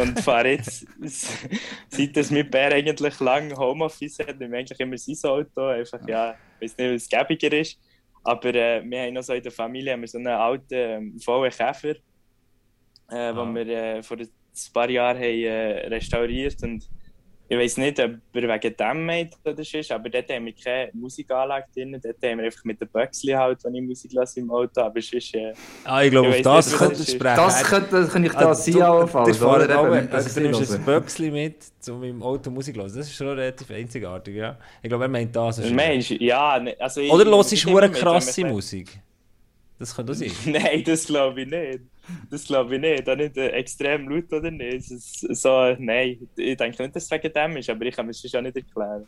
und 0.00 0.20
fahre 0.20 0.50
jetzt, 0.50 0.86
seit 1.88 2.16
das 2.16 2.30
mit 2.30 2.50
Bär 2.50 2.72
eigentlich 2.72 3.20
lang 3.20 3.56
Homeoffice 3.56 4.18
hat, 4.18 4.38
nehme 4.38 4.58
eigentlich 4.58 4.78
immer 4.80 4.98
sein 4.98 5.30
Auto. 5.30 5.66
Einfach, 5.68 6.06
ja, 6.06 6.36
ich 6.60 6.72
weiß 6.72 6.78
nicht, 6.78 6.94
was 6.94 7.08
gäbiger 7.08 7.52
ist. 7.56 7.78
Aber 8.24 8.54
äh, 8.54 8.82
wir 8.84 9.02
haben 9.02 9.14
noch 9.14 9.22
so 9.22 9.32
in 9.32 9.42
der 9.42 9.52
Familie 9.52 9.92
haben 9.92 10.00
wir 10.00 10.08
so 10.08 10.18
einen 10.18 10.26
alten 10.26 10.74
ähm, 10.74 11.18
VW 11.20 11.48
Käfer, 11.48 11.94
äh, 13.10 13.14
ah. 13.14 13.54
wir 13.54 13.66
äh, 13.68 14.02
vor 14.02 14.16
ein 14.16 14.28
paar 14.74 14.90
Jahren 14.90 15.18
haben, 15.18 15.42
äh, 15.44 15.86
restauriert 15.86 16.60
und 16.64 16.88
ich 17.48 17.56
weiß 17.56 17.76
nicht, 17.76 18.00
ob 18.00 18.10
er 18.32 18.42
wegen 18.42 18.76
dem 18.76 19.06
meint 19.06 19.34
oder 19.44 19.60
ist, 19.60 19.92
aber 19.92 20.08
dort 20.08 20.28
haben 20.30 20.46
wir 20.46 20.52
keine 20.52 20.90
Musikanlage 20.94 21.66
drin. 21.72 21.92
Dort 21.92 22.16
haben 22.22 22.38
wir 22.38 22.46
einfach 22.46 22.64
mit 22.64 22.80
dem 22.80 22.88
Böxli 22.88 23.32
halt, 23.32 23.62
wenn 23.62 23.74
ich 23.76 23.82
Musik 23.82 24.12
lasse 24.14 24.40
im 24.40 24.50
Auto. 24.50 24.80
Aber 24.80 25.00
sonst, 25.00 25.32
äh, 25.34 25.52
ah, 25.84 26.02
ich 26.02 26.10
glaube, 26.10 26.30
auf 26.30 26.42
das 26.42 26.66
nicht, 26.66 26.78
könnte 26.78 27.04
sprechen. 27.04 27.36
Das 27.36 27.62
könnte, 27.62 28.08
kann 28.08 28.24
ich 28.24 28.32
da 28.32 28.48
also, 28.48 28.72
sein 28.72 28.82
anfangen. 28.82 29.42
Oder? 29.42 29.98
Eben, 29.98 30.12
also, 30.12 30.40
du 30.40 30.48
nimmst 30.48 30.74
ein 30.74 30.84
Böxli 30.84 31.30
mit, 31.30 31.56
um 31.88 32.02
im 32.02 32.22
Auto 32.22 32.50
Musik 32.50 32.74
zu 32.74 32.80
hören. 32.80 32.92
Das 32.96 33.06
ist 33.06 33.14
schon 33.14 33.28
relativ 33.28 33.70
einzigartig, 33.70 34.34
ja. 34.34 34.58
Ich 34.82 34.88
glaube, 34.88 35.04
er 35.04 35.08
meint 35.08 35.34
das. 35.36 35.58
Mensch, 35.70 36.10
ja. 36.10 36.58
Ne, 36.58 36.74
also 36.80 37.00
oder 37.02 37.24
hörst 37.26 37.52
du 37.52 37.90
krasse 37.92 38.44
Musik? 38.44 38.98
Das 39.78 39.94
könnte 39.94 40.14
sein. 40.14 40.32
Nein, 40.46 40.82
das 40.84 41.06
glaube 41.06 41.42
ich 41.42 41.48
nicht. 41.48 41.80
Das 42.30 42.44
glaube 42.44 42.76
ich 42.76 42.80
nicht. 42.80 43.08
Auch 43.08 43.16
nicht 43.16 43.36
äh, 43.36 43.48
extrem 43.48 44.08
laut 44.08 44.32
oder 44.32 44.50
nicht. 44.50 44.84
So, 44.88 45.74
nein, 45.78 46.28
ich 46.36 46.56
denke 46.56 46.82
nicht, 46.82 46.96
dass 46.96 47.04
es 47.04 47.10
wegen 47.10 47.32
dem 47.32 47.56
ist, 47.56 47.70
aber 47.70 47.84
ich 47.84 47.94
kann 47.94 48.06
mir 48.06 48.12
das 48.12 48.30
schon 48.30 48.44
nicht 48.44 48.56
erklären. 48.56 49.06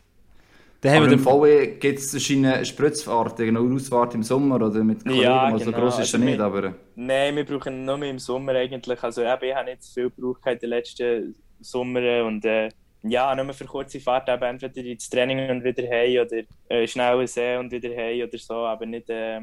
Dann 0.81 0.93
haben 0.93 1.03
aber 1.03 1.11
im 1.11 1.19
VW 1.19 1.67
gibt 1.77 1.99
es 1.99 2.11
verschiedene 2.11 2.63
Spritzfahrten, 2.63 3.45
genau 3.45 3.75
Ausfahrt 3.75 4.13
im 4.15 4.23
Sommer 4.23 4.55
oder 4.55 4.81
mit 4.81 5.03
Kollegen, 5.03 5.23
ja, 5.23 5.49
genau. 5.49 5.63
so 5.63 5.71
groß 5.73 5.93
ist 5.95 6.13
also 6.13 6.17
er 6.17 6.23
nicht, 6.23 6.39
aber... 6.39 6.73
Nein, 6.95 7.35
wir 7.35 7.43
brauchen 7.45 7.83
nur 7.83 8.01
im 8.03 8.17
Sommer 8.17 8.53
eigentlich, 8.53 9.03
also 9.03 9.21
eben, 9.21 9.43
ich 9.43 9.55
habe 9.55 9.69
nicht 9.69 9.83
so 9.83 9.93
viel 9.93 10.09
gebraucht 10.09 10.39
in 10.45 10.59
den 10.59 10.69
letzten 10.69 11.35
Sommer 11.59 12.23
und 12.25 12.45
äh, 12.45 12.69
ja, 13.03 13.35
nur 13.35 13.53
für 13.53 13.65
kurze 13.65 13.99
Fahrt 13.99 14.29
eben 14.29 14.43
entweder 14.43 14.87
ins 14.87 15.09
Training 15.09 15.49
und 15.49 15.65
wieder 15.65 15.83
heim 15.83 16.25
oder 16.25 16.43
äh, 16.69 16.87
schnell 16.87 17.27
See 17.27 17.57
und 17.57 17.71
wieder 17.71 17.89
heim 17.93 18.27
oder 18.27 18.37
so, 18.37 18.53
aber 18.53 18.85
nicht, 18.85 19.09
äh, 19.09 19.41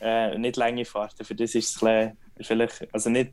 äh, 0.00 0.38
nicht 0.38 0.56
lange 0.56 0.84
Fahrten, 0.84 1.24
für 1.24 1.34
das 1.34 1.56
ist 1.56 1.74
es 1.76 1.82
ein 1.82 2.16
vielleicht, 2.40 2.86
also 2.92 3.10
nicht 3.10 3.32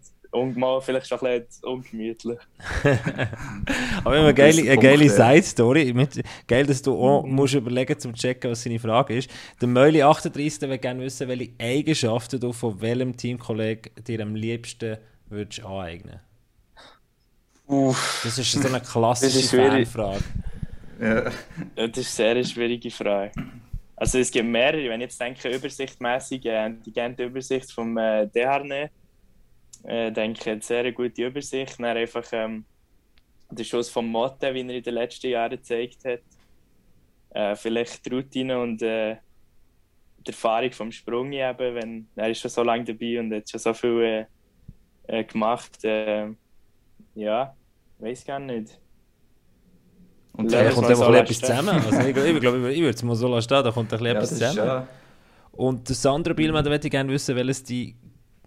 mal 0.55 0.81
vielleicht 0.81 1.07
schon 1.07 1.19
ein 1.19 1.45
bisschen 1.45 1.63
ungemütlich. 1.63 2.39
Aber 4.03 4.17
immer 4.17 4.33
geile, 4.33 4.61
eine 4.63 4.77
geile 4.77 5.09
Side-Story. 5.09 5.93
Geil, 6.47 6.65
dass 6.65 6.81
du 6.81 6.97
auch 6.97 7.23
musst 7.25 7.53
überlegen 7.53 7.97
zum 7.97 8.13
checken, 8.13 8.51
was 8.51 8.63
seine 8.63 8.79
Frage 8.79 9.17
ist. 9.17 9.29
Der 9.61 9.67
Möli 9.67 10.03
38 10.03 10.61
will 10.69 10.77
gerne 10.77 11.03
wissen, 11.03 11.27
welche 11.27 11.51
Eigenschaften 11.59 12.39
du 12.39 12.51
von 12.51 12.81
welchem 12.81 13.15
Teamkollegen 13.15 13.91
dir 14.03 14.21
am 14.21 14.35
liebsten 14.35 14.97
würdest 15.29 15.63
aneignen 15.65 16.19
Uff. 17.67 18.21
Das 18.23 18.37
ist 18.37 18.51
so 18.51 18.67
eine 18.67 18.79
klassische 18.91 19.47
Fanfrage. 19.47 20.23
Ja. 21.01 21.31
Das 21.75 21.97
ist 21.97 22.19
eine 22.19 22.43
sehr 22.43 22.43
schwierige 22.43 22.91
Frage. 22.91 23.31
Also 23.97 24.19
es 24.19 24.29
gibt 24.29 24.47
mehrere, 24.47 24.89
wenn 24.89 24.99
ich 25.01 25.05
jetzt 25.05 25.21
denke, 25.21 25.49
übersichtmäßig, 25.49 26.45
äh, 26.45 26.73
die 26.85 26.91
die 26.91 27.23
Übersicht 27.23 27.71
vom 27.71 27.97
äh, 27.97 28.27
Deharne, 28.27 28.89
äh, 29.83 30.11
denke 30.11 30.53
ich, 30.53 30.63
sehr 30.63 30.91
gute 30.91 31.25
Übersicht. 31.25 31.79
Dann 31.79 31.97
einfach 31.97 32.25
ähm, 32.33 32.65
der 33.49 33.63
Schuss 33.63 33.89
vom 33.89 34.07
Motte, 34.07 34.53
wie 34.53 34.61
er 34.61 34.69
in 34.69 34.83
den 34.83 34.93
letzten 34.93 35.27
Jahren 35.27 35.51
gezeigt 35.51 36.03
hat. 36.05 36.19
Äh, 37.29 37.55
vielleicht 37.55 38.05
die 38.05 38.09
Routine 38.09 38.59
und 38.59 38.81
äh, 38.81 39.17
die 40.19 40.31
Erfahrung 40.31 40.71
vom 40.71 40.91
Sprung 40.91 41.31
eben, 41.31 41.75
wenn 41.75 42.07
er 42.15 42.29
ist 42.29 42.41
schon 42.41 42.51
so 42.51 42.63
lange 42.63 42.83
dabei 42.83 43.19
und 43.19 43.33
hat 43.33 43.49
schon 43.49 43.59
so 43.59 43.73
viel 43.73 44.27
äh, 45.07 45.19
äh 45.19 45.23
gemacht. 45.23 45.83
Äh, 45.83 46.29
ja, 47.13 47.55
weiß 47.99 48.25
gar 48.25 48.39
nicht. 48.39 48.79
Und 50.37 50.51
da 50.51 50.69
kommt 50.69 50.87
einfach 50.87 51.07
so 51.07 51.13
etwas 51.13 51.39
zusammen. 51.39 51.69
Also 51.69 51.99
ich 51.99 52.13
glaube, 52.13 52.29
ich, 52.29 52.39
glaub, 52.39 52.55
ich 52.55 52.79
würde 52.81 52.89
es 52.89 53.03
mal 53.03 53.15
so 53.15 53.27
lassen, 53.27 53.49
da 53.49 53.71
kommt 53.71 53.93
ein 53.93 54.03
ja, 54.03 54.11
etwas 54.11 54.29
zusammen. 54.29 54.57
Ja. 54.57 54.87
Und 55.53 55.89
das 55.89 56.05
andere 56.05 56.33
Bild, 56.35 56.53
da 56.53 56.69
möchte 56.69 56.87
ich 56.87 56.91
gerne 56.91 57.11
wissen, 57.11 57.35
welches 57.35 57.63
dein 57.63 57.95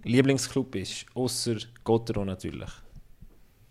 Lieblingsclub 0.04 0.74
ist, 0.74 1.06
außer 1.14 1.56
Gottero 1.84 2.24
natürlich. 2.24 2.70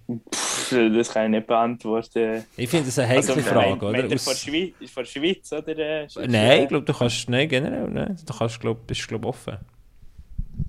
Pff, 0.10 0.69
das 0.95 1.10
kann 1.12 1.25
ich 1.25 1.30
nicht 1.32 1.47
beantworten. 1.47 2.45
Ich 2.56 2.69
finde 2.69 2.86
das 2.86 2.97
eine 2.97 3.10
heikle 3.10 3.36
also, 3.36 3.41
Frage, 3.41 3.86
oder? 3.86 4.06
Aus... 4.15 4.23
Von, 4.23 4.36
Schweiz, 4.36 4.73
von 4.91 5.06
Schweiz, 5.06 5.51
oder? 5.51 5.77
Äh, 5.77 6.08
nein, 6.27 6.63
ich 6.63 6.69
glaube, 6.69 6.86
du 6.86 6.93
kannst, 6.93 7.30
nein, 7.30 7.47
generell, 7.49 7.89
nein. 7.89 8.17
Du 8.25 8.34
kannst, 8.34 8.60
glaub, 8.60 8.88
bist, 8.88 9.08
glaube 9.08 9.27
offen. 9.27 9.58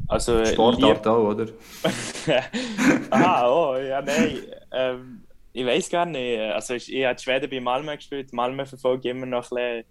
Also, 0.08 0.44
Sportart 0.44 1.06
auch, 1.06 1.28
oder? 1.28 1.46
ah, 3.10 3.48
oh, 3.48 3.76
ja, 3.76 4.02
nein. 4.02 4.38
Ähm, 4.72 5.20
ich 5.58 5.66
weiß 5.66 5.90
gar 5.90 6.06
nicht. 6.06 6.38
Also 6.38 6.74
ich, 6.74 6.92
ich 6.92 7.04
habe 7.04 7.18
Schweden 7.18 7.50
bei 7.50 7.60
Malmö 7.60 7.96
gespielt. 7.96 8.32
Malmö 8.32 8.64
verfolge 8.64 9.08
ich 9.08 9.14
immer 9.14 9.26
noch 9.26 9.50
ein 9.50 9.56
bisschen, 9.56 9.84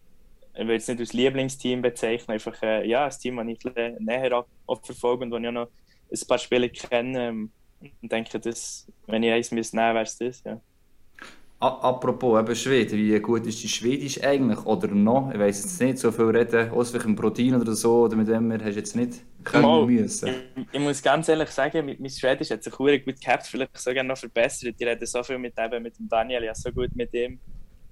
ich 0.56 0.68
will 0.68 0.76
es 0.78 0.88
nicht 0.88 1.00
als 1.00 1.14
Lieblingsteam 1.14 1.82
bezeichnen, 1.82 2.34
einfach 2.34 2.62
äh, 2.64 2.88
ja, 2.88 3.06
ein 3.06 3.12
Team, 3.12 3.36
das 3.36 3.48
ich 3.48 3.78
ein 3.78 3.98
näher 4.00 4.46
verfolge 4.82 5.26
und 5.26 5.32
wo 5.32 5.38
ich 5.38 5.48
auch 5.48 5.52
noch 5.52 5.70
ein 6.12 6.28
paar 6.28 6.38
Spieler 6.38 6.70
kenne. 6.70 7.30
Und 7.30 7.52
denke, 8.02 8.40
dass, 8.40 8.88
wenn 9.06 9.24
ich 9.24 9.32
eins 9.32 9.52
müsste 9.52 9.76
nehmen, 9.76 9.94
wäre 9.94 10.04
es 10.04 10.18
das. 10.18 10.44
Ja. 10.44 10.62
Apropos 11.60 12.40
eben 12.40 12.56
Schweden, 12.56 13.00
wie 13.00 13.20
gut 13.20 13.48
ist 13.48 13.64
die 13.64 13.68
Schwedisch 13.68 14.22
eigentlich 14.22 14.64
oder 14.66 14.90
noch? 14.90 15.32
Ich 15.32 15.40
weiß 15.40 15.64
jetzt 15.64 15.82
nicht, 15.82 15.98
so 15.98 16.12
viel 16.12 16.26
reden, 16.26 16.70
aus 16.70 16.94
welchem 16.94 17.16
Protein 17.16 17.60
oder 17.60 17.74
so, 17.74 18.04
oder 18.04 18.16
mit 18.16 18.28
dem 18.28 18.52
hast 18.54 18.64
du 18.64 18.70
jetzt 18.70 18.96
nicht 18.96 19.24
können 19.44 19.64
Mal, 19.64 19.86
müssen. 19.88 20.30
Ich, 20.56 20.66
ich, 20.74 20.80
muss 20.80 21.02
ganz 21.02 21.28
ehrlich 21.30 21.50
sagen, 21.50 21.84
mit, 21.84 22.00
mit 22.00 22.12
Schwedisch 22.12 22.52
hat 22.52 22.64
sich 22.64 22.74
gut 22.74 23.20
gehabt, 23.20 23.48
vielleicht 23.48 23.76
sogar 23.76 24.04
noch 24.04 24.18
verbessert. 24.18 24.76
Die 24.80 24.84
reden 24.84 25.06
so 25.08 25.24
viel 25.24 25.40
mit, 25.40 25.54
eben, 25.58 25.82
mit 25.82 25.98
dem 25.98 26.08
Daniel, 26.08 26.44
ja 26.44 26.54
so 26.54 26.72
gut 26.72 26.96
mit 26.96 27.12
ihm. 27.14 27.40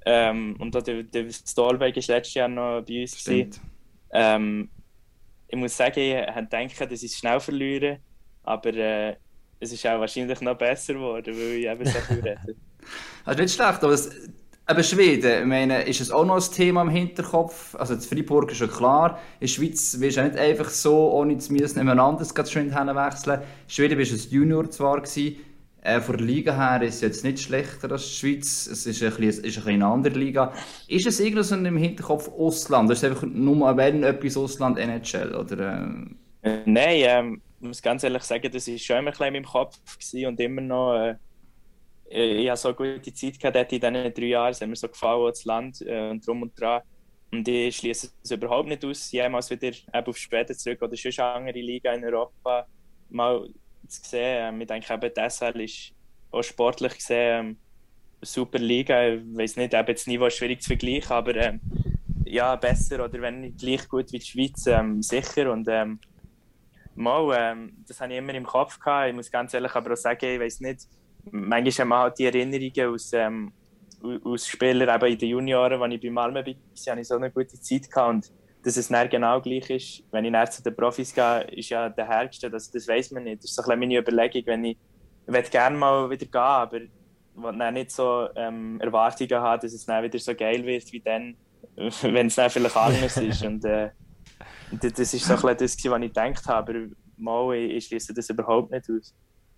Ähm, 0.06 0.56
und 0.60 0.76
auch 0.76 0.84
der, 0.84 1.02
der 1.02 1.32
Stolberg 1.32 1.96
war 1.96 2.16
letztes 2.16 2.34
Jahr 2.36 2.48
noch 2.48 2.84
bei 2.88 3.02
uns. 3.02 3.28
Ähm, 4.12 4.70
ich 5.48 5.58
muss 5.58 5.76
sagen, 5.76 6.00
ich 6.00 6.36
gedacht, 6.36 6.92
dass 6.92 7.04
ich 7.04 7.12
es 7.12 7.18
schnell 7.18 7.40
verliere, 7.40 8.00
aber 8.44 8.74
äh, 8.76 9.16
es 9.60 9.72
ist 9.72 9.88
auch 9.88 10.00
wahrscheinlich 10.00 10.40
noch 10.42 10.56
besser 10.56 10.94
geworden, 10.94 11.36
weil 11.36 11.54
ich 11.54 11.66
eben 11.66 11.86
so 11.86 12.00
viel 12.00 12.20
rede. 12.20 12.56
Das 13.26 13.36
ist 13.36 13.42
nicht 13.42 13.56
schlecht, 13.56 13.84
aber 13.84 13.94
es, 13.94 14.10
eben 14.70 14.84
Schweden, 14.84 15.42
ich 15.42 15.48
meine, 15.48 15.84
ist 15.84 16.02
es 16.02 16.12
auch 16.12 16.26
noch 16.26 16.36
ein 16.36 16.54
Thema 16.54 16.82
im 16.82 16.90
Hinterkopf? 16.90 17.76
Also 17.76 17.96
das 17.96 18.06
Freiburg 18.06 18.52
ist 18.52 18.58
schon 18.58 18.70
klar, 18.70 19.20
in 19.40 19.48
der 19.48 19.54
Schweiz 19.54 20.00
wirst 20.00 20.18
du 20.18 20.24
nicht 20.24 20.38
einfach 20.38 20.70
so, 20.70 21.12
ohne 21.12 21.38
zu 21.38 21.54
müssen, 21.54 21.78
jemand 21.78 22.00
anderes 22.00 22.34
geschwind 22.34 22.74
wechseln. 22.74 23.42
In 23.42 23.70
Schweden 23.70 23.98
bist 23.98 24.12
du 24.12 24.16
ein 24.16 24.32
Junior 24.32 24.70
zwar 24.70 25.02
gewesen, 25.02 25.38
äh, 25.86 26.02
von 26.02 26.18
der 26.18 26.26
Liga 26.26 26.56
her 26.56 26.82
ist 26.82 26.96
es 26.96 27.02
jetzt 27.02 27.24
nicht 27.24 27.40
schlechter 27.40 27.92
als 27.92 28.08
die 28.08 28.16
Schweiz, 28.16 28.66
es 28.66 28.88
ist 28.88 29.04
ein 29.04 29.10
bisschen, 29.10 29.22
ist 29.22 29.44
ein 29.44 29.44
bisschen 29.44 29.68
eine 29.68 29.86
andere 29.86 30.18
Liga. 30.18 30.52
Ist 30.88 31.06
es 31.06 31.20
irgendwas 31.20 31.52
im 31.52 31.78
Hinterkopf 31.78 32.28
Ausland? 32.28 32.90
Ist 32.90 33.04
es 33.04 33.10
einfach 33.12 33.28
nur, 33.28 33.78
wenn 33.78 34.04
etwas 34.04 34.36
Ausland 34.36 34.80
NHL? 34.80 35.36
Oder, 35.36 35.84
äh? 36.42 36.50
Äh, 36.50 36.62
Nein, 36.66 37.02
ähm, 37.02 37.42
ich 37.62 37.68
muss 37.68 37.82
ganz 37.84 38.04
ehrlich 38.04 38.24
sagen, 38.24 38.52
das 38.52 38.68
war 38.68 38.78
schon 38.80 38.98
immer 38.98 39.10
ein 39.10 39.12
bisschen 39.12 39.28
in 39.28 39.34
meinem 39.34 39.46
Kopf 39.46 39.78
und 40.14 40.40
immer 40.40 40.62
noch... 40.62 40.96
Äh, 40.96 41.16
ich 42.16 42.48
habe 42.48 42.58
so 42.58 42.70
eine 42.70 42.78
gute 42.78 43.14
Zeit 43.14 43.40
gehabt 43.40 43.74
in 43.74 43.80
diesen 43.80 44.14
drei 44.14 44.26
Jahren. 44.26 44.52
Es 44.52 44.62
hat 44.62 44.70
mir 44.70 44.76
so 44.76 44.88
gefallen, 44.88 45.28
das 45.28 45.44
Land 45.44 45.82
äh, 45.82 46.10
und 46.10 46.26
drum 46.26 46.44
und 46.44 46.60
dran. 46.60 46.82
Und 47.32 47.48
ich 47.48 47.76
schließe 47.76 48.10
es 48.24 48.32
überhaupt 48.32 48.70
nicht 48.70 48.86
aus, 48.86 49.12
jemals 49.12 49.50
wieder 49.50 49.68
eben 49.68 50.08
auf 50.08 50.18
später 50.18 50.56
zurück 50.56 50.82
oder 50.82 50.96
schon 50.96 51.12
eine 51.12 51.34
andere 51.34 51.60
Liga 51.60 51.94
in 51.94 52.06
Europa 52.06 52.68
mal 53.10 53.48
zu 53.88 54.02
sehen. 54.04 54.54
Ähm, 54.54 54.62
ich 54.62 54.68
denke 54.68 54.94
eben, 54.94 55.12
die 55.16 55.64
ist 55.64 55.94
auch 56.32 56.42
sportlich 56.42 56.94
gesehen 56.96 57.18
ähm, 57.18 57.58
eine 58.22 58.26
super 58.26 58.60
Liga. 58.60 59.08
Ich 59.08 59.22
weiß 59.22 59.58
nicht, 59.58 59.76
ob 59.76 59.88
das 59.88 60.08
Niveau 60.08 60.28
ist 60.28 60.38
schwierig 60.38 60.62
zu 60.62 60.68
vergleichen, 60.68 61.12
aber 61.12 61.36
ähm, 61.36 61.60
ja, 62.26 62.56
besser 62.56 63.04
oder 63.04 63.22
wenn 63.22 63.42
nicht 63.42 63.58
gleich 63.58 63.88
gut 63.90 64.12
wie 64.14 64.20
die 64.20 64.26
Schweiz, 64.26 64.66
ähm, 64.68 65.02
sicher. 65.02 65.52
Und 65.52 65.68
ähm, 65.70 66.00
mal, 66.96 67.36
ähm, 67.38 67.84
das 67.88 68.00
habe 68.00 68.14
ich 68.14 68.20
immer 68.20 68.34
im 68.34 68.46
Kopf 68.46 68.80
gehabt. 68.80 69.10
Ich 69.10 69.16
muss 69.16 69.30
ganz 69.30 69.54
ehrlich 69.54 69.76
aber 69.76 69.94
auch 69.94 69.98
sagen, 69.98 70.26
ich 70.26 70.40
weiß 70.40 70.62
nicht, 70.62 70.88
manchmal 71.32 71.72
haben 71.80 71.90
wir 71.90 72.00
halt 72.00 72.20
die 72.20 72.26
Erinnerungen 72.26 72.94
aus, 72.94 73.12
ähm, 73.14 73.52
aus 74.24 74.48
Spielern 74.48 74.96
eben 74.96 75.12
in 75.12 75.18
den 75.18 75.30
Junioren, 75.30 75.82
als 75.82 75.94
ich 75.94 76.02
bei 76.02 76.10
Malmö 76.10 76.40
war, 76.46 76.46
hatte 76.46 77.02
ich 77.02 77.08
so 77.08 77.16
eine 77.16 77.32
gute 77.32 77.60
Zeit 77.60 77.90
gehabt 77.90 78.10
und 78.10 78.32
dass 78.64 78.78
es 78.78 78.88
dann 78.88 79.08
genau 79.10 79.40
gleich 79.42 79.70
ist, 79.70 80.04
wenn 80.12 80.26
ich 80.26 80.32
dann 80.32 80.50
zu 80.50 80.64
den 80.64 80.76
Profis 80.76 81.14
gehe, 81.14 81.42
ist 81.52 81.70
ja 81.70 81.88
der 81.88 82.08
Herrste, 82.08 82.50
das, 82.50 82.70
das 82.72 82.88
weiß 82.88 83.12
man 83.12 83.24
nicht. 83.24 83.44
Das 83.44 83.52
ist 83.52 83.56
so 83.56 83.62
ein 83.62 83.78
meine 83.80 83.98
Überlegung, 83.98 84.42
wenn 84.48 84.66
ich, 84.66 84.78
ich 85.28 85.34
will 85.34 85.44
gerne 85.44 85.78
mal 85.78 86.10
wieder 86.10 86.26
gehen, 86.26 86.42
aber 86.42 86.80
dann 87.54 87.74
nicht 87.76 87.92
so 87.92 88.28
ähm, 88.36 88.80
Erwartungen 88.82 89.40
habe, 89.40 89.62
dass 89.62 89.74
es 89.74 89.86
dann 89.86 90.04
wieder 90.04 90.18
so 90.18 90.34
geil 90.34 90.66
wird 90.66 90.92
wie 90.92 91.00
dann, 91.00 91.36
wenn 92.02 92.28
es 92.28 92.36
dann 92.36 92.50
vielleicht 92.50 92.76
anders 92.76 93.18
ist. 93.18 93.44
Und 93.44 93.66
äh, 93.66 93.92
das 94.72 95.14
ist 95.14 95.26
so 95.26 95.48
ein 95.48 95.58
das, 95.58 95.62
was 95.62 95.78
ich 95.78 95.84
gedacht 95.84 96.48
habe, 96.48 96.72
aber 96.72 96.96
mal, 97.18 97.56
ich 97.56 97.86
schließe 97.86 98.16
das 98.16 98.30
überhaupt 98.30 98.72
nicht 98.72 98.90
aus. 98.90 99.14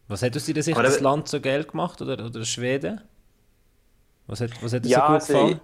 Was 0.07 0.21
hat 0.21 0.35
aus 0.35 0.45
deiner 0.45 0.61
Sicht 0.61 0.77
das 0.77 0.99
Land 1.01 1.27
so 1.27 1.41
geil 1.41 1.63
gemacht 1.63 2.01
oder, 2.01 2.25
oder 2.25 2.45
Schweden? 2.45 3.01
Was 4.25 4.41
hat, 4.41 4.51
was 4.61 4.73
hat 4.73 4.85
dir 4.85 4.89
ja, 4.89 4.99
so 4.99 5.05
gut 5.05 5.13
also 5.13 5.33
gefallen? 5.33 5.59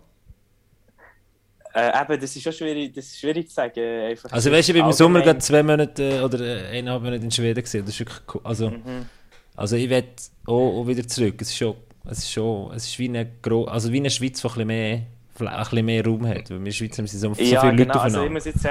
Äh, 1.76 2.02
eben, 2.02 2.22
das 2.22 2.36
ist 2.36 2.44
schon 2.44 2.54
schwierig, 2.54 2.94
das 2.94 3.06
ist 3.06 3.20
schwierig 3.20 3.50
zu 3.50 3.56
sagen. 3.56 3.80
Einfach 3.80 4.32
also 4.32 4.52
weißt 4.52 4.70
du, 4.70 4.74
ich 4.74 4.80
war 4.80 4.88
im 4.88 4.94
Sommer 4.94 5.22
gerade 5.22 5.40
zwei 5.40 5.64
Monate 5.64 6.24
oder 6.24 6.70
eineinhalb 6.70 7.02
Monate 7.02 7.24
in 7.24 7.32
Schweden 7.32 7.64
gesehen. 7.64 7.86
Das 7.86 7.96
ist 7.96 8.00
wirklich 8.00 8.20
cool. 8.34 8.42
Also, 8.44 8.70
mhm. 8.70 9.08
also 9.56 9.76
ich 9.76 9.90
werde 9.90 10.10
auch, 10.46 10.82
auch, 10.82 10.88
wieder 10.88 11.08
zurück. 11.08 11.42
Es 11.42 11.50
ist 11.50 11.58
schon, 11.58 11.76
es 12.06 12.20
ist 12.20 12.32
schon, 12.32 12.72
es 12.74 12.86
ist 12.86 13.00
wie 13.00 13.10
eine, 13.10 13.28
Gro 13.42 13.66
also 13.66 13.92
wie 13.92 13.98
eine 13.98 14.12
Schweiz, 14.12 14.40
die 14.40 14.48
ein 14.48 14.52
bisschen 14.54 14.68
mehr, 14.68 15.02
ein 15.40 15.64
bisschen 15.64 15.86
mehr 15.86 16.06
Raum 16.06 16.28
hat. 16.28 16.50
Weil 16.50 16.50
wir 16.50 16.58
in 16.58 16.66
der 16.66 16.72
Schweiz 16.72 16.98
haben 16.98 17.08
so, 17.08 17.34
so 17.34 17.42
ja, 17.42 17.62
viele 17.62 17.76
genau. 17.76 17.94
Leute 17.94 18.02
also 18.02 18.24
ich 18.24 18.32
muss 18.32 18.46
jetzt 18.46 18.68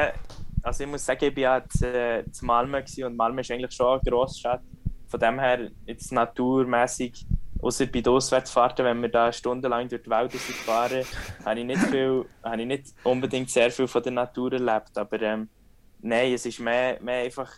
also 0.63 0.85
ich 0.85 0.91
muss 0.91 1.05
sagen, 1.05 1.25
ich 1.25 1.37
war 1.37 1.43
ja 1.43 1.65
zu, 1.69 1.87
äh, 1.87 2.25
zu 2.31 2.45
Malmö 2.45 2.83
und 3.05 3.17
Malmö 3.17 3.41
ist 3.41 3.51
eigentlich 3.51 3.73
schon 3.73 3.99
eine 3.99 4.01
grosse 4.09 4.39
Stadt. 4.39 4.63
Von 5.13 5.21
dem 5.21 5.39
her, 5.39 5.71
jetzt 5.87 6.11
naturmäßig 6.11 7.27
Außer 7.63 7.87
bei 7.87 8.01
den 8.01 8.13
Auswärtsfahrten, 8.13 8.85
wenn 8.85 9.01
wir 9.03 9.09
da 9.09 9.33
stundenlang 9.33 9.89
durch 9.89 10.03
die 10.03 10.11
Wälder 10.11 10.37
fahren, 10.37 11.05
habe 11.45 11.61
ich, 11.61 11.65
nicht 11.65 11.81
viel, 11.83 12.25
habe 12.43 12.61
ich 12.61 12.67
nicht 12.67 12.87
unbedingt 13.05 13.51
sehr 13.51 13.71
viel 13.71 13.87
von 13.87 14.03
der 14.03 14.11
Natur 14.11 14.53
erlebt. 14.53 14.99
Aber 14.99 15.23
ähm, 15.23 15.49
nein, 16.01 16.33
es 16.33 16.45
ist 16.45 16.59
mehr, 16.59 17.01
mehr 17.01 17.23
einfach, 17.23 17.53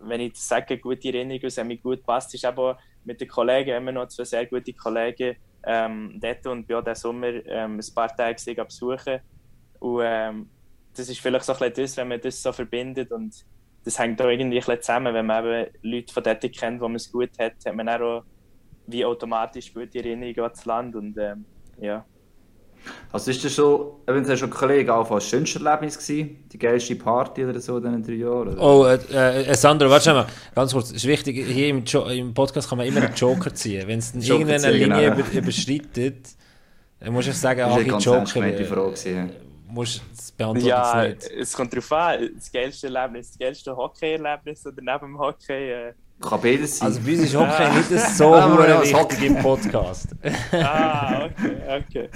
wenn 0.00 0.20
ich 0.20 0.36
sage, 0.36 0.78
gute 0.78 1.08
Erinnerung, 1.08 1.40
es 1.42 1.58
hat 1.58 1.66
mir 1.66 1.76
gut 1.76 2.04
passt, 2.06 2.32
ist 2.34 2.44
eben 2.44 2.76
mit 3.04 3.20
den 3.20 3.26
Kollegen 3.26 3.76
immer 3.76 3.90
noch 3.90 4.06
zwei 4.06 4.22
sehr 4.22 4.46
gute 4.46 4.72
Kollegen 4.74 5.36
ähm, 5.64 6.20
dort 6.20 6.46
und 6.46 6.68
bin 6.68 6.76
auch 6.76 6.84
diesen 6.84 6.94
Sommer 6.94 7.44
ähm, 7.46 7.80
ein 7.80 7.94
paar 7.96 8.14
Tage 8.14 8.64
besuchen. 8.64 9.18
Und 9.80 10.02
ähm, 10.04 10.50
das 10.94 11.08
ist 11.08 11.18
vielleicht 11.18 11.46
so 11.46 11.52
ein 11.54 11.58
bisschen 11.58 11.82
das, 11.82 11.96
wenn 11.96 12.08
man 12.08 12.20
das 12.20 12.40
so 12.40 12.52
verbindet 12.52 13.10
und 13.10 13.34
das 13.88 13.98
hängt 13.98 14.20
auch 14.20 14.28
irgendwie 14.28 14.58
ein 14.58 14.64
bisschen 14.64 14.82
zusammen, 14.82 15.14
wenn 15.14 15.24
man 15.24 15.44
eben 15.44 15.70
Leute 15.80 16.12
von 16.12 16.22
dort 16.22 16.52
kennt, 16.52 16.78
wo 16.78 16.88
man 16.88 16.96
es 16.96 17.10
gut 17.10 17.30
hat, 17.38 17.54
hat 17.64 17.74
man 17.74 17.88
auch 17.88 18.22
wie 18.86 19.02
automatisch 19.02 19.72
gute 19.72 19.98
Erinnerungen 19.98 20.40
an 20.40 20.50
das 20.50 20.64
Land 20.66 20.94
und 20.94 21.16
ähm, 21.16 21.46
ja. 21.80 22.04
Also 23.10 23.30
ist 23.30 23.42
das 23.42 23.54
schon, 23.54 23.92
wenn 24.06 24.24
du 24.24 24.36
schon 24.36 24.50
Kollegen 24.50 24.90
auch 24.90 25.08
das 25.08 25.26
schönste 25.26 25.64
Erlebnis 25.64 25.98
gewesen? 25.98 26.44
Die 26.52 26.58
geilste 26.58 26.96
Party 26.96 27.46
oder 27.46 27.60
so 27.60 27.78
in 27.78 27.84
diesen 27.84 28.02
drei 28.02 28.12
Jahren? 28.12 28.48
Oder? 28.48 28.62
Oh, 28.62 28.84
äh, 28.86 29.42
äh, 29.44 29.54
Sandro, 29.54 29.88
warte 29.88 30.12
mal, 30.12 30.26
ganz 30.54 30.72
kurz, 30.72 30.90
ist 30.90 31.06
wichtig, 31.06 31.46
hier 31.46 31.68
im, 31.68 31.84
jo 31.84 32.04
im 32.04 32.34
Podcast 32.34 32.68
kann 32.68 32.76
man 32.76 32.86
immer 32.86 33.00
einen 33.00 33.14
Joker 33.14 33.54
ziehen. 33.54 33.88
Wenn 33.88 34.00
es 34.00 34.14
irgendeine 34.28 34.70
Linie 34.70 35.10
genau. 35.10 35.18
über, 35.18 35.32
überschreitet, 35.32 36.28
dann 37.00 37.12
musst 37.14 37.28
du 37.28 37.32
sagen, 37.32 37.62
ach, 37.64 37.78
ich 37.78 37.86
Joker. 37.86 38.44
Äh, 38.44 38.64
Frage, 38.64 39.30
musst 39.70 40.02
es 40.12 40.32
beantworten 40.32 40.66
ja, 40.66 41.06
nicht. 41.08 41.30
es 41.30 41.52
kommt 41.52 41.72
darauf 41.72 41.92
an, 41.92 42.30
das 42.34 42.50
geilste 42.50 42.86
Erlebnis, 42.86 43.28
das 43.30 43.38
geilste 43.38 43.76
Hockey-Erlebnis 43.76 44.66
oder 44.66 44.82
neben 44.82 45.12
dem 45.12 45.18
Hockey... 45.18 45.70
Äh, 45.70 45.94
kann 46.20 46.40
beides 46.40 46.78
sein. 46.78 46.88
Also 46.88 47.00
bei 47.00 47.12
uns 47.12 47.22
ist 47.22 47.36
Hockey 47.36 47.94
nicht 47.94 48.16
so 48.16 48.34
ah, 48.34 48.82
wichtig 48.82 49.22
im 49.24 49.38
Podcast. 49.38 50.08
ah, 50.52 51.26
okay, 51.26 51.56
okay. 51.80 52.08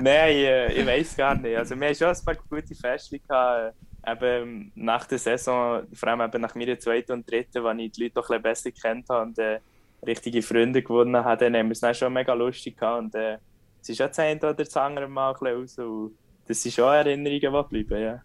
Nein, 0.00 0.70
ich, 0.70 0.78
ich 0.78 0.86
weiß 0.86 1.16
gar 1.16 1.34
nicht. 1.34 1.56
Also 1.56 1.78
wir 1.78 1.88
haben 1.88 1.94
schon 1.94 2.08
ein 2.08 2.24
paar 2.24 2.36
gute 2.48 2.74
Feste 2.74 3.18
gehabt, 3.18 3.74
eben 4.06 4.72
nach 4.74 5.04
der 5.06 5.18
Saison, 5.18 5.82
vor 5.92 6.08
allem 6.08 6.22
eben 6.22 6.40
nach 6.40 6.54
meiner 6.54 6.78
zweiten 6.78 7.12
und 7.12 7.30
dritten, 7.30 7.62
wo 7.62 7.70
ich 7.70 7.92
die 7.92 8.04
Leute 8.04 8.14
doch 8.14 8.30
ein 8.30 8.40
bisschen 8.40 8.72
besser 8.72 8.88
kennt 8.88 9.08
habe 9.10 9.22
und 9.26 9.38
äh, 9.38 9.60
richtige 10.06 10.42
Freunde 10.42 10.82
gewonnen 10.82 11.22
habe, 11.22 11.44
dann 11.44 11.54
haben 11.54 11.66
wir 11.66 11.72
es 11.72 11.80
dann 11.80 11.94
schon 11.94 12.12
mega 12.12 12.32
lustig 12.32 12.78
gehabt 12.78 13.02
und 13.02 13.14
äh, 13.14 13.38
es 13.80 13.88
ist 13.88 13.98
schon 13.98 14.08
das 14.08 14.18
eine 14.18 14.38
oder 14.38 14.54
das 14.54 14.76
andere 14.76 15.08
Mal 15.08 15.34
ein 15.34 15.38
bisschen 15.38 15.56
raus 15.56 15.78
und 15.78 16.18
das 16.52 16.62
sind 16.62 16.74
schon 16.74 16.92
Erinnerungen, 16.92 17.66
die 17.70 17.82
bleiben, 17.82 18.02
ja. 18.02 18.22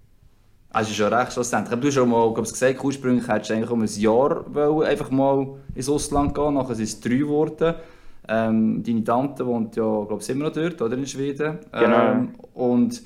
Also 0.70 0.94
schon 0.94 1.14
recht 1.14 1.34
schlussendlich. 1.34 1.72
Aber 1.72 1.82
du 1.82 1.88
hast 1.88 1.96
schon 1.96 2.10
mal 2.10 2.34
glaub, 2.34 2.46
gesagt, 2.46 2.84
ursprünglich 2.84 3.28
hättest 3.28 3.50
du 3.50 3.54
eigentlich 3.54 3.70
um 3.70 3.82
ein 3.82 3.88
Jahr 3.88 4.54
wollen, 4.54 4.88
einfach 4.88 5.10
mal 5.10 5.56
ins 5.74 5.90
Ausland 5.90 6.36
gehen, 6.36 6.54
nachher 6.54 6.76
sind 6.76 6.84
es 6.84 7.00
drei 7.00 7.16
geworden. 7.16 7.76
Ähm, 8.28 8.84
deine 8.84 9.04
Tante 9.04 9.46
wohnt 9.46 9.78
ja, 9.78 9.84
glaube 9.84 10.22
ich, 10.22 10.30
immer 10.30 10.46
noch 10.46 10.54
dort, 10.54 10.82
oder, 10.82 10.98
in 10.98 11.08
Schweden. 11.08 11.60
Genau. 11.72 12.12
Ähm, 12.12 12.34
und 12.54 13.02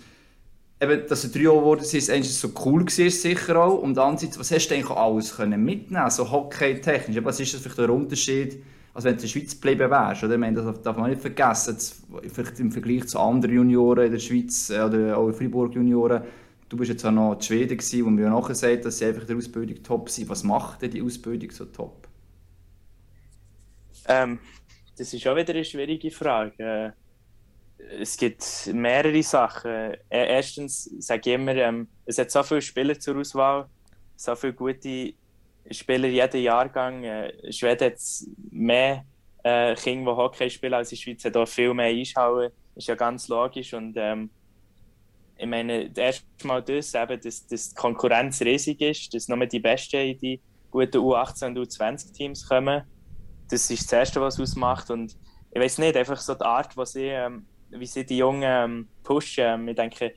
eben, 0.82 1.08
dass 1.08 1.22
du 1.22 1.28
drei 1.28 1.44
Jahre 1.44 1.60
geworden 1.60 1.82
ist, 1.82 2.10
eigentlich 2.10 2.34
so 2.34 2.50
cool 2.66 2.82
war, 2.82 3.10
sicher 3.10 3.64
auch. 3.64 3.78
Und 3.78 4.00
andererseits, 4.00 4.40
was 4.40 4.52
hast 4.52 4.68
du 4.68 4.74
eigentlich 4.74 4.90
alles 4.90 5.36
können 5.36 5.64
mitnehmen 5.64 6.10
so 6.10 6.32
hockey-technisch? 6.32 7.24
Was 7.24 7.40
ist 7.40 7.54
das 7.54 7.62
vielleicht 7.62 7.78
der 7.78 7.92
Unterschied, 7.92 8.64
als 8.94 9.06
wenn 9.06 9.14
du 9.14 9.18
in 9.18 9.22
der 9.22 9.28
Schweiz 9.28 9.52
geblieben 9.52 9.90
wärst? 9.90 10.24
Oder? 10.24 10.38
Meine, 10.38 10.62
das 10.62 10.82
darf 10.82 10.98
man 10.98 11.10
nicht 11.10 11.22
vergessen, 11.22 11.78
vielleicht 12.28 12.60
im 12.60 12.72
Vergleich 12.72 13.08
zu 13.08 13.20
anderen 13.20 13.56
Junioren 13.56 14.06
in 14.06 14.12
der 14.12 14.20
Schweiz 14.20 14.70
äh, 14.70 14.82
oder 14.82 15.18
auch 15.18 15.28
in 15.28 15.34
Freiburg 15.34 15.76
Junioren, 15.76 16.24
Du 16.72 16.78
bist 16.78 16.90
jetzt 16.90 17.04
auch 17.04 17.12
noch 17.12 17.34
in 17.34 17.42
Schweden 17.42 17.78
gewesen, 17.78 18.06
wo 18.06 18.10
mir 18.10 18.30
nachher 18.30 18.56
sagt, 18.56 18.86
dass 18.86 18.98
sie 18.98 19.06
einfach 19.06 19.26
der 19.26 19.36
Ausbildung 19.36 19.84
top 19.84 20.10
sind. 20.10 20.30
Was 20.30 20.42
macht 20.46 20.82
denn 20.82 20.92
die 20.92 21.02
Ausbildung 21.02 21.52
so 21.52 21.66
top? 21.66 22.08
Ähm, 24.08 24.40
das 24.98 25.14
ist 25.14 25.28
auch 25.28 25.36
wieder 25.36 25.54
eine 25.54 25.66
schwierige 25.66 26.10
Frage. 26.12 26.96
Äh, 27.78 28.02
es 28.02 28.16
gibt 28.16 28.70
mehrere 28.74 29.22
Sachen. 29.22 29.70
Äh, 29.70 29.98
erstens 30.10 30.86
sage 31.00 31.32
ich 31.32 31.36
immer, 31.36 31.54
ähm, 31.58 31.90
es 32.06 32.18
hat 32.18 32.32
so 32.32 32.42
viele 32.42 32.62
Spieler 32.62 32.98
zur 32.98 33.18
Auswahl, 33.18 33.68
so 34.16 34.34
viele 34.36 34.54
gute 34.54 35.14
Spieler 35.70 36.08
jeden 36.08 36.42
Jahrgang. 36.42 37.04
Äh, 37.04 37.52
Schweden 37.52 37.92
hat 37.92 38.00
mehr 38.52 39.06
äh, 39.44 39.76
Kinder, 39.76 40.12
die 40.12 40.18
Hockey 40.18 40.50
spielen 40.50 40.74
als 40.74 40.90
der 40.90 40.96
Schweiz, 40.96 41.24
hat 41.26 41.38
auch 41.38 41.48
viel 41.48 41.74
mehr 41.74 41.88
Einschauer. 41.88 42.52
Ist 42.76 42.88
ja 42.88 42.96
ganz 42.96 43.28
logisch. 43.28 43.74
Und 43.74 43.94
ähm, 43.98 44.30
ich 45.38 45.48
meine, 45.48 45.90
das 45.90 45.98
erste 45.98 46.48
Mal 46.48 46.62
das, 46.62 46.94
eben, 46.94 47.20
dass, 47.20 47.48
dass 47.48 47.70
die 47.70 47.76
Konkurrenz 47.76 48.42
riesig 48.42 48.82
ist, 48.82 49.14
dass 49.14 49.28
nur 49.28 49.46
die 49.46 49.60
Besten 49.60 49.98
in 49.98 50.18
die 50.18 50.42
guten 50.70 50.98
U18 50.98 51.48
und 51.48 51.58
U20-Teams 51.58 52.48
kommen. 52.48 52.84
Das 53.50 53.70
ist 53.70 53.84
das 53.84 53.94
Erste, 53.94 54.22
was 54.22 54.40
ausmacht. 54.40 54.90
Und 54.90 55.18
ich 55.52 55.62
weiß 55.62 55.80
nicht, 55.80 55.98
einfach 55.98 56.18
so 56.18 56.36
die 56.36 56.46
Art, 56.46 56.78
wie 56.78 56.86
sie, 56.86 57.08
ähm, 57.08 57.46
wie 57.70 57.86
sie 57.86 58.06
die 58.06 58.18
Jungen 58.18 58.44
ähm, 58.44 58.88
pushen. 59.04 59.44
Ähm, 59.46 59.68
ich 59.68 59.76
denke, 59.76 60.14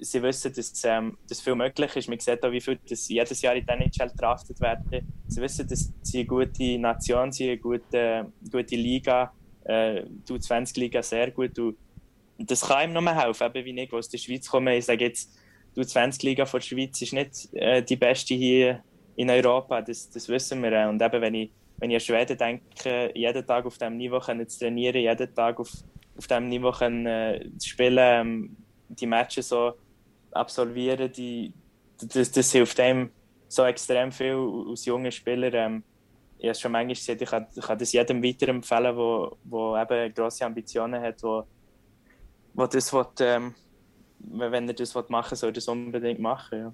sie 0.00 0.22
wissen, 0.22 0.52
dass 0.54 0.82
ähm, 0.84 1.16
das 1.28 1.40
viel 1.40 1.54
möglich 1.54 1.94
ist. 1.96 2.08
Man 2.08 2.18
sieht 2.18 2.44
auch, 2.44 2.50
wie 2.50 2.60
viel 2.60 2.78
das 2.88 3.08
jedes 3.08 3.42
Jahr 3.42 3.54
in 3.54 3.66
der 3.66 3.80
NHL 3.80 4.10
draftet 4.16 4.60
werden. 4.60 5.06
Sie 5.26 5.40
wissen, 5.40 5.66
dass 5.68 5.92
sie 6.02 6.18
eine 6.18 6.26
gute 6.26 6.78
Nation 6.78 7.32
sind, 7.32 7.48
eine 7.48 7.58
gute, 7.58 8.32
gute 8.50 8.76
Liga, 8.76 9.32
äh, 9.64 10.02
die 10.06 10.32
U20-Liga 10.32 11.02
sehr 11.02 11.30
gut. 11.30 11.58
Und 11.58 11.76
das 12.38 12.60
kann 12.60 12.94
ihm 12.94 13.04
mehr 13.04 13.16
helfen, 13.16 13.50
eben 13.54 13.64
wie 13.64 13.80
ich 13.82 13.92
aus 13.92 14.08
der 14.08 14.18
Schweiz 14.18 14.48
komme. 14.48 14.76
Ich 14.76 14.84
sage 14.84 15.04
jetzt, 15.04 15.36
die 15.76 15.82
20-Liga 15.82 16.46
von 16.46 16.60
der 16.60 16.66
Schweiz 16.66 17.00
ist 17.02 17.12
nicht 17.12 17.52
äh, 17.54 17.82
die 17.82 17.96
beste 17.96 18.34
hier 18.34 18.82
in 19.16 19.30
Europa, 19.30 19.82
das, 19.82 20.08
das 20.10 20.28
wissen 20.28 20.62
wir. 20.62 20.88
Und 20.88 21.02
eben, 21.02 21.20
wenn 21.20 21.34
ich, 21.34 21.50
wenn 21.78 21.90
ich 21.90 21.96
an 21.96 22.00
Schweden 22.00 22.38
denke, 22.38 23.10
jeden 23.14 23.46
Tag 23.46 23.66
auf 23.66 23.78
diesem 23.78 23.96
Niveau 23.96 24.20
können 24.20 24.48
zu 24.48 24.60
trainieren, 24.60 25.00
jeden 25.00 25.34
Tag 25.34 25.58
auf, 25.58 25.70
auf 26.16 26.26
diesem 26.26 26.48
Niveau 26.48 26.70
können, 26.70 27.06
äh, 27.06 27.50
zu 27.58 27.68
spielen, 27.68 27.98
ähm, 27.98 28.56
die 28.88 29.06
Matches 29.06 29.48
so 29.48 29.72
absolvieren, 30.32 31.10
die, 31.12 31.52
das, 32.00 32.30
das 32.30 32.52
hilft 32.52 32.78
einem 32.80 33.10
so 33.48 33.64
extrem 33.64 34.12
viel 34.12 34.36
als 34.68 34.84
junger 34.84 35.10
Spieler. 35.10 35.52
Ähm, 35.54 35.82
ich 36.38 36.48
habe 36.48 36.58
schon 36.58 36.72
manchmal 36.72 36.94
gesagt, 36.94 37.22
ich 37.22 37.28
kann, 37.28 37.46
ich 37.54 37.64
kann 37.64 37.78
das 37.78 37.92
jedem 37.92 38.22
weiterempfehlen, 38.22 38.84
der 38.84 38.96
wo, 38.96 39.36
wo 39.44 39.76
eben 39.76 40.14
grosse 40.14 40.44
Ambitionen 40.44 41.02
hat, 41.02 41.22
wo, 41.22 41.44
wo 42.54 42.66
das 42.66 42.92
will, 42.92 43.06
ähm, 43.20 43.54
wenn 44.20 44.68
er 44.68 44.74
das 44.74 44.94
machen 44.94 45.30
will, 45.30 45.36
soll 45.36 45.50
er 45.50 45.52
das 45.52 45.68
unbedingt 45.68 46.20
machen. 46.20 46.58
Ja. 46.58 46.72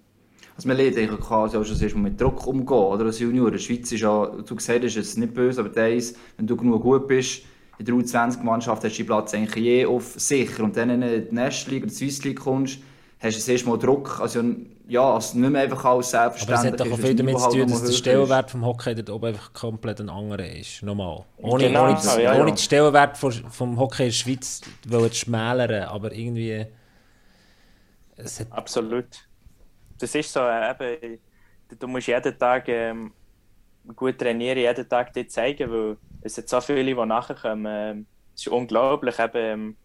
Also 0.57 0.69
man 0.69 0.77
lernt 0.77 0.97
eigentlich 0.97 1.21
quasi 1.21 1.57
auch 1.57 1.65
schon 1.65 2.03
mit 2.03 2.21
Druck 2.21 2.47
umgehen, 2.47 2.77
oder? 2.77 3.07
Als 3.07 3.19
Junior. 3.19 3.49
In 3.49 3.53
der 3.53 3.59
Schweiz 3.59 3.91
ist 3.91 4.01
ja, 4.01 4.27
du 4.27 4.55
gesagt 4.55 4.85
hast, 4.85 4.97
es 4.97 5.17
nicht 5.17 5.35
böse, 5.35 5.61
aber 5.61 5.71
der 5.71 5.95
ist, 5.95 6.17
wenn 6.37 6.47
du 6.47 6.57
genug 6.57 6.83
gut 6.83 7.09
bist, 7.09 7.45
in 7.79 7.85
der 7.87 7.95
U20-Mannschaft 7.95 8.85
hast 8.85 8.93
du 8.93 9.03
den 9.03 9.07
Platz 9.07 9.35
eigentlich 9.35 9.65
je 9.65 9.87
auf 9.87 10.15
sicher. 10.17 10.65
Und 10.65 10.77
dann 10.77 10.91
in 10.91 11.01
die 11.01 11.35
National 11.35 11.75
League 11.75 11.83
oder 11.85 11.91
die 11.91 11.97
Swiss 11.97 12.25
League 12.25 12.41
kommst, 12.41 12.79
hast 13.19 13.35
du 13.35 13.39
das 13.41 13.49
erste 13.49 13.69
Mal 13.69 13.79
Druck. 13.79 14.21
Also, 14.21 14.43
ja, 14.87 15.15
also 15.15 15.39
nicht 15.39 15.51
mehr 15.51 15.63
einfach 15.63 15.85
alles 15.85 16.11
selbstverständlich. 16.11 16.59
Aber 16.59 16.75
es 16.75 16.81
hat 16.81 16.87
doch 16.87 16.99
auch 16.99 17.07
viel 17.07 17.15
damit 17.15 17.39
zu 17.39 17.51
tun, 17.51 17.69
dass 17.69 17.85
der 17.85 17.93
Stellenwert 17.93 18.51
vom 18.51 18.65
Hockey 18.65 18.95
dort 18.95 19.11
oben 19.11 19.27
einfach 19.27 19.53
komplett 19.53 20.01
ein 20.01 20.11
anderer 20.11 20.47
ist. 20.47 20.83
Normal. 20.83 21.25
Ohne, 21.39 21.69
genau, 21.69 21.85
ohne, 21.85 21.95
das, 21.95 22.17
ja, 22.17 22.23
ja. 22.23 22.35
ohne 22.35 22.53
den 22.53 22.57
Stellenwert 22.57 23.17
vom 23.17 23.79
Hockey 23.79 24.05
in 24.05 24.09
der 24.09 24.15
Schweiz 24.15 24.61
zu 24.61 25.13
schmälern, 25.13 25.85
aber 25.85 26.13
irgendwie... 26.13 26.67
Absolut. 28.51 29.07
Das 29.99 30.15
ist 30.15 30.33
so, 30.33 30.41
äh, 30.41 30.71
eben, 30.71 31.19
du 31.79 31.89
musst 31.89 32.07
jeden 32.07 32.39
Tag 32.39 32.69
ähm, 32.69 33.13
gut 33.97 34.19
trainieren, 34.19 34.59
jeden 34.59 34.89
Tag 34.89 35.13
dir 35.13 35.29
zeigen, 35.29 35.71
weil 35.71 35.97
es 36.23 36.35
sind 36.35 36.49
so 36.49 36.61
viele, 36.61 36.85
die 36.85 37.07
nachher 37.07 37.35
kommen. 37.35 37.67
Ähm, 37.69 38.07
es 38.35 38.43
ist 38.43 38.49
unglaublich. 38.49 39.19
Eben, 39.19 39.77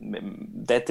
ähm, 0.00 0.48
dort 0.66 0.90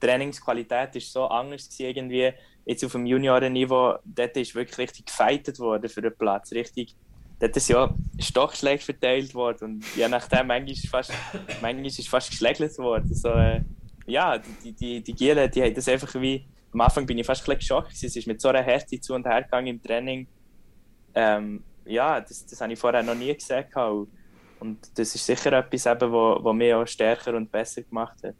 Trainingsqualität 0.00 0.96
ist 0.96 1.12
so 1.12 1.26
anders 1.26 1.68
irgendwie. 1.78 2.32
Jetzt 2.64 2.84
auf 2.84 2.92
dem 2.92 3.06
Juniorenniveau, 3.06 3.96
dort 4.04 4.36
ist 4.36 4.54
wirklich 4.54 4.78
richtig 4.78 5.06
gefeitet 5.06 5.58
worden 5.58 5.88
für 5.88 6.02
den 6.02 6.16
Platz. 6.16 6.52
Richtig, 6.52 6.94
dort 7.38 7.56
ist 7.56 7.68
ja 7.68 7.92
Stockschläge 8.18 8.82
verteilt 8.82 9.34
worden 9.34 9.64
und 9.64 9.96
je 9.96 10.08
nachdem, 10.08 10.46
manchmal 10.46 10.70
ist 10.70 10.88
fast, 10.88 11.12
fast 12.08 12.30
geschlägelt 12.30 12.78
worden. 12.78 13.14
So, 13.14 13.30
äh, 13.30 13.62
ja, 14.06 14.38
die, 14.38 14.72
die, 14.72 15.00
die 15.02 15.12
Gielen, 15.14 15.50
die 15.50 15.62
haben 15.62 15.74
das 15.74 15.88
einfach 15.88 16.14
wie, 16.20 16.44
am 16.72 16.80
Anfang 16.82 17.06
bin 17.06 17.18
ich 17.18 17.26
fast 17.26 17.42
ein 17.42 17.56
bisschen 17.56 17.58
geschockt. 17.58 17.92
Es 17.92 18.16
ist 18.16 18.26
mit 18.26 18.40
so 18.40 18.48
einer 18.48 18.62
Härte 18.62 19.00
zu 19.00 19.14
und 19.14 19.26
her 19.26 19.42
gegangen 19.42 19.66
im 19.68 19.82
Training. 19.82 20.26
Ähm, 21.14 21.64
ja, 21.84 22.20
das, 22.20 22.46
das 22.46 22.60
habe 22.60 22.72
ich 22.72 22.78
vorher 22.78 23.02
noch 23.02 23.14
nie 23.14 23.34
gesehen. 23.34 23.64
Und 24.60 24.78
das 24.98 25.14
ist 25.14 25.24
sicher 25.24 25.52
etwas, 25.52 25.86
eben, 25.86 26.12
wo, 26.12 26.38
wo 26.42 26.52
mich 26.52 26.72
auch 26.74 26.86
stärker 26.86 27.34
und 27.34 27.50
besser 27.50 27.82
gemacht 27.82 28.16
hat. 28.22 28.34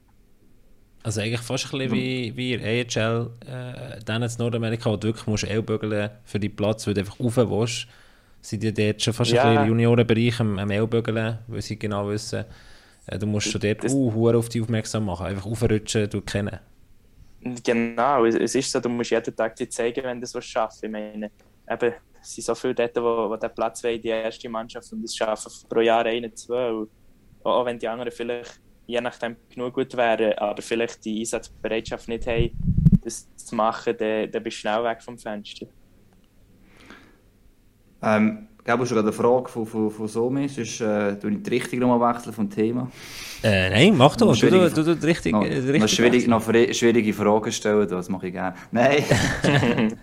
Also 1.02 1.22
eigentlich 1.22 1.40
fast 1.40 1.64
ein 1.72 1.78
bisschen 1.78 1.92
wie, 1.92 2.36
wie 2.36 2.52
in 2.52 2.60
AHL, 2.62 3.30
äh, 3.46 4.00
dann 4.04 4.22
in 4.22 4.30
Nordamerika, 4.38 4.90
wo 4.90 4.96
du 4.96 5.08
wirklich 5.08 5.26
musst 5.26 5.44
Ellbögeln 5.44 6.10
für 6.24 6.38
die 6.38 6.50
Platz, 6.50 6.86
weil 6.86 6.92
du 6.94 7.00
einfach 7.00 7.18
rauf 7.18 7.36
willst, 7.36 7.86
sind 8.42 8.62
die 8.62 8.72
dort 8.72 9.02
schon 9.02 9.14
fast 9.14 9.30
Ja. 9.30 9.44
ein 9.44 9.48
bisschen 9.50 9.62
im 9.62 9.68
Juniorenbereich 9.70 10.40
am, 10.40 10.58
am 10.58 10.70
Ellbögeln, 10.70 11.38
weil 11.48 11.62
sie 11.62 11.78
genau 11.78 12.06
wissen, 12.10 12.44
äh, 13.06 13.18
du 13.18 13.26
musst 13.26 13.50
schon 13.50 13.62
dort 13.62 13.82
Das- 13.82 13.94
uh, 13.94 14.28
auf 14.36 14.50
die 14.50 14.60
aufmerksam 14.60 15.06
machen, 15.06 15.24
einfach 15.26 15.46
aufrutschen, 15.46 16.10
du 16.10 16.20
kennen. 16.20 16.58
Genau, 17.64 18.26
es, 18.26 18.34
es 18.34 18.54
ist 18.54 18.70
so, 18.70 18.80
du 18.80 18.90
musst 18.90 19.10
jeden 19.10 19.34
Tag 19.34 19.56
dir 19.56 19.70
zeigen, 19.70 20.04
wenn 20.04 20.20
du 20.20 20.26
es 20.26 20.44
schaffst. 20.44 20.84
Ich 20.84 20.90
meine, 20.90 21.30
eben, 21.70 21.94
es 22.20 22.34
sind 22.34 22.44
so 22.44 22.54
viele 22.54 22.74
dort, 22.74 22.96
die, 22.96 23.00
die 23.00 23.40
den 23.40 23.54
Platz 23.54 23.84
wollen, 23.84 24.00
die 24.00 24.08
erste 24.08 24.48
Mannschaft, 24.48 24.92
und 24.92 25.02
das 25.02 25.14
schaffen 25.14 25.52
pro 25.68 25.80
Jahr 25.80 26.04
ein, 26.06 26.34
zwei. 26.36 26.70
Und 26.70 26.90
auch 27.42 27.64
wenn 27.64 27.78
die 27.78 27.88
anderen 27.88 28.12
vielleicht 28.12 28.60
je 28.90 29.00
nachdem 29.00 29.36
genug 29.48 29.74
gut 29.74 29.96
wären, 29.96 30.36
aber 30.38 30.60
vielleicht 30.62 31.04
die 31.04 31.20
Einsatzbereitschaft 31.20 32.08
nicht 32.08 32.26
haben, 32.26 32.50
das 33.02 33.28
zu 33.36 33.54
machen, 33.54 33.94
dann, 33.98 34.30
dann 34.30 34.42
bist 34.42 34.56
du 34.56 34.60
schnell 34.60 34.82
weg 34.84 35.02
vom 35.02 35.16
Fenster. 35.16 35.66
Ähm, 38.02 38.48
Gäbe 38.64 38.86
schon 38.86 38.96
gerade 38.96 39.08
eine 39.08 39.12
Frage 39.12 39.48
von, 39.48 39.66
von, 39.66 39.90
von 39.90 40.08
Somi, 40.08 40.48
sonst 40.48 40.80
äh, 40.80 41.12
ich 41.12 41.42
die 41.42 41.50
Richtung 41.50 41.78
nochmal 41.80 42.14
wechseln 42.14 42.32
vom 42.32 42.50
Thema. 42.50 42.90
Äh, 43.42 43.70
nein, 43.70 43.96
mach 43.96 44.16
doch, 44.16 44.36
du, 44.36 44.50
du, 44.50 44.70
du, 44.70 44.96
du 44.96 45.06
richtig, 45.06 45.32
Noch, 45.32 45.44
äh, 45.44 45.60
noch, 45.60 45.68
richtig 45.68 45.92
schwierig, 45.92 46.26
noch 46.26 46.42
schwierige 46.42 47.12
Fragen 47.12 47.52
stellen, 47.52 47.88
das 47.88 48.08
mache 48.08 48.26
ich 48.26 48.32
gerne. 48.32 48.56
Nein. 48.70 49.04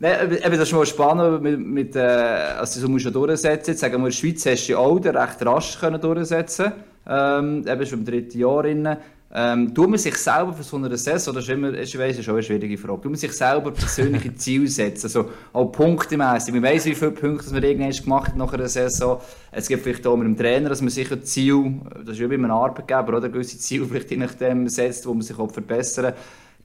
Nein, 0.00 0.32
eben, 0.32 0.58
das 0.58 0.68
ist 0.68 0.72
mal 0.72 0.86
spannend, 0.86 1.42
mit, 1.42 1.60
mit, 1.60 1.96
äh, 1.96 2.00
also 2.00 2.80
so 2.80 2.88
musst 2.88 3.04
du 3.04 3.10
ja 3.10 3.12
durchsetzen. 3.12 3.70
Jetzt 3.70 3.80
sagen 3.80 3.94
wir, 3.94 3.98
in 3.98 4.04
der 4.04 4.10
Schweiz 4.12 4.44
hast 4.46 4.68
du 4.68 4.76
auch 4.76 5.04
recht 5.04 5.46
rasch 5.46 5.78
können 5.78 6.00
durchsetzen 6.00 6.72
ähm, 7.06 7.64
eben 7.66 7.86
schon 7.86 8.00
im 8.00 8.04
dritten 8.04 8.38
Jahr. 8.38 8.62
Drin. 8.62 8.96
Ähm, 9.36 9.74
tut 9.74 9.90
man 9.90 9.98
sich 9.98 10.14
selber 10.16 10.52
für 10.52 10.62
so 10.62 10.76
eine 10.76 10.96
Saison, 10.96 11.34
das 11.34 11.42
ist 11.42 11.50
immer, 11.50 11.74
ich 11.74 11.98
weiss, 11.98 12.16
ist 12.16 12.28
auch 12.28 12.34
eine 12.34 12.42
schwierige 12.44 12.78
Frage, 12.78 13.00
tut 13.00 13.10
man 13.10 13.16
sich 13.16 13.32
selber 13.32 13.72
persönliche 13.72 14.32
Ziele 14.36 14.68
setzen, 14.68 15.06
also 15.06 15.28
auch 15.52 15.72
punktemässig. 15.72 16.54
Man 16.54 16.62
weiss, 16.62 16.84
wie 16.84 16.94
viele 16.94 17.10
Punkte 17.10 17.52
man 17.52 17.64
irgendwann 17.64 17.90
gemacht 17.90 18.28
hat 18.28 18.36
nach 18.36 18.52
einer 18.52 18.68
Saison. 18.68 19.20
Es 19.50 19.66
gibt 19.66 19.82
vielleicht 19.82 20.06
auch 20.06 20.16
mit 20.16 20.28
dem 20.28 20.36
Trainer, 20.36 20.68
dass 20.68 20.82
man 20.82 20.90
sich 20.90 21.10
ein 21.10 21.24
Ziel, 21.24 21.80
das 22.04 22.14
ist 22.14 22.20
wie 22.20 22.28
bei 22.28 22.34
einem 22.34 22.52
Arbeitgeber, 22.52 23.16
oder, 23.16 23.28
gewisse 23.28 23.58
Ziele 23.58 23.86
vielleicht 23.86 24.12
je 24.12 24.18
nachdem 24.18 24.68
setzt, 24.68 25.04
wo 25.04 25.12
man 25.12 25.22
sich 25.22 25.36
auch 25.36 25.50
verbessern 25.50 26.04
will. 26.04 26.14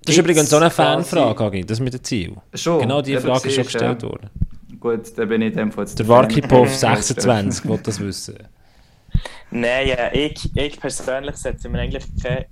Das 0.06 0.16
ist 0.16 0.20
übrigens 0.20 0.50
so 0.50 0.58
eine 0.58 0.70
Fanfrage, 0.70 1.43
Agi, 1.43 1.66
das 1.66 1.80
mit 1.80 1.93
dem 1.93 2.04
Ziel. 2.04 2.36
Schon, 2.54 2.82
Genau 2.82 3.02
die 3.02 3.14
eben 3.14 3.22
Frage 3.22 3.47
ist 3.47 3.56
schon 3.56 3.66
gestellt 3.66 4.02
ja. 4.02 4.10
worden. 4.10 4.30
Gut, 4.80 5.18
dann 5.18 5.28
bin 5.28 5.41
ich 5.41 5.52
in 5.52 5.58
dem 5.58 5.72
Fall 5.72 5.86
jetzt 5.86 6.00
Der. 6.00 6.08
Warkipov 6.08 6.74
26 6.74 7.70
will 7.70 7.80
das 7.84 8.00
wissen. 8.00 8.38
Nein, 9.52 9.88
ja, 9.88 10.14
ich, 10.14 10.50
ich 10.56 10.80
persönlich 10.80 11.36
setze 11.36 11.68
mir 11.70 11.80
eigentlich 11.80 12.06
keine 12.22 12.45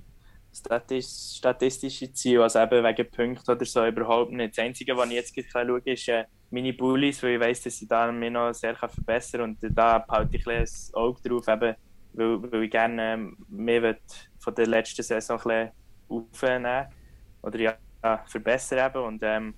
statistisch, 0.52 1.38
statistische 1.38 2.12
Ziele, 2.12 2.42
also 2.42 2.58
eben 2.58 2.84
wegen 2.84 3.10
Punkten 3.10 3.50
oder 3.50 3.64
so 3.64 3.86
überhaupt 3.86 4.32
nicht. 4.32 4.56
Das 4.56 4.64
Einzige, 4.64 4.96
was 4.96 5.08
ich 5.08 5.14
jetzt 5.14 5.34
gerade 5.34 5.68
schaue, 5.68 5.80
ist 5.84 6.08
äh, 6.08 6.24
meine 6.50 6.72
Bullies, 6.72 7.22
weil 7.22 7.34
ich 7.34 7.40
weiss, 7.40 7.62
dass 7.62 7.80
ich 7.80 7.88
da 7.88 8.10
mich 8.10 8.30
noch 8.30 8.52
sehr 8.52 8.74
kann 8.74 8.90
verbessern 8.90 9.40
kann 9.40 9.68
und 9.70 9.76
da 9.76 9.98
behalte 9.98 10.36
ich 10.36 10.46
ein 10.46 10.62
bisschen 10.62 10.94
ein 10.94 11.00
Auge 11.00 11.28
drauf, 11.28 11.48
eben, 11.48 11.74
weil, 12.12 12.52
weil 12.52 12.62
ich 12.64 12.70
gerne 12.70 13.14
ähm, 13.14 13.36
mehr 13.48 13.96
von 14.38 14.54
der 14.54 14.66
letzten 14.66 15.02
Saison 15.02 15.40
ein 15.40 15.42
bisschen 15.42 15.70
aufnehmen 16.08 16.86
oder 17.48 17.58
ja, 18.02 18.24
verbessern 18.26 18.90
eben. 18.90 19.04
und 19.04 19.20
ähm, 19.22 19.54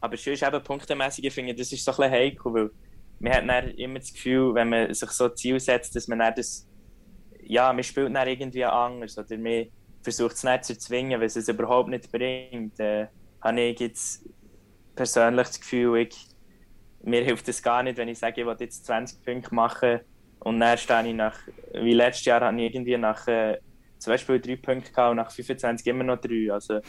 aber 0.00 0.16
schön 0.16 0.34
ist 0.34 0.42
eben 0.42 0.62
punktemäßig, 0.62 1.24
ich 1.24 1.34
finde, 1.34 1.54
das 1.54 1.72
ist 1.72 1.84
so 1.84 1.90
ein 1.90 1.96
bisschen 1.96 2.12
heikel, 2.12 2.54
weil 2.54 2.70
man 3.20 3.32
hat 3.32 3.48
dann 3.48 3.70
immer 3.70 3.98
das 3.98 4.12
Gefühl, 4.12 4.54
wenn 4.54 4.68
man 4.68 4.94
sich 4.94 5.10
so 5.10 5.28
Ziel 5.30 5.58
setzt, 5.58 5.96
dass 5.96 6.06
man 6.06 6.20
dann 6.20 6.34
das, 6.36 6.68
ja, 7.42 7.72
man 7.72 7.82
spielt 7.82 8.14
dann 8.14 8.28
irgendwie 8.28 8.64
anders 8.64 9.18
oder 9.18 9.36
man 9.36 9.66
versucht 10.02 10.36
es 10.36 10.44
nicht 10.44 10.64
zu 10.64 10.72
erzwingen, 10.74 11.20
weil 11.20 11.26
es 11.26 11.36
es 11.36 11.48
überhaupt 11.48 11.88
nicht 11.88 12.10
bringt. 12.12 12.78
Äh, 12.78 13.08
habe 13.40 13.60
ich 13.60 13.80
jetzt 13.80 14.24
persönlich 14.94 15.48
das 15.48 15.60
Gefühl, 15.60 15.98
ich, 15.98 16.28
mir 17.02 17.22
hilft 17.24 17.48
es 17.48 17.62
gar 17.62 17.82
nicht, 17.82 17.96
wenn 17.98 18.08
ich 18.08 18.18
sage, 18.18 18.40
ich 18.40 18.46
will 18.46 18.56
jetzt 18.60 18.86
20 18.86 19.24
Punkte 19.24 19.54
machen 19.54 20.00
und 20.40 20.60
dann 20.60 20.78
stehe 20.78 21.08
ich 21.08 21.14
nach, 21.14 21.36
wie 21.74 21.94
letztes 21.94 22.24
Jahr, 22.24 22.40
habe 22.40 22.60
ich 22.60 22.74
irgendwie 22.74 22.96
nach 22.96 23.26
äh, 23.26 23.58
zum 23.98 24.12
Beispiel 24.12 24.40
drei 24.40 24.56
Punkte 24.56 24.90
gehabt 24.92 25.10
und 25.10 25.16
nach 25.16 25.30
25 25.30 25.86
immer 25.86 26.04
noch 26.04 26.20
drei. 26.20 26.52
Also, 26.52 26.80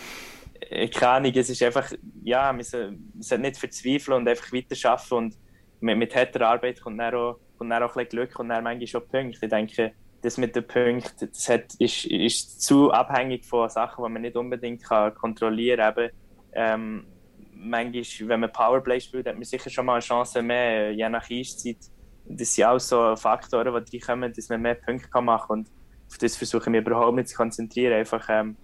äh, 0.61 0.87
keine 0.87 1.11
Ahnung, 1.11 1.31
es 1.35 1.49
ist 1.49 1.63
einfach, 1.63 1.91
ja, 2.23 2.51
man 2.51 2.63
soll, 2.63 2.91
man 2.91 3.21
soll 3.21 3.39
nicht 3.39 3.57
verzweifeln 3.57 4.17
und 4.17 4.27
einfach 4.27 4.51
weiter 4.51 4.89
arbeiten 4.89 5.13
und 5.13 5.35
mit, 5.81 5.97
mit 5.97 6.15
harter 6.15 6.47
Arbeit 6.47 6.81
kommt 6.81 6.99
dann 6.99 7.15
auch, 7.15 7.39
kommt 7.57 7.71
dann 7.71 7.83
auch 7.83 7.95
ein 7.95 8.05
bisschen 8.05 8.09
Glück 8.09 8.39
und 8.39 8.49
dann 8.49 8.63
manchmal 8.63 8.87
schon 8.87 9.07
Punkte. 9.07 9.39
Ich 9.45 9.49
denke, 9.49 9.93
das 10.21 10.37
mit 10.37 10.55
den 10.55 10.67
Punkten, 10.67 11.29
das 11.31 11.49
hat, 11.49 11.73
ist, 11.79 12.05
ist 12.05 12.61
zu 12.61 12.91
abhängig 12.91 13.45
von 13.45 13.69
Sachen, 13.69 14.03
die 14.03 14.11
man 14.11 14.21
nicht 14.21 14.35
unbedingt 14.35 14.83
kann 14.83 15.13
kontrollieren 15.15 15.93
kann. 15.95 16.09
Ähm, 16.51 17.05
manchmal, 17.53 18.29
wenn 18.29 18.39
man 18.41 18.51
Powerplay 18.51 18.99
spielt, 18.99 19.27
hat 19.27 19.35
man 19.35 19.43
sicher 19.43 19.69
schon 19.69 19.85
mal 19.85 19.93
eine 19.93 20.01
Chance 20.01 20.41
mehr, 20.41 20.91
je 20.91 21.07
nach 21.09 21.29
Eiszeit. 21.29 21.77
Das 22.25 22.53
sind 22.53 22.65
auch 22.65 22.79
so 22.79 23.15
Faktoren, 23.15 23.83
die 23.85 23.97
reinkommen, 23.97 24.33
dass 24.33 24.49
man 24.49 24.61
mehr 24.61 24.75
Punkte 24.75 25.21
machen 25.21 25.47
kann. 25.47 25.59
Und 25.59 25.69
auf 26.09 26.17
das 26.17 26.35
versuche 26.35 26.63
ich 26.63 26.69
mich 26.69 26.81
überhaupt 26.81 27.15
nicht 27.15 27.29
zu 27.29 27.37
konzentrieren. 27.37 27.93
Einfach, 27.93 28.27
ähm, 28.29 28.55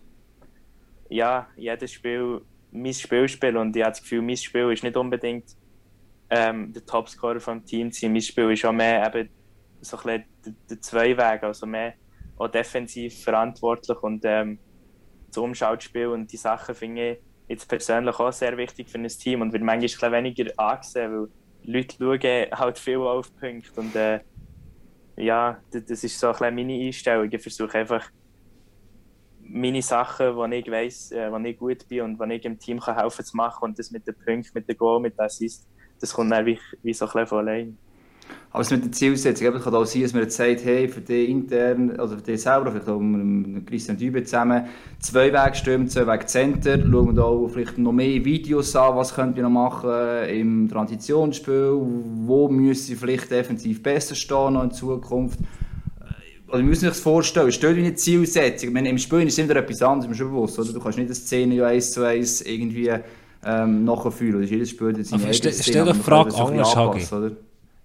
ja, 1.09 1.47
jedes 1.55 1.91
Spiel 1.91 2.41
mein 2.71 2.93
Spiel 2.93 3.27
spielen. 3.27 3.57
Und 3.57 3.75
ich 3.75 3.83
habe 3.83 3.91
das 3.91 4.01
Gefühl, 4.01 4.21
mein 4.21 4.37
Spiel 4.37 4.71
ist 4.71 4.83
nicht 4.83 4.97
unbedingt 4.97 5.45
ähm, 6.29 6.73
der 6.73 6.85
Topscorer 6.85 7.39
vom 7.39 7.63
Team 7.65 7.91
zu 7.91 8.01
sein. 8.01 8.11
Mein 8.11 8.21
Spiel 8.21 8.51
ist 8.51 8.65
auch 8.65 8.71
mehr 8.71 9.05
eben 9.07 9.29
so 9.81 9.97
ein 9.97 10.23
bisschen 10.43 10.57
der, 10.69 10.81
Zweiweg, 10.81 11.43
also 11.43 11.65
mehr 11.65 11.93
auch 12.37 12.47
defensiv 12.47 13.23
verantwortlich 13.23 14.01
und 14.01 14.23
ähm, 14.25 14.59
das 15.27 15.37
Umschaltspiel 15.37 16.07
und 16.07 16.31
die 16.31 16.37
Sachen 16.37 16.75
finde 16.75 17.11
ich 17.11 17.19
jetzt 17.47 17.69
persönlich 17.69 18.19
auch 18.19 18.33
sehr 18.33 18.57
wichtig 18.57 18.89
für 18.89 18.97
ein 18.97 19.07
Team 19.07 19.41
und 19.41 19.53
wird 19.53 19.63
manchmal 19.63 20.13
ein 20.13 20.25
weniger 20.25 20.51
angesehen, 20.57 21.11
weil 21.11 21.29
Leute 21.63 21.95
schauen 21.97 22.59
halt 22.59 22.79
viel 22.79 22.97
auf 22.97 23.33
Punkte 23.37 23.79
und 23.79 23.95
äh, 23.95 24.19
ja, 25.18 25.61
das, 25.72 26.03
ist 26.03 26.20
so 26.20 26.32
ein 26.32 26.55
meine 26.55 26.74
Einstellung. 26.74 27.30
Ich 27.32 27.41
versuche 27.41 27.78
einfach 27.78 28.09
meine 29.39 29.82
Sachen, 29.82 30.36
wo 30.36 30.45
ich 30.45 30.70
weiss, 30.70 31.11
äh, 31.11 31.32
wo 31.32 31.38
ich 31.38 31.57
gut 31.57 31.88
bin 31.88 32.01
und 32.01 32.20
wo 32.20 32.24
ich 32.26 32.43
im 32.43 32.59
Team 32.59 32.80
kann 32.80 32.97
helfen 32.97 33.24
zu 33.24 33.38
machen 33.38 33.63
und 33.63 33.80
das 33.80 33.91
mit 33.91 34.05
den 34.07 34.16
Punkten, 34.16 34.51
mit 34.53 34.68
den 34.68 34.78
Goal, 34.78 34.99
mit 34.99 35.18
den 35.18 35.26
Assist, 35.26 35.68
das 35.99 36.13
kommt 36.13 36.32
dann 36.32 36.45
wie, 36.45 36.59
wie 36.84 36.93
so 36.93 37.05
ein 37.05 37.11
bisschen 37.11 37.28
von 37.28 37.47
allein. 37.47 37.78
Aber 38.56 38.62
es 38.62 38.72
mit 38.72 38.86
der 38.86 38.91
Zielsetzung, 38.93 39.47
eben, 39.47 39.58
es 39.58 39.64
kann 39.66 39.76
auch 39.76 39.84
sein, 39.86 40.03
dass 40.03 40.14
man 40.14 40.24
jetzt 40.24 40.38
sagt, 40.38 40.64
hey, 40.64 40.88
für 40.88 41.01
dich 41.01 41.28
intern, 41.28 41.91
oder 41.91 42.08
für 42.08 42.22
dich 42.22 42.41
selber, 42.41 42.72
vielleicht 42.72 42.88
auch 42.88 43.01
mit 43.01 43.68
Christian 43.68 43.97
Dübe 43.97 44.24
zusammen, 44.24 44.64
zwei 44.99 45.34
Wege 45.34 45.56
Stürmer, 45.56 45.88
zwei 45.88 46.08
Wege 46.08 46.26
Center, 46.26 46.80
schauen 46.80 47.08
wir 47.08 47.14
da 47.16 47.24
auch 47.24 47.49
vielleicht 47.49 47.78
noch 47.78 47.91
mehr 47.91 48.24
Videos 48.24 48.74
an, 48.78 48.95
was 48.95 49.14
könnt 49.14 49.36
ihr 49.36 49.43
noch 49.43 49.49
machen 49.49 49.89
im 50.30 50.70
Transitionsspiel, 50.70 51.78
wo 52.26 52.47
müssen 52.47 52.84
sie 52.86 52.95
vielleicht 52.95 53.30
defensiv 53.30 53.84
besser 53.84 54.16
stehen 54.16 54.53
noch 54.53 54.64
in 54.64 54.72
Zukunft. 54.72 55.38
Oder 56.47 56.60
wir 56.60 56.64
müssen 56.64 56.80
sich 56.82 56.89
das 56.91 56.99
vorstellen, 57.01 57.51
stell 57.51 57.76
dir 57.76 57.82
eine 57.82 57.95
Zielsetzung, 57.95 58.72
meine, 58.72 58.88
im 58.88 58.97
Spiel 58.97 59.24
ist 59.28 59.34
es 59.34 59.39
immer 59.39 59.58
etwas 59.58 59.82
anderes, 59.82 60.10
ist 60.10 60.18
schon 60.18 60.30
bewusst, 60.30 60.58
oder? 60.58 60.72
du 60.72 60.80
kannst 60.80 60.97
nicht 60.97 61.08
eine 61.08 61.16
Szene 61.16 61.56
ja 61.56 61.68
eins 61.68 61.91
zu 61.91 62.03
eins 62.06 62.41
irgendwie 62.41 62.89
ähm, 63.45 63.84
nachfühlen, 63.84 64.36
oder 64.36 64.45
jedes 64.45 64.70
Spiel 64.70 64.93
hat 64.97 65.06
seine 65.06 65.24
Aber 65.24 65.30
eigene 65.30 65.51
stell- 65.51 65.74
doch 65.86 65.88
man 65.88 65.97
die 65.97 66.03
Frage 66.03 66.30
das 66.30 66.39
anders, 66.39 66.76
Hagi. 66.78 67.36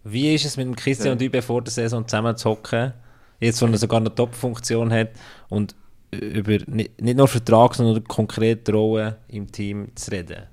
Wie 0.05 0.35
ist 0.35 0.45
es 0.45 0.57
mit 0.57 0.67
dem 0.67 0.77
Christian 0.77 1.11
Ja. 1.11 1.15
Dübe 1.17 1.43
vor 1.43 1.63
der 1.63 1.73
Saison 1.73 2.07
zusammen 2.07 2.37
zu 2.37 2.51
hocken? 2.51 2.93
Jetzt, 3.39 3.61
wo 3.63 3.67
er 3.67 3.79
sogar 3.79 4.01
eine 4.01 4.15
Top-Funktion 4.15 4.93
hat 4.93 5.11
und 5.49 5.75
über 6.11 6.59
nicht, 6.67 7.01
nicht 7.01 7.17
nur 7.17 7.29
Vertrag, 7.29 7.75
sondern 7.75 8.05
konkret 8.05 8.69
Rollen 8.71 9.15
im 9.29 9.51
Team 9.51 9.95
zu 9.95 10.11
reden. 10.11 10.47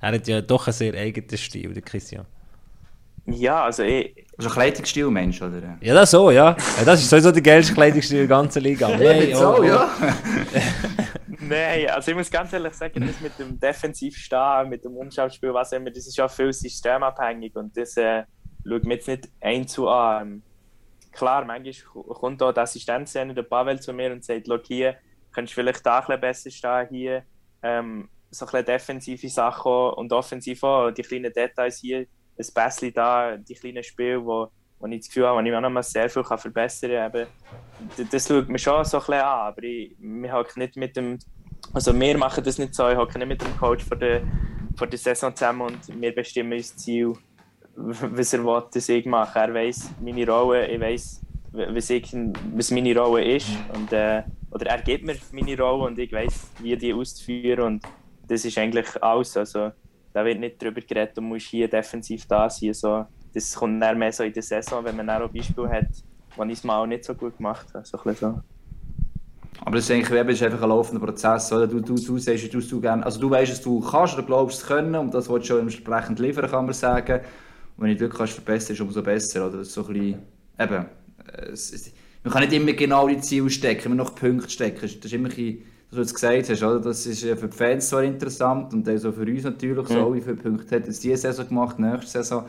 Er 0.00 0.12
hat 0.12 0.28
ja 0.28 0.40
doch 0.40 0.66
einen 0.66 0.74
sehr 0.74 0.94
eigenen 0.94 1.36
Stil, 1.36 1.72
der 1.72 1.82
Christian. 1.82 2.26
Ja, 3.26 3.64
also 3.64 3.82
ich, 3.82 4.26
Also 4.36 4.50
ein 4.50 4.54
Kleidungsstil, 4.54 5.10
Mensch, 5.10 5.40
oder? 5.40 5.78
Ja, 5.80 5.94
das 5.94 6.10
so, 6.10 6.30
ja. 6.30 6.56
ja 6.78 6.84
das 6.84 7.00
ist 7.00 7.08
sowieso 7.08 7.30
der 7.30 7.40
geilste 7.40 7.72
Kleidungsstil 7.72 8.18
der 8.18 8.26
ganzen 8.26 8.62
Liga. 8.62 8.88
Nein, 8.98 9.28
Jetzt 9.28 9.42
auch, 9.42 9.58
oh, 9.58 9.62
oh. 9.62 9.64
ja. 9.64 9.88
Nein, 11.40 11.88
also 11.90 12.10
ich 12.10 12.16
muss 12.16 12.30
ganz 12.30 12.52
ehrlich 12.52 12.74
sagen, 12.74 13.06
das 13.06 13.20
mit 13.20 13.38
dem 13.38 13.58
Defensivstehen, 13.58 14.68
mit 14.68 14.84
dem 14.84 14.94
Umschaltspiel, 14.96 15.54
was 15.54 15.72
immer, 15.72 15.90
das 15.90 16.06
ist 16.06 16.16
ja 16.16 16.28
viel 16.28 16.52
systemabhängig 16.52 17.54
und 17.56 17.74
das 17.76 17.96
äh, 17.96 18.24
schaut 18.66 18.84
mir 18.84 18.94
jetzt 18.94 19.08
nicht 19.08 19.28
einzu 19.40 19.88
an. 19.88 20.42
Klar, 21.12 21.44
manchmal 21.44 22.04
kommt 22.04 22.42
auch 22.42 22.52
der 22.52 22.64
Assistenztrainer, 22.64 23.34
der 23.34 23.42
Pavel, 23.42 23.80
zu 23.80 23.92
mir 23.92 24.12
und 24.12 24.24
sagt, 24.24 24.46
hier, 24.66 24.96
könntest 25.32 25.56
du 25.56 25.60
vielleicht 25.60 25.84
da 25.84 25.98
ein 25.98 26.04
bisschen 26.04 26.20
besser 26.20 26.50
stehen, 26.50 26.88
hier, 26.90 27.22
ähm, 27.62 28.08
so 28.30 28.46
ein 28.46 28.50
bisschen 28.50 28.66
defensive 28.66 29.28
Sachen 29.28 29.72
und 29.72 30.12
offensiv 30.12 30.62
auch, 30.64 30.90
die 30.90 31.02
kleinen 31.02 31.32
Details 31.32 31.78
hier, 31.78 32.06
ein 32.38 32.46
Pässchen 32.54 32.92
da, 32.92 33.36
die 33.36 33.54
kleinen 33.54 33.84
Spiele, 33.84 34.24
wo, 34.24 34.48
wo 34.78 34.86
ich 34.86 34.98
das 34.98 35.08
Gefühl 35.08 35.26
habe, 35.26 35.40
wo 35.40 35.46
ich 35.46 35.54
auch 35.54 35.60
noch 35.60 35.70
mal 35.70 35.82
sehr 35.82 36.08
viel 36.08 36.22
kann 36.22 36.38
verbessern 36.38 37.12
kann. 37.12 37.26
Das, 37.96 38.08
das 38.08 38.28
schaut 38.28 38.48
mir 38.48 38.58
schon 38.58 38.84
so 38.84 38.96
ein 38.96 39.00
bisschen 39.00 39.14
an, 39.14 39.22
aber 39.22 39.62
ich, 39.62 39.96
wir 39.98 40.46
nicht 40.56 40.76
mit 40.76 40.96
dem, 40.96 41.18
also 41.72 41.98
wir 41.98 42.18
machen 42.18 42.42
das 42.42 42.58
nicht 42.58 42.74
so, 42.74 42.88
ich 42.88 42.96
hocke 42.96 43.18
nicht 43.18 43.28
mit 43.28 43.40
dem 43.40 43.56
Coach 43.56 43.84
vor 43.84 43.96
der, 43.96 44.22
vor 44.76 44.86
der 44.86 44.98
Saison 44.98 45.34
zusammen 45.34 45.62
und 45.62 46.00
wir 46.00 46.14
bestimmen 46.14 46.52
unser 46.52 46.76
Ziel, 46.76 47.12
was 47.76 48.32
er 48.32 48.44
will, 48.44 48.62
dass 48.72 48.88
ich 48.88 49.06
mache. 49.06 49.38
Er 49.38 49.54
weiß 49.54 49.90
meine 50.00 50.26
Rolle, 50.26 50.68
ich 50.68 50.80
weiß, 50.80 51.20
was, 51.52 51.90
was 51.90 52.70
meine 52.70 52.98
Rolle 52.98 53.36
ist 53.36 53.48
und, 53.74 53.92
äh, 53.92 54.22
oder 54.50 54.66
er 54.66 54.82
gibt 54.82 55.04
mir 55.04 55.16
meine 55.32 55.58
Rolle 55.58 55.86
und 55.86 55.98
ich 55.98 56.12
weiß, 56.12 56.50
wie 56.60 56.76
die 56.76 56.94
auszuführen 56.94 57.60
und 57.60 57.84
das 58.26 58.44
ist 58.44 58.56
eigentlich 58.58 59.02
alles. 59.02 59.36
Also, 59.36 59.72
da 60.12 60.24
wird 60.24 60.38
nicht 60.38 60.62
darüber 60.62 60.80
geredet, 60.80 61.16
du 61.16 61.20
musst 61.20 61.46
hier 61.46 61.68
defensiv 61.68 62.26
da 62.26 62.48
sein. 62.48 62.72
So, 62.72 63.06
das 63.32 63.54
kommt 63.54 63.82
dann 63.82 63.98
mehr 63.98 64.12
so 64.12 64.22
in 64.22 64.32
der 64.32 64.42
Saison, 64.42 64.84
wenn 64.84 64.96
man 64.96 65.10
auch 65.10 65.28
Beispiel 65.28 65.68
hat, 65.68 65.88
wo 66.36 66.44
ich 66.44 66.52
es 66.52 66.64
mal 66.64 66.80
auch 66.80 66.86
nicht 66.86 67.04
so 67.04 67.14
gut 67.14 67.36
gemacht 67.36 67.66
habe. 67.74 67.84
So 67.84 67.98
ein. 68.04 68.42
Aber 69.60 69.76
das 69.76 69.84
ist 69.84 69.90
eigentlich 69.90 70.40
ist 70.40 70.42
einfach 70.42 70.62
ein 70.62 70.68
laufender 70.68 71.04
Prozess. 71.04 71.52
Oder? 71.52 71.66
Du, 71.66 71.80
du, 71.80 71.94
du 71.94 72.18
sagst, 72.18 72.52
du, 72.52 72.60
du, 72.60 72.80
gerne, 72.80 73.04
also 73.04 73.20
du 73.20 73.30
weißt, 73.30 73.52
dass 73.52 73.62
du 73.62 73.80
kannst 73.80 74.14
oder 74.14 74.22
glaubst 74.22 74.62
es 74.62 74.66
können 74.66 74.94
und 74.94 75.14
das 75.14 75.28
willst 75.28 75.48
du 75.48 75.54
schon 75.54 75.62
entsprechend 75.62 76.18
liefern, 76.18 76.50
kann 76.50 76.64
man 76.66 76.74
sagen. 76.74 77.20
Wenn 77.76 77.90
du 77.90 77.96
Glück 77.96 78.16
kannst 78.16 78.34
verbessern, 78.34 78.74
ist 78.74 78.80
umso 78.80 79.02
besser. 79.02 79.48
Oder? 79.48 79.64
So 79.64 79.86
ein 79.86 79.92
bisschen, 79.92 80.22
eben, 80.58 80.86
es, 81.52 81.92
man 82.22 82.32
kann 82.32 82.42
nicht 82.42 82.52
immer 82.52 82.72
genau 82.72 83.08
die 83.08 83.20
Ziele 83.20 83.50
stecken, 83.50 83.86
immer 83.86 84.02
noch 84.02 84.14
Punkte 84.14 84.48
stecken. 84.48 84.80
Das 84.80 84.92
ist 84.92 85.12
immer 85.12 85.30
ein 85.30 85.64
was 85.96 85.96
du 85.96 86.00
jetzt 86.02 86.14
gesagt 86.14 86.48
hast, 86.50 86.62
oder? 86.62 86.80
das 86.80 87.06
ist 87.06 87.20
für 87.20 87.48
die 87.48 87.56
Fans 87.56 87.88
zwar 87.88 88.02
interessant 88.02 88.72
und 88.74 88.88
auch 88.88 89.12
für 89.12 89.22
uns 89.22 89.44
natürlich, 89.44 89.88
so, 89.88 90.10
mhm. 90.10 90.14
wie 90.14 90.20
viele 90.20 90.36
Punkte 90.36 90.76
hat 90.76 90.88
es 90.88 91.00
diese 91.00 91.16
Saison 91.16 91.48
gemacht, 91.48 91.78
nächste 91.78 92.10
Saison. 92.10 92.44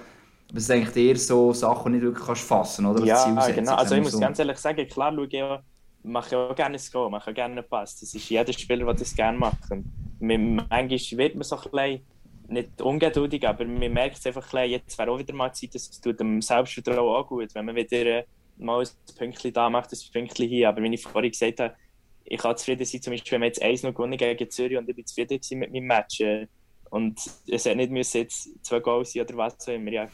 Aber 0.49 0.57
es 0.57 0.67
sind 0.67 0.77
eigentlich 0.77 0.95
eher 0.95 1.17
so 1.17 1.53
Sachen, 1.53 1.93
die 1.93 1.99
du 1.99 2.05
nicht 2.05 2.15
wirklich 2.15 2.25
kannst 2.25 2.43
fassen 2.43 2.85
oder? 2.85 3.03
Ja, 3.03 3.25
genau. 3.51 3.75
Also 3.75 3.95
ich 3.95 4.03
muss 4.03 4.11
so. 4.11 4.19
ganz 4.19 4.39
ehrlich 4.39 4.57
sagen, 4.57 4.87
klar 4.87 5.13
schaue 5.13 5.27
ich 5.27 5.41
auch, 5.41 5.59
mache 6.03 6.37
auch 6.37 6.55
gerne 6.55 6.77
ein 6.77 6.81
Goal, 6.91 7.09
mache 7.09 7.31
auch 7.31 7.35
gerne 7.35 7.55
einen 7.55 7.67
Pass. 7.67 7.99
Das 7.99 8.13
ist 8.13 8.29
jeder 8.29 8.53
Spieler, 8.53 8.85
der 8.85 8.93
das 8.93 9.15
gerne 9.15 9.37
macht. 9.37 9.71
Und 9.71 9.85
manchmal 10.19 10.89
wird 10.89 11.35
man 11.35 11.43
so 11.43 11.55
ein 11.55 11.61
bisschen 11.71 12.01
nicht 12.49 12.81
ungeduldig, 12.81 13.47
aber 13.47 13.65
man 13.65 13.91
merkt 13.91 14.17
es 14.17 14.25
einfach, 14.25 14.51
jetzt 14.65 14.97
wäre 14.97 15.11
auch 15.11 15.19
wieder 15.19 15.33
mal 15.33 15.53
Zeit, 15.53 15.75
das 15.75 15.89
tut 16.01 16.19
dem 16.19 16.41
Selbstvertrauen 16.41 17.15
auch 17.15 17.27
gut, 17.27 17.53
wenn 17.55 17.65
man 17.65 17.75
wieder 17.75 18.05
äh, 18.05 18.23
mal 18.57 18.81
ein 18.81 19.15
Pünktchen 19.17 19.53
da 19.53 19.69
macht, 19.69 19.91
ein 19.91 19.99
Pünktchen 20.11 20.47
hier. 20.47 20.69
Aber 20.69 20.81
wie 20.81 20.93
ich 20.93 21.03
vorhin 21.03 21.31
gesagt 21.31 21.59
habe, 21.59 21.75
ich 22.23 22.39
kann 22.39 22.57
zufrieden 22.57 22.85
sein, 22.85 23.01
zum 23.01 23.13
Beispiel, 23.13 23.31
wenn 23.33 23.41
wir 23.41 23.47
jetzt 23.47 23.61
1 23.61 23.83
noch 23.83 23.93
gewonnen 23.93 24.17
gegen 24.17 24.49
Zürich 24.49 24.77
und 24.77 24.89
ich 24.89 24.95
bin 24.95 25.05
zufrieden 25.05 25.59
mit 25.59 25.71
meinem 25.71 25.85
Match. 25.85 26.21
Äh, 26.21 26.47
und 26.89 27.19
es 27.47 27.65
hätte 27.65 27.75
nicht 27.75 27.91
müssen 27.91 28.17
jetzt 28.19 28.49
zwei 28.63 28.79
Goals 28.79 29.13
sein 29.13 29.23
oder 29.23 29.37
was 29.37 29.67
auch 29.67 29.73
immer. 29.73 29.91
Ja, 29.91 30.07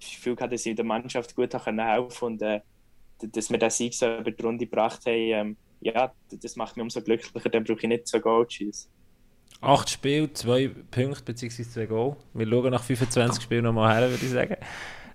das 0.00 0.10
Gefühl 0.10 0.36
gehabt, 0.36 0.52
dass 0.52 0.66
ich 0.66 0.74
der 0.74 0.84
Mannschaft 0.84 1.34
gut 1.34 1.52
helfen 1.54 1.76
konnte 1.76 2.20
und 2.20 2.42
äh, 2.42 2.60
dass 3.20 3.50
wir 3.50 3.58
den 3.58 3.70
Sieg 3.70 3.94
so 3.94 4.18
über 4.18 4.30
die 4.30 4.42
Runde 4.42 4.66
gebracht 4.66 5.06
haben. 5.06 5.14
Ähm, 5.14 5.56
ja, 5.80 6.12
das 6.30 6.56
macht 6.56 6.76
mich 6.76 6.82
umso 6.82 7.02
glücklicher, 7.02 7.48
dann 7.50 7.64
brauche 7.64 7.78
ich 7.80 7.88
nicht 7.88 8.08
zwei 8.08 8.18
Goals 8.18 8.52
schießen. 8.54 8.90
Acht 9.60 9.88
Spiele, 9.88 10.32
zwei 10.32 10.70
Punkte 10.90 11.22
bzw. 11.22 11.62
zwei 11.62 11.86
Goal. 11.86 12.16
Wir 12.34 12.46
schauen 12.46 12.70
nach 12.70 12.82
25 12.82 13.42
Spielen 13.42 13.64
nochmal 13.64 13.96
her, 13.96 14.10
würde 14.10 14.24
ich 14.24 14.30
sagen. 14.30 14.56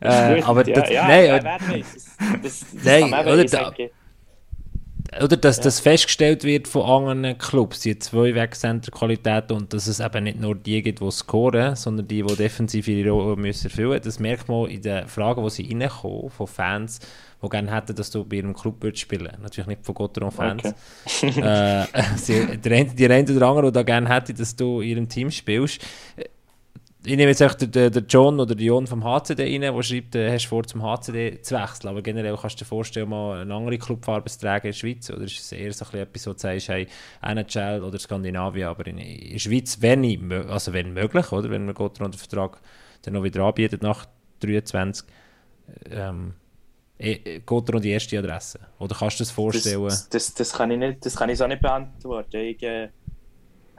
Äh, 0.01 0.41
aber 0.43 0.65
ja, 0.65 0.75
das, 0.75 0.89
ja, 0.89 1.05
nein, 1.05 1.43
wer 1.43 1.59
weiß. 1.75 2.17
Das, 2.41 2.65
das 2.71 2.73
nein, 2.85 3.13
oder, 3.13 3.43
da, 3.43 3.73
oder 5.17 5.37
dass 5.37 5.57
ja. 5.57 5.63
das 5.63 5.79
festgestellt 5.79 6.43
wird 6.43 6.67
von 6.67 6.83
anderen 6.83 7.37
Clubs, 7.37 7.81
die 7.81 7.97
zwei 7.97 8.33
Wegcenter-Qualitäten 8.35 9.57
und 9.57 9.73
dass 9.73 9.87
es 9.87 9.99
eben 9.99 10.23
nicht 10.23 10.39
nur 10.39 10.55
die 10.55 10.81
gibt, 10.81 11.01
die 11.01 11.11
scoren, 11.11 11.75
sondern 11.75 12.07
die, 12.07 12.23
die 12.23 12.35
defensiv 12.35 12.87
ihre 12.87 13.09
Rolle 13.09 13.35
müssen 13.35 13.65
erfüllen. 13.65 13.99
Das 14.03 14.19
merkt 14.19 14.47
man 14.47 14.69
in 14.69 14.81
den 14.81 15.07
Fragen, 15.07 15.43
die 15.43 15.49
sie 15.49 15.69
reinkommen 15.69 16.29
von 16.29 16.47
Fans, 16.47 16.99
die 17.41 17.49
gerne 17.49 17.73
hätten, 17.73 17.95
dass 17.95 18.11
du 18.11 18.25
bei 18.25 18.37
ihrem 18.37 18.53
Club 18.53 18.81
würdest 18.81 19.01
spielen 19.01 19.31
Natürlich 19.41 19.67
nicht 19.67 19.85
von 19.85 19.95
Gotteron-Fans. 19.95 20.73
Okay. 21.21 21.41
äh, 21.41 21.85
die, 22.93 23.05
einen 23.05 23.35
oder 23.35 23.47
anderen, 23.47 23.67
die 23.67 23.71
da 23.71 23.83
gerne 23.83 24.09
hätten, 24.09 24.35
dass 24.35 24.55
du 24.55 24.81
in 24.81 24.89
ihrem 24.89 25.09
Team 25.09 25.31
spielst 25.31 25.81
ich 27.05 27.15
nehme 27.15 27.29
jetzt 27.29 27.39
echt 27.39 27.61
den, 27.61 27.91
den 27.91 28.05
John 28.07 28.39
oder 28.39 28.55
den 28.55 28.65
John 28.65 28.85
vom 28.85 29.03
HCD 29.05 29.43
rein, 29.43 29.61
der 29.61 29.83
schreibt, 29.83 30.15
äh, 30.15 30.33
hast 30.33 30.47
vor, 30.47 30.63
zum 30.65 30.83
HCD 30.83 31.41
zu 31.41 31.55
wechseln. 31.55 31.89
Aber 31.89 32.01
generell 32.01 32.35
kannst 32.35 32.59
du 32.59 32.65
dir 32.65 32.67
vorstellen, 32.67 33.09
mal 33.09 33.39
eine 33.39 33.53
andere 33.53 33.77
Clubfarbe 33.77 34.29
zu 34.29 34.39
tragen 34.39 34.67
in 34.67 34.71
der 34.71 34.77
Schweiz. 34.77 35.09
Oder 35.09 35.23
ist 35.23 35.39
es 35.39 35.51
eher 35.53 35.71
so 35.71 35.85
etwas, 35.97 36.27
wo 36.27 36.33
du 36.33 36.39
sagst, 36.39 36.67
hey, 36.67 36.87
NHL 37.21 37.83
oder 37.83 37.97
Skandinavien, 37.99 38.67
aber 38.67 38.85
in, 38.87 38.97
der 38.97 39.39
Schweiz, 39.39 39.77
wenn, 39.81 40.03
ich, 40.03 40.19
also 40.49 40.73
wenn 40.73 40.93
möglich, 40.93 41.31
oder? 41.31 41.49
Wenn 41.49 41.65
man 41.65 41.73
Gott 41.73 41.99
den 41.99 42.11
Vertrag 42.11 42.59
dann 43.03 43.13
noch 43.13 43.23
wieder 43.23 43.43
anbietet 43.45 43.81
nach 43.81 44.05
23, 44.41 45.07
ähm, 45.91 46.33
geht 47.00 47.70
er 47.70 47.76
um 47.76 47.82
die 47.82 47.91
erste 47.91 48.20
Adresse? 48.20 48.60
Oder 48.78 48.95
kannst 48.95 49.20
du 49.20 49.24
das 49.24 49.32
vorstellen? 49.32 49.84
Das, 49.86 50.10
das, 50.10 50.34
das, 50.34 50.54
kann, 50.54 50.72
ich 50.72 50.78
nicht, 50.78 51.06
das 51.06 51.16
kann 51.16 51.30
ich 51.30 51.38
so 51.38 51.47
nicht 51.47 51.62
beantworten. 51.62 52.38
Ich, 52.38 52.62
äh, 52.62 52.89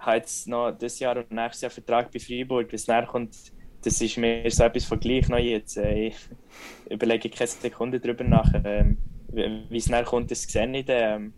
habe 0.00 0.16
jetzt 0.16 0.48
noch 0.48 0.72
dieses 0.72 0.98
Jahr 0.98 1.16
und 1.16 1.30
nächstes 1.30 1.62
Jahr 1.62 1.70
Vertrag 1.70 2.10
bei 2.10 2.18
Freiburg. 2.18 2.72
Was 2.72 2.86
näher 2.86 3.06
kommt, 3.06 3.36
das 3.82 4.00
ist 4.00 4.16
mir 4.16 4.50
so 4.50 4.64
etwas 4.64 4.84
von 4.84 4.98
gleich 4.98 5.28
noch 5.28 5.38
jetzt. 5.38 5.76
Äh, 5.76 6.08
ich 6.08 6.16
überlege 6.90 7.28
keine 7.28 7.48
Sekunde 7.48 8.00
darüber 8.00 8.24
nach. 8.24 8.50
Ähm, 8.64 8.98
wie 9.32 9.76
es 9.76 9.88
näher 9.88 10.04
kommt, 10.04 10.30
das 10.30 10.42
sehe 10.42 10.66
ich 10.76 10.84
dann. 10.86 11.32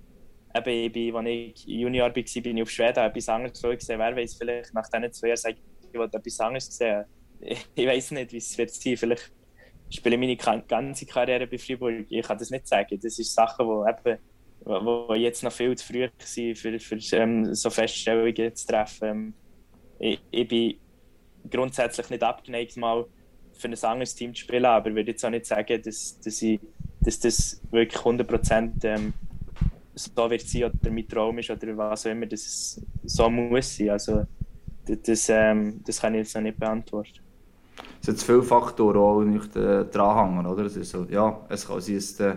Ähm, 0.55 0.67
eben, 0.67 1.17
als 1.17 1.27
ich 1.29 1.67
Junior 1.67 2.07
war, 2.07 2.13
bin 2.13 2.57
ich 2.57 2.63
auf 2.63 2.71
Schweden, 2.71 3.05
etwas 3.05 3.29
anderes 3.29 3.61
gesehen. 3.61 3.99
Wer 3.99 4.17
weiß, 4.17 4.35
vielleicht 4.35 4.75
nach 4.75 4.89
diesen 4.89 5.13
zwei 5.13 5.29
Jahren 5.29 5.37
sage 5.37 5.57
ich, 5.57 5.89
ich 5.93 5.99
wollte 5.99 6.19
etwas 6.19 6.41
anderes 6.41 6.77
sehen. 6.77 7.05
Ich 7.75 7.87
weiß 7.87 8.13
nicht, 8.13 8.33
wie 8.33 8.37
es 8.37 8.57
wird 8.57 8.71
sein. 8.71 8.97
Vielleicht 8.97 9.33
spiele 9.95 10.15
ich 10.17 10.41
meine 10.43 10.63
ganze 10.67 11.07
Karriere 11.07 11.47
bei 11.47 11.59
Freiburg. 11.59 12.07
Ich 12.09 12.27
kann 12.27 12.39
das 12.39 12.51
nicht 12.51 12.67
sagen. 12.67 12.99
Das 13.01 13.17
sind 13.17 13.27
Sachen, 13.27 13.67
die 13.67 14.11
eben 14.11 14.19
wo 14.65 15.15
jetzt 15.15 15.43
noch 15.43 15.53
viel 15.53 15.77
zu 15.77 15.87
früh 15.87 16.09
sind, 16.19 16.57
für, 16.57 16.79
für 16.79 16.99
ähm, 17.17 17.55
so 17.55 17.71
Feststellungen 17.71 18.55
zu 18.55 18.67
treffen. 18.67 19.09
Ähm, 19.09 19.35
ich, 19.99 20.21
ich, 20.31 20.49
bin 20.49 20.75
grundsätzlich 21.51 22.11
nicht 22.11 22.23
abgeneigt, 22.23 22.77
mal 22.77 23.07
für 23.53 23.69
ein 23.69 23.85
anderes 23.85 24.15
Team 24.15 24.35
zu 24.35 24.43
spielen, 24.43 24.65
aber 24.65 24.89
ich 24.89 24.95
würde 24.95 25.11
jetzt 25.11 25.25
auch 25.25 25.31
nicht 25.31 25.47
sagen, 25.47 25.83
dass, 25.83 26.19
dass, 26.21 26.43
ich, 26.43 26.61
dass 27.01 27.19
das 27.19 27.61
wirklich 27.71 28.01
100% 28.01 28.85
ähm, 28.85 29.15
so 29.95 30.31
wird 30.31 30.43
sein 30.43 30.65
oder 30.65 30.91
mein 30.91 31.09
Traum 31.09 31.39
ist 31.39 31.51
oder 31.51 31.77
was 31.77 32.07
auch 32.07 32.11
immer, 32.11 32.27
dass 32.27 32.41
es 32.41 32.83
so 33.05 33.29
muss 33.29 33.77
sein. 33.77 33.91
Also, 33.91 34.25
das, 34.85 35.29
ähm, 35.29 35.81
das 35.85 36.01
kann 36.01 36.15
ich 36.15 36.21
jetzt 36.21 36.35
noch 36.35 36.43
nicht 36.43 36.59
beantworten. 36.59 37.21
Es 38.01 38.07
sind 38.07 38.21
viele 38.21 38.43
Faktoren, 38.43 39.27
die 39.27 39.39
nicht 39.39 39.57
äh, 39.57 39.85
dranhängen, 39.85 40.47
oder? 40.47 40.65
Es 40.65 40.77
ist 40.77 40.91
so, 40.91 41.07
ja, 41.09 41.41
es 41.49 41.67
kann 41.67 41.81
sein, 41.81 41.95
dass 41.95 42.21
äh, 42.21 42.37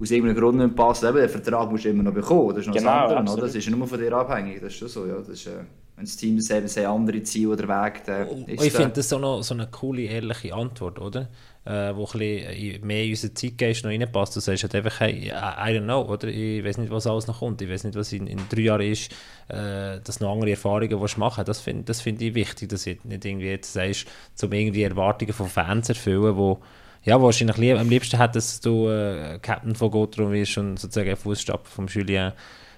aus 0.00 0.10
irgendeinem 0.10 0.40
Grund 0.40 0.58
nicht 0.58 0.74
passt. 0.74 1.04
Eben, 1.04 1.16
den 1.16 1.28
Vertrag 1.28 1.70
musst 1.70 1.84
du 1.84 1.90
immer 1.90 2.02
noch 2.02 2.14
bekommen. 2.14 2.50
Das 2.50 2.58
ist 2.60 2.66
noch 2.68 2.74
genau, 2.74 3.08
das 3.08 3.16
andere, 3.16 3.34
oder? 3.34 3.42
Das 3.42 3.54
ist 3.54 3.70
nur 3.70 3.86
von 3.86 3.98
dir 3.98 4.12
abhängig. 4.12 4.60
Das 4.60 4.72
ist 4.72 4.78
schon 4.78 4.88
so, 4.88 5.06
ja. 5.06 5.16
Das 5.16 5.28
ist, 5.28 5.46
äh, 5.46 5.64
wenn 5.96 6.04
das 6.04 6.16
Team 6.16 6.40
selbst 6.40 6.78
andere 6.78 7.22
Ziele 7.22 7.50
oder 7.50 7.68
Weg 7.68 8.04
dann 8.04 8.26
oh, 8.28 8.44
ist 8.46 8.64
Ich 8.64 8.72
finde 8.72 8.92
das 8.92 9.08
so, 9.08 9.18
noch, 9.18 9.42
so 9.42 9.54
eine 9.54 9.68
coole, 9.68 10.02
ehrliche 10.02 10.54
Antwort, 10.54 10.98
oder? 10.98 11.28
Äh, 11.64 11.94
wo 11.94 12.06
ein 12.06 12.18
bisschen 12.18 12.86
mehr 12.86 13.04
in 13.04 13.10
unsere 13.10 13.34
Zeitgeist 13.34 13.84
noch 13.84 13.90
reinpasst. 13.92 14.34
Du 14.34 14.40
sagst 14.40 14.64
halt 14.64 14.74
einfach, 14.74 14.98
hey, 14.98 15.28
I 15.28 15.30
don't 15.30 15.84
know, 15.84 16.02
oder? 16.02 16.26
Ich 16.26 16.64
weiß 16.64 16.78
nicht, 16.78 16.90
was 16.90 17.06
alles 17.06 17.28
noch 17.28 17.38
kommt. 17.38 17.62
Ich 17.62 17.70
weiß 17.70 17.84
nicht, 17.84 17.94
was 17.94 18.12
in, 18.12 18.26
in 18.26 18.40
drei 18.48 18.62
Jahren 18.62 18.80
ist, 18.80 19.12
äh, 19.46 20.00
dass 20.02 20.18
noch 20.18 20.32
andere 20.32 20.50
Erfahrungen 20.50 21.00
willst 21.00 21.18
machen 21.18 21.44
Das 21.44 21.60
finde 21.60 21.84
das 21.84 22.00
find 22.00 22.20
ich 22.20 22.34
wichtig, 22.34 22.68
dass 22.68 22.82
du 22.82 22.96
nicht 23.04 23.24
irgendwie 23.24 23.46
jetzt 23.46 23.72
sagst, 23.72 24.06
um 24.42 24.52
irgendwie 24.52 24.82
Erwartungen 24.82 25.32
von 25.32 25.46
Fans 25.46 25.86
zu 25.86 25.92
erfüllen, 25.92 26.36
die 26.36 26.56
ja, 27.04 27.20
wahrscheinlich 27.20 27.56
lieb, 27.56 27.78
am 27.78 27.88
liebsten 27.88 28.18
hättest 28.18 28.64
du 28.64 28.88
äh, 28.88 29.38
Captain 29.40 29.74
von 29.74 29.90
Gotron 29.90 30.32
wirst 30.32 30.58
und 30.58 30.78
sozusagen 30.78 31.16
Fußstapfen 31.16 31.72
vom 31.72 31.86
Julien 31.86 32.32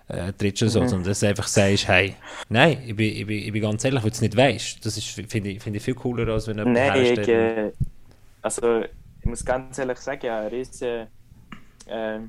äh, 0.08 0.32
trittst 0.32 0.62
oder 0.62 0.70
so, 0.70 0.80
mhm. 0.82 0.88
sondern 0.88 1.08
dass 1.08 1.20
du 1.20 1.28
einfach 1.28 1.46
sagst, 1.46 1.88
hey, 1.88 2.14
nein, 2.48 2.82
ich 2.86 2.96
bin, 2.96 3.14
ich 3.14 3.26
bin, 3.26 3.38
ich 3.38 3.52
bin 3.52 3.62
ganz 3.62 3.84
ehrlich, 3.84 4.02
weil 4.02 4.10
du 4.10 4.14
es 4.14 4.20
nicht 4.22 4.36
weißt. 4.36 4.84
Das 4.84 4.98
finde 4.98 5.50
ich, 5.50 5.62
find 5.62 5.76
ich 5.76 5.82
viel 5.82 5.94
cooler, 5.94 6.26
als 6.32 6.48
wenn 6.48 6.58
jemand 6.58 6.76
Nein, 6.76 7.04
ich, 7.04 7.28
äh, 7.28 7.72
also 8.44 8.82
ich 8.82 9.26
muss 9.26 9.44
ganz 9.44 9.78
ehrlich 9.78 9.98
sagen, 9.98 10.26
ja, 10.26 10.46
Riese, 10.46 11.08
äh, 11.86 12.20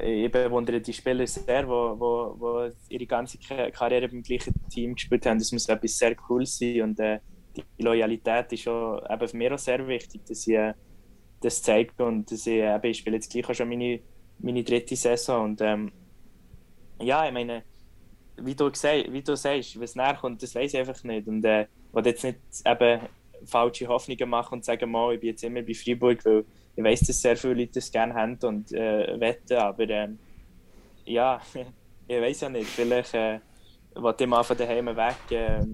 ich 0.00 0.30
bewundere 0.30 0.80
die 0.80 0.92
Spieler 0.92 1.26
sehr, 1.26 1.66
die 1.66 1.68
wo, 1.68 1.98
wo, 1.98 2.34
wo 2.38 2.70
ihre 2.88 3.06
ganze 3.06 3.36
Karriere 3.38 4.08
beim 4.08 4.22
gleichen 4.22 4.54
Team 4.68 4.94
gespielt 4.94 5.26
haben. 5.26 5.40
Das 5.40 5.50
muss 5.50 5.68
etwas 5.68 5.98
sehr 5.98 6.14
cool 6.28 6.46
sein 6.46 6.82
und 6.82 7.00
äh, 7.00 7.18
die 7.56 7.82
Loyalität 7.82 8.52
ist 8.52 8.62
schon 8.62 9.00
eben 9.10 9.28
für 9.28 9.36
mich 9.36 9.50
auch 9.50 9.58
sehr 9.58 9.86
wichtig, 9.88 10.24
dass 10.24 10.46
ich 10.46 10.54
äh, 10.54 10.72
das 11.40 11.60
zeige 11.60 12.04
und 12.04 12.30
dass 12.30 12.46
ich, 12.46 12.62
eben, 12.62 12.84
ich 12.84 12.98
spiele 12.98 13.16
jetzt 13.16 13.30
gleich 13.32 13.48
auch 13.50 13.54
schon 13.54 13.68
meine, 13.68 13.98
meine 14.38 14.62
dritte 14.62 14.94
Saison 14.94 15.46
und 15.46 15.60
ähm, 15.62 15.90
ja, 17.00 17.26
ich 17.26 17.32
meine, 17.32 17.64
wie 18.36 18.54
du, 18.54 18.66
wie 18.66 19.22
du 19.22 19.36
sagst, 19.36 19.80
was 19.80 19.96
näher 19.96 20.14
kommt, 20.14 20.44
das 20.44 20.54
weiß 20.54 20.72
ich 20.72 20.78
einfach 20.78 21.02
nicht 21.02 21.26
und 21.26 21.44
äh, 21.44 21.62
ich 21.64 22.06
jetzt 22.06 22.22
nicht 22.22 22.38
eben 22.64 23.00
falsche 23.46 23.88
Hoffnungen 23.88 24.28
machen 24.28 24.54
und 24.54 24.64
sagen, 24.64 24.90
mal, 24.90 25.14
ich 25.14 25.20
bin 25.20 25.30
jetzt 25.30 25.44
immer 25.44 25.62
bei 25.62 25.74
Freiburg, 25.74 26.24
weil 26.24 26.44
ich 26.76 26.84
weiß, 26.84 27.00
dass 27.00 27.20
sehr 27.20 27.36
viele 27.36 27.54
Leute 27.54 27.72
das 27.74 27.90
gerne 27.90 28.14
haben 28.14 28.38
und 28.42 28.72
äh, 28.72 29.18
wetten, 29.20 29.56
aber 29.56 29.88
ähm, 29.88 30.18
ja, 31.04 31.40
ich 32.08 32.20
weiß 32.20 32.40
ja 32.42 32.48
nicht, 32.48 32.66
vielleicht 32.66 33.14
äh, 33.14 33.38
wollte 33.94 34.24
ich 34.24 34.30
mal 34.30 34.42
von 34.42 34.56
daheim 34.56 34.86
weg, 34.86 35.16
äh, 35.30 35.64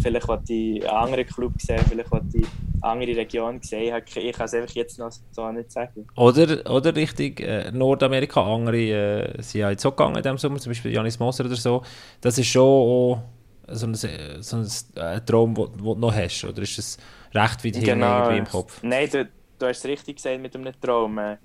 vielleicht 0.00 0.28
wollte 0.28 0.52
ich 0.52 0.88
einen 0.88 0.96
anderen 0.96 1.26
Club 1.26 1.52
sehen, 1.60 1.84
vielleicht 1.88 2.10
wollte 2.10 2.38
ich 2.38 2.46
andere 2.80 3.16
Region 3.16 3.60
sehen. 3.62 4.00
Ich 4.14 4.32
kann 4.32 4.46
es 4.46 4.54
einfach 4.54 4.74
jetzt 4.74 4.98
noch 4.98 5.10
so 5.30 5.50
nicht 5.50 5.72
sagen. 5.72 6.06
Oder, 6.16 6.70
oder 6.70 6.94
richtig 6.94 7.40
äh, 7.40 7.70
Nordamerika, 7.72 8.42
andere 8.42 8.76
äh, 8.76 9.42
sind 9.42 9.60
ja 9.60 9.70
jetzt 9.70 9.84
auch 9.84 9.96
gegangen 9.96 10.16
in 10.16 10.22
diesem 10.22 10.38
Sommer, 10.38 10.58
zum 10.58 10.70
Beispiel 10.70 10.92
Janis 10.92 11.18
Moser 11.18 11.44
oder 11.44 11.56
so. 11.56 11.82
Das 12.20 12.38
ist 12.38 12.46
schon 12.46 12.62
auch 12.62 13.22
so 13.70 13.86
ein, 13.86 13.94
so 13.94 14.56
ein 14.56 14.66
äh, 14.96 15.20
Traum, 15.20 15.54
den 15.54 15.76
du 15.76 15.94
noch 15.94 16.14
hast, 16.14 16.44
oder 16.44 16.62
ist 16.62 16.78
es 16.78 16.98
recht 17.34 17.64
weit 17.64 17.84
genau. 17.84 18.30
im 18.30 18.44
Kopf? 18.44 18.80
Nein, 18.82 19.08
du, 19.10 19.28
du 19.58 19.66
hast 19.66 19.78
es 19.78 19.84
richtig 19.84 20.16
gesagt 20.16 20.40
mit 20.40 20.54
einem 20.54 20.72
Traum. 20.80 21.18
Äh, 21.18 21.36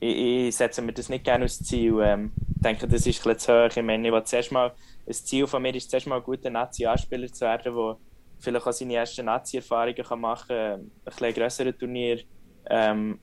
ich, 0.00 0.48
ich 0.48 0.56
setze 0.56 0.82
mir 0.82 0.92
das 0.92 1.08
nicht 1.08 1.24
gerne 1.24 1.44
als 1.44 1.62
Ziel. 1.62 2.00
Ähm, 2.02 2.32
ich 2.56 2.62
denke, 2.62 2.86
das 2.86 3.06
ist 3.06 3.26
ein 3.26 3.38
zu 3.38 3.52
hoch. 3.52 3.76
Ich 3.76 3.82
meine, 3.82 4.08
ich 4.08 4.24
zuerst 4.24 4.52
mal, 4.52 4.72
ein 5.06 5.12
Ziel 5.12 5.46
von 5.46 5.62
mir 5.62 5.74
ist 5.74 5.90
zuerst 5.90 6.06
mal 6.06 6.16
ein 6.16 6.22
guter 6.22 6.50
Nazi-Anspieler 6.50 7.32
zu 7.32 7.42
werden, 7.42 7.74
der 7.74 7.96
vielleicht 8.38 8.66
auch 8.66 8.72
seine 8.72 8.94
ersten 8.94 9.26
Nazi-Erfahrungen 9.26 10.20
machen 10.20 10.48
kann, 10.48 10.80
ein 10.80 10.90
bisschen 11.04 11.34
größere 11.34 11.76
Turnier. 11.76 12.20
Ähm, 12.68 13.18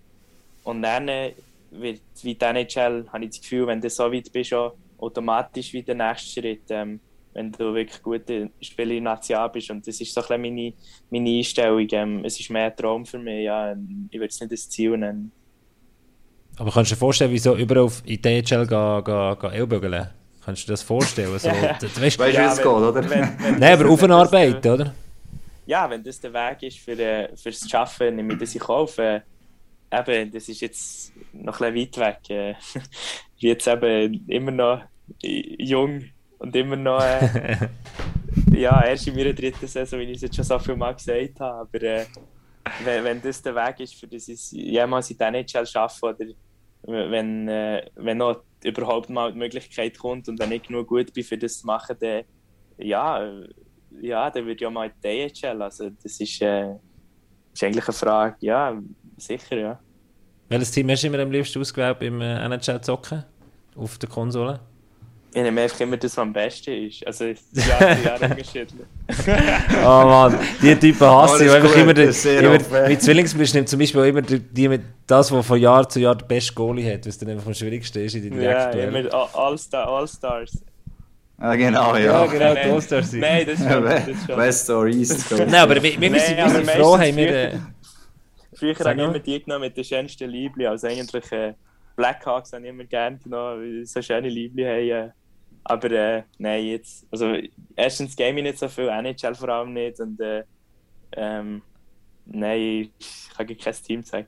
und 0.63 0.81
dann 0.81 1.07
wird, 1.71 2.01
wie 2.21 2.35
die 2.35 2.45
NHL, 2.45 3.05
habe 3.11 3.25
ich 3.25 3.31
das 3.31 3.41
Gefühl, 3.41 3.67
wenn 3.67 3.81
du 3.81 3.89
so 3.89 4.11
weit 4.11 4.31
bist, 4.31 4.53
auch 4.53 4.75
automatisch 4.97 5.73
wie 5.73 5.83
der 5.83 5.95
nächste 5.95 6.41
Schritt, 6.41 6.63
ähm, 6.69 6.99
wenn 7.33 7.51
du 7.51 7.73
wirklich 7.73 8.01
gute 8.01 8.49
Spieler 8.61 8.91
in 8.91 9.03
National 9.03 9.49
bist. 9.49 9.69
Und 9.71 9.85
das 9.87 9.99
ist 9.99 10.13
so 10.13 10.21
ein 10.21 10.27
bisschen 10.27 10.41
meine, 10.41 10.73
meine 11.09 11.37
Einstellung. 11.37 11.87
Ähm, 11.91 12.25
es 12.25 12.39
ist 12.39 12.49
mehr 12.49 12.65
ein 12.65 12.75
Traum 12.75 13.05
für 13.05 13.19
mich. 13.19 13.45
Ja. 13.45 13.75
Ich 14.09 14.19
würde 14.19 14.27
es 14.27 14.39
nicht 14.39 14.51
das 14.51 14.69
Ziel 14.69 14.97
nennen. 14.97 15.31
Aber 16.57 16.71
kannst 16.71 16.91
du 16.91 16.95
dir 16.95 16.99
vorstellen, 16.99 17.31
wieso 17.31 17.55
überall 17.55 17.89
in 18.05 18.21
die 18.21 18.21
DHL 18.21 18.67
gehen, 18.67 19.03
gehen, 19.03 19.39
gehen 19.39 19.51
Ellbogen? 19.51 20.07
Kannst 20.45 20.63
du 20.63 20.67
dir 20.67 20.73
das 20.73 20.83
vorstellen? 20.83 21.33
Also, 21.33 21.49
weißt 21.49 21.81
du, 21.81 22.01
weißt, 22.01 22.19
wie 22.19 22.23
es 22.23 22.57
geht, 22.57 22.65
oder? 22.65 23.09
Wenn, 23.09 23.09
wenn 23.09 23.59
Nein, 23.59 23.79
aber 23.79 23.89
auf 23.89 24.03
eine 24.03 24.15
Arbeit, 24.15 24.65
oder? 24.65 24.93
Ja, 25.65 25.89
wenn 25.89 26.03
das 26.03 26.19
der 26.19 26.33
Weg 26.33 26.63
ist 26.63 26.79
für, 26.79 26.99
äh, 26.99 27.35
fürs 27.35 27.67
Schaffen, 27.69 28.15
nehme 28.15 28.33
ich 28.33 28.39
das 28.39 28.53
in 28.53 28.61
Kauf. 28.61 28.97
Äh, 28.97 29.21
eben, 29.91 30.31
das 30.31 30.49
ist 30.49 30.61
jetzt 30.61 31.13
noch 31.31 31.59
ein 31.61 31.73
bisschen 31.73 32.03
weit 32.03 32.19
weg. 32.29 32.29
Äh, 32.29 32.55
jetzt 33.37 33.67
eben 33.67 34.27
immer 34.27 34.51
noch 34.51 34.81
jung 35.21 36.03
und 36.43 36.55
immer 36.55 36.75
noch, 36.75 37.01
äh, 37.01 37.69
ja, 38.51 38.83
erst 38.83 39.07
in 39.07 39.15
meiner 39.15 39.33
dritten 39.33 39.65
Saison, 39.65 39.99
wie 39.99 40.03
ich 40.03 40.17
es 40.17 40.23
jetzt 40.23 40.35
schon 40.35 40.43
so 40.43 40.59
viel 40.59 40.75
Mal 40.75 40.93
gesagt 40.93 41.39
habe. 41.39 41.61
Aber 41.61 41.81
äh, 41.81 42.05
wenn, 42.83 43.03
wenn 43.05 43.21
das 43.21 43.41
der 43.41 43.55
Weg 43.55 43.79
ist, 43.79 43.95
für 43.95 44.07
das 44.07 44.27
ich 44.27 44.51
jemals 44.51 45.09
in 45.09 45.17
der 45.17 45.27
NHL 45.29 45.65
arbeite 45.73 46.35
oder 46.81 47.09
wenn, 47.09 47.47
äh, 47.47 47.85
wenn 47.95 48.17
noch 48.17 48.43
überhaupt 48.61 49.09
mal 49.09 49.31
die 49.31 49.39
Möglichkeit 49.39 49.97
kommt 49.97 50.27
und 50.27 50.37
wenn 50.37 50.51
ich 50.51 50.63
genug 50.63 50.87
gut 50.87 51.13
bin, 51.13 51.23
für 51.23 51.37
das 51.37 51.59
zu 51.59 51.65
machen, 51.65 51.95
dann, 51.99 52.23
ja, 52.77 53.25
ja, 54.01 54.29
dann 54.29 54.45
würde 54.45 54.61
ich 54.61 54.65
auch 54.65 54.71
mal 54.71 54.87
in 54.87 54.91
die 55.01 55.31
DHL. 55.31 55.61
Also, 55.61 55.89
das 55.91 56.19
ist, 56.19 56.41
äh, 56.41 56.73
ist 57.53 57.63
eigentlich 57.63 57.87
eine 57.87 57.93
Frage, 57.93 58.35
ja, 58.41 58.81
sicher, 59.15 59.57
ja. 59.57 59.79
Welches 60.49 60.71
Team 60.71 60.89
hast 60.89 61.03
du 61.03 61.07
immer 61.07 61.19
am 61.19 61.31
liebsten 61.31 61.61
ausgewählt 61.61 61.99
beim 61.99 62.19
äh, 62.19 62.45
NHL 62.45 62.81
zocken? 62.81 63.23
Auf 63.77 63.97
der 63.97 64.09
Konsole? 64.09 64.59
Ich 65.35 65.41
nehme 65.41 65.61
einfach 65.61 65.79
immer 65.79 65.97
das, 65.97 66.11
was 66.11 66.17
am 66.19 66.31
besten 66.31 66.71
ist. 66.87 67.05
Also, 67.07 67.25
Jahr 67.25 67.35
zu 67.35 68.03
Jahr 68.03 68.21
unterschiedlich. 68.21 68.85
oh 69.83 69.85
Mann, 69.85 70.39
die 70.61 70.75
Typen 70.75 71.07
hasse 71.07 71.45
ich. 71.45 71.51
Oh, 71.51 71.55
einfach 71.55 71.75
immer, 71.75 71.97
immer 71.97 72.87
mit 72.87 73.01
Zwillingsbrüsten 73.01 73.59
nimmt 73.59 73.69
zum 73.69 73.79
Beispiel 73.79 74.03
immer 74.05 74.21
die, 74.21 74.39
die 74.39 74.67
mit 74.67 74.81
das, 75.07 75.31
was 75.31 75.45
von 75.45 75.59
Jahr 75.59 75.89
zu 75.89 75.99
Jahr 75.99 76.15
der 76.15 76.25
beste 76.25 76.53
Goalie 76.53 76.93
hat, 76.93 77.07
was 77.07 77.17
dann 77.17 77.29
einfach 77.29 77.47
am 77.47 77.53
schwierigsten 77.55 78.03
ist 78.03 78.13
in 78.13 78.21
die 78.21 78.29
Direktduelle. 78.29 78.91
Ja, 78.91 78.99
immer 78.99 79.29
All-Stars. 79.33 79.87
All 79.87 80.03
-Stars. 80.03 80.61
Ah, 81.37 81.55
genau, 81.55 81.95
ja. 81.95 82.03
Ja, 82.03 82.25
genau, 82.27 82.53
die 82.53 82.69
All-Stars 82.71 83.11
sind. 83.11 83.21
Nein, 83.21 83.45
das 83.47 83.59
ist 83.59 83.71
schon. 83.71 83.83
Das 83.83 84.25
schon. 84.27 84.37
West 84.37 84.69
or 84.69 84.85
East. 84.85 85.31
Nein, 85.31 85.55
aber 85.55 85.81
wir, 85.81 85.99
wir, 85.99 86.09
müssen, 86.11 86.37
wir 86.37 86.49
sind 86.49 86.69
froh, 86.69 86.97
haben 86.97 87.15
wir... 87.15 87.29
Äh, 87.29 87.59
früher 88.53 88.75
habe 88.75 88.93
ich 88.93 89.07
immer 89.07 89.19
die 89.19 89.43
genommen 89.43 89.61
mit 89.61 89.75
den 89.75 89.83
schönsten 89.83 90.29
Liebli, 90.29 90.67
also 90.67 90.85
eigentlich... 90.85 91.31
Äh, 91.31 91.53
Blackhawks 91.95 92.53
habe 92.53 92.63
ich 92.63 92.69
immer 92.69 92.85
gerne 92.85 93.17
genommen, 93.17 93.61
weil 93.61 93.85
sie 93.85 93.85
so 93.85 94.01
schöne 94.01 94.29
Liebli 94.29 94.63
haben. 94.63 95.13
Äh. 95.65 95.73
Aber 95.73 95.91
äh, 95.91 96.23
nein, 96.37 96.65
jetzt, 96.65 97.07
also 97.11 97.35
erstens 97.75 98.15
game 98.15 98.37
ich 98.37 98.43
nicht 98.43 98.59
so 98.59 98.67
viel, 98.67 98.89
NHL 98.89 99.35
vor 99.35 99.49
allem 99.49 99.73
nicht 99.73 99.99
und 99.99 100.19
äh, 100.19 100.43
ähm, 101.13 101.61
nein, 102.25 102.89
ich 102.97 103.29
kann 103.35 103.47
kein 103.47 103.73
Team 103.73 104.03
zeigen. 104.03 104.27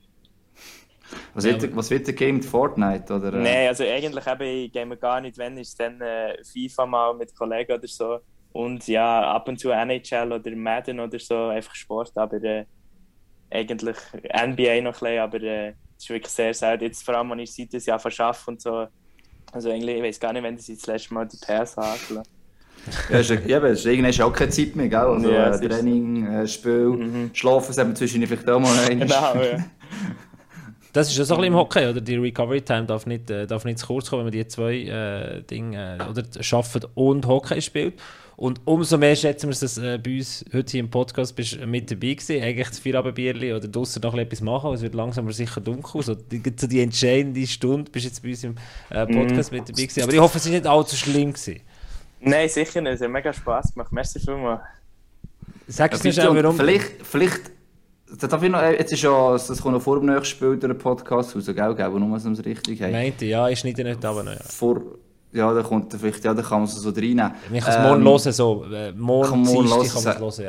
Was, 1.34 1.44
ja, 1.44 1.60
wird, 1.60 1.76
was 1.76 1.90
wird 1.90 2.06
der 2.06 2.14
Game 2.14 2.42
Fortnite? 2.42 3.12
Oder, 3.12 3.32
äh? 3.32 3.42
Nein, 3.42 3.68
also 3.68 3.84
eigentlich 3.84 4.26
eben, 4.26 4.42
ich 4.42 4.72
game 4.72 4.98
gar 4.98 5.20
nicht, 5.20 5.38
wenn 5.38 5.56
ist 5.58 5.78
dann 5.78 6.00
äh, 6.00 6.42
FIFA 6.42 6.86
mal 6.86 7.14
mit 7.14 7.34
Kollegen 7.34 7.72
oder 7.72 7.86
so 7.86 8.18
und 8.52 8.86
ja, 8.88 9.34
ab 9.34 9.48
und 9.48 9.60
zu 9.60 9.70
NHL 9.70 10.32
oder 10.32 10.50
Madden 10.56 10.98
oder 10.98 11.18
so, 11.18 11.48
einfach 11.48 11.74
Sport, 11.74 12.16
aber 12.16 12.42
äh, 12.42 12.64
eigentlich 13.50 13.96
NBA 14.14 14.80
noch 14.80 14.94
ein 14.94 15.00
bisschen, 15.00 15.18
aber 15.18 15.42
äh, 15.42 15.68
es 15.96 16.04
ist 16.04 16.10
wirklich 16.10 16.32
sehr, 16.32 16.54
sehr, 16.54 16.80
jetzt 16.80 17.04
vor 17.04 17.16
allem, 17.16 17.30
wenn 17.30 17.40
ich 17.40 17.54
seit 17.54 17.74
das 17.74 17.86
Jahr 17.86 17.98
verschaffe 17.98 18.50
und 18.50 18.60
so, 18.60 18.86
also 19.52 19.70
eigentlich, 19.70 19.96
ich 19.96 20.02
weiß 20.02 20.20
gar 20.20 20.32
nicht, 20.32 20.42
wenn 20.42 20.58
sie 20.58 20.76
das 20.76 20.86
letzte 20.86 21.14
Mal 21.14 21.26
die 21.26 21.36
PS 21.36 21.76
hakeln. 21.76 22.22
ja, 23.10 23.18
ist, 23.18 23.30
ja, 23.30 23.56
aber 23.56 23.68
irgendwann 23.68 24.10
ist 24.10 24.20
auch 24.20 24.32
keine 24.32 24.50
Zeit 24.50 24.76
mehr, 24.76 24.88
gell? 24.88 24.98
Also 24.98 25.30
ja, 25.30 25.54
äh, 25.54 25.68
Training, 25.68 26.26
äh, 26.26 26.46
Spiel, 26.46 26.88
mhm. 26.88 27.30
Schlafen, 27.32 27.68
das 27.68 27.78
haben 27.78 27.88
wir 27.90 27.94
zwischendurch 27.96 28.30
vielleicht 28.30 28.48
auch 28.48 28.60
mal. 28.60 28.74
Genau, 28.88 29.34
ja. 29.34 29.64
Das 30.96 31.10
ist 31.10 31.18
ja 31.18 31.26
so 31.26 31.34
ein 31.34 31.40
bisschen 31.40 31.52
im 31.52 31.58
Hockey, 31.58 31.86
oder? 31.86 32.00
Die 32.00 32.16
Recovery 32.16 32.62
Time 32.62 32.86
darf 32.86 33.04
nicht, 33.04 33.30
äh, 33.30 33.46
darf 33.46 33.66
nicht 33.66 33.78
zu 33.78 33.86
kurz 33.86 34.08
kommen, 34.08 34.20
wenn 34.20 34.32
man 34.32 34.32
die 34.32 34.48
zwei 34.48 34.76
äh, 34.76 35.42
Dinge 35.42 35.98
äh, 36.00 36.08
oder 36.08 36.24
schafft 36.40 36.88
und 36.94 37.26
Hockey 37.26 37.60
spielt. 37.60 38.00
Und 38.36 38.62
umso 38.64 38.96
mehr 38.96 39.14
schätzen 39.14 39.48
wir 39.48 39.52
es, 39.52 39.60
dass 39.60 39.76
äh, 39.76 39.98
bei 40.02 40.16
uns 40.16 40.42
heute 40.54 40.70
hier 40.70 40.80
im 40.80 40.90
Podcast 40.90 41.36
bist 41.36 41.60
mit 41.66 41.90
dabei 41.90 42.14
gewesen. 42.14 42.42
Eigentlich 42.42 42.68
das 42.68 42.78
Feierabendbierli 42.78 43.52
oder 43.52 43.68
draußen 43.68 44.00
noch 44.00 44.14
etwas 44.14 44.40
machen. 44.40 44.72
Es 44.72 44.80
wird 44.80 44.94
langsam 44.94 45.26
aber 45.26 45.34
sicher 45.34 45.60
dunkel. 45.60 46.02
So 46.02 46.14
die, 46.14 46.42
so 46.56 46.66
die 46.66 46.80
entscheidende 46.80 47.46
Stunde 47.46 47.90
bist 47.90 48.06
du 48.06 48.08
jetzt 48.08 48.22
bei 48.22 48.30
uns 48.30 48.44
im 48.44 48.54
äh, 48.88 49.06
Podcast 49.06 49.52
mm. 49.52 49.54
mit 49.54 49.68
dabei 49.68 49.82
gewesen. 49.82 50.02
Aber 50.02 50.12
ich 50.14 50.20
hoffe, 50.20 50.38
es 50.38 50.46
war 50.46 50.52
nicht 50.52 50.66
allzu 50.66 50.96
schlimm. 50.96 51.34
Gewesen. 51.34 51.60
Nein, 52.20 52.48
sicher 52.48 52.80
nicht. 52.80 52.94
Es 52.94 53.00
hat 53.02 53.10
mega 53.10 53.34
Spass 53.34 53.74
gemacht. 53.74 53.92
Merci 53.92 54.18
vielmals. 54.18 54.62
Sag 55.68 55.92
es 55.92 56.04
nicht, 56.04 56.16
warum. 56.16 56.56
Vielleicht, 56.56 57.04
vielleicht 57.04 57.55
darf 58.28 58.42
ich 58.42 58.50
noch, 58.50 58.60
äh, 58.60 58.78
jetzt 58.78 58.92
ist 58.92 59.02
ja, 59.02 59.32
das 59.32 59.60
kommt 59.60 59.74
noch 59.74 59.82
vor 59.82 59.98
dem 59.98 60.06
nächsten 60.06 60.26
Spiel 60.26 60.56
der 60.56 60.74
Podcast 60.74 61.34
raus, 61.34 61.46
gell? 61.46 61.74
Gell, 61.74 61.90
nur 61.90 62.20
so 62.20 62.30
richtig 62.30 62.82
haben. 62.82 62.92
Meinte, 62.92 63.26
ja, 63.26 63.48
ich 63.48 63.58
schneide 63.58 63.84
nicht 63.84 64.04
aber 64.04 64.22
noch, 64.22 64.32
ja. 64.32 64.40
Vor, 64.48 64.82
ja, 65.32 65.52
da 65.52 65.62
kommt 65.62 65.92
vielleicht, 65.92 66.24
ja, 66.24 66.32
da 66.32 66.42
kann 66.42 66.60
man 66.60 66.64
es 66.64 66.74
so 66.74 66.90
reinnehmen. 66.90 67.32
Ich 67.52 67.64
kann 67.64 67.74
es 67.74 67.82
morgen 67.82 68.00
ähm, 68.00 68.08
hören, 68.08 68.32
so. 68.32 68.64
Äh, 68.72 68.92
morgen, 68.92 69.30
kann 69.30 69.40
morgen 69.40 69.68
hören, 69.68 69.88
kann 69.88 70.04
man 70.04 70.28
es 70.28 70.38
hören, 70.38 70.44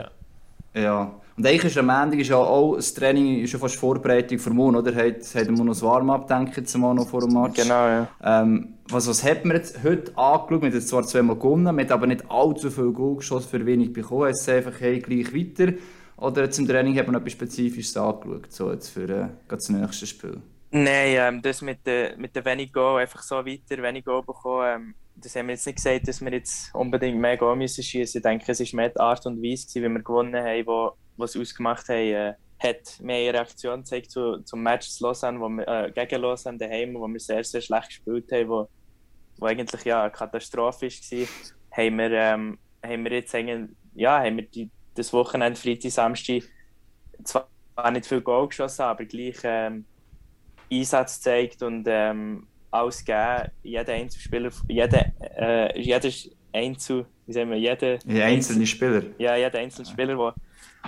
ja. 0.75 0.81
Ja. 0.81 1.11
Und 1.35 1.45
eigentlich 1.45 1.65
ist 1.65 1.77
am 1.77 1.89
Ende 1.89 2.17
ist 2.17 2.29
ja 2.29 2.37
auch 2.37 2.75
das 2.75 2.93
Training 2.95 3.43
ist 3.43 3.53
ja 3.53 3.59
fast 3.59 3.75
Vorbereitung 3.75 4.39
für 4.39 4.49
morgen, 4.49 4.75
oder? 4.75 4.93
Hat, 4.95 5.21
hat 5.35 5.45
man 5.49 5.65
noch 5.65 5.73
das 5.73 5.83
Warm-up, 5.83 6.27
denke 6.27 6.51
ich, 6.51 6.57
jetzt 6.57 6.75
mal 6.77 6.95
noch 6.95 7.07
vor 7.07 7.21
dem 7.21 7.33
Match. 7.33 7.61
Genau, 7.61 7.87
ja. 7.87 8.07
Ähm, 8.23 8.69
was, 8.89 9.07
was 9.07 9.23
hat 9.23 9.45
man 9.45 9.57
jetzt 9.57 9.83
heute 9.83 10.17
angeschaut? 10.17 10.49
Wir 10.49 10.69
haben 10.69 10.73
jetzt 10.73 10.87
zwar 10.87 11.03
zweimal 11.03 11.35
gewonnen, 11.35 11.63
man 11.63 11.79
hat 11.79 11.91
aber 11.91 12.07
nicht 12.07 12.23
allzu 12.29 12.71
viel 12.71 12.91
Goal 12.91 13.17
geschossen 13.17 13.49
für 13.49 13.65
wenig 13.65 13.93
bekommen. 13.93 14.29
Es 14.29 14.41
ist 14.41 14.49
einfach, 14.49 14.73
hey, 14.79 14.99
gleich 14.99 15.31
weiter. 15.33 15.73
Oder 16.17 16.49
zum 16.49 16.67
Training 16.67 16.97
hat 16.97 17.07
man 17.07 17.15
etwas 17.15 17.33
Spezifisches 17.33 17.95
angeschaut, 17.95 18.51
so 18.51 18.71
jetzt 18.71 18.89
für 18.89 19.09
äh, 19.09 19.29
das 19.47 19.69
nächste 19.69 20.07
Spiel? 20.07 20.41
Nein, 20.71 21.15
ähm, 21.17 21.41
das 21.41 21.61
mit 21.61 21.85
den 21.85 22.19
mit 22.19 22.35
der 22.35 22.43
wenig 22.43 22.73
Go, 22.73 22.95
einfach 22.95 23.21
so 23.21 23.35
weiter, 23.37 23.81
wenig 23.81 24.03
Go 24.03 24.21
bekommen, 24.21 24.67
ähm, 24.67 24.95
das 25.15 25.35
haben 25.35 25.47
wir 25.47 25.53
jetzt 25.53 25.65
nicht 25.65 25.77
gesagt, 25.77 26.07
dass 26.07 26.21
wir 26.21 26.31
jetzt 26.31 26.73
unbedingt 26.73 27.17
mehr 27.17 27.37
Go 27.37 27.55
müssen 27.55 27.83
schießen. 27.83 28.19
Ich 28.19 28.23
denke, 28.23 28.51
es 28.51 28.59
war 28.59 28.67
mehr 28.75 28.89
die 28.89 28.99
Art 28.99 29.25
und 29.25 29.41
Weise, 29.41 29.67
wie 29.75 29.89
wir 29.89 30.01
gewonnen 30.01 30.43
haben, 30.43 30.65
wo, 30.65 30.91
was 31.17 31.35
ausgemacht 31.35 31.89
haben, 31.89 31.97
äh, 31.97 32.33
hat 32.59 32.99
mehr 33.01 33.33
Reaktion 33.33 33.79
gezeigt 33.79 34.11
zu, 34.11 34.39
zum 34.43 34.63
Match 34.63 34.89
zu 34.89 35.03
Lausanne, 35.03 35.39
wo 35.39 35.49
wir, 35.49 35.67
äh, 35.67 35.91
gegen 35.91 36.21
Lausanne 36.21 36.57
daheim, 36.57 36.95
wo 36.95 37.07
wir 37.07 37.19
sehr, 37.19 37.43
sehr 37.43 37.61
schlecht 37.61 37.89
gespielt 37.89 38.31
haben, 38.31 38.49
wo, 38.49 38.69
wo 39.37 39.45
eigentlich 39.45 39.83
ja, 39.85 40.03
eine 40.03 40.11
Katastrophe 40.11 40.87
war, 40.87 41.27
haben 41.71 41.97
wir, 41.97 42.11
ähm, 42.11 42.59
haben 42.83 43.03
wir 43.03 43.11
jetzt 43.13 43.33
ja, 43.93 44.19
haben 44.19 44.37
wir 44.37 44.45
die, 44.45 44.69
das 44.97 45.13
Wochenende, 45.13 45.59
Freitag, 45.59 45.91
Samstag, 45.91 46.43
zwar 47.23 47.47
nicht 47.91 48.05
viel 48.05 48.21
Goal 48.21 48.47
geschossen, 48.47 48.83
aber 48.83 49.05
gleich 49.05 49.37
ähm, 49.43 49.85
Einsatz 50.71 51.17
gezeigt 51.17 51.61
und 51.63 51.85
ähm, 51.87 52.47
alles 52.71 53.03
gegeben. 53.03 53.51
Jeder 53.63 53.93
Einzelspieler, 53.93 54.51
jeder, 54.67 55.11
äh, 55.37 55.79
jeder 55.79 56.09
Einzel, 56.53 57.05
wie 57.25 57.33
sagen 57.33 57.49
wir, 57.51 57.57
jeder 57.57 57.99
ja, 58.05 58.25
einzelne 58.25 58.65
Spieler. 58.65 59.03
Ja, 59.17 59.35
jeder 59.35 59.59
einzelne 59.59 59.87
Spieler, 59.87 60.15
der 60.15 60.33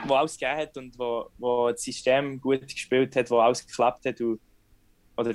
wo 0.08 0.14
alles 0.14 0.38
gegeben 0.38 0.58
hat 0.60 0.78
und 0.78 0.98
wo, 0.98 1.30
wo 1.38 1.70
das 1.72 1.82
System 1.82 2.40
gut 2.40 2.62
gespielt 2.62 3.16
hat, 3.16 3.30
wo 3.30 3.40
alles 3.40 3.66
geklappt 3.66 4.06
hat 4.06 4.22
und, 4.22 4.40
oder 5.18 5.34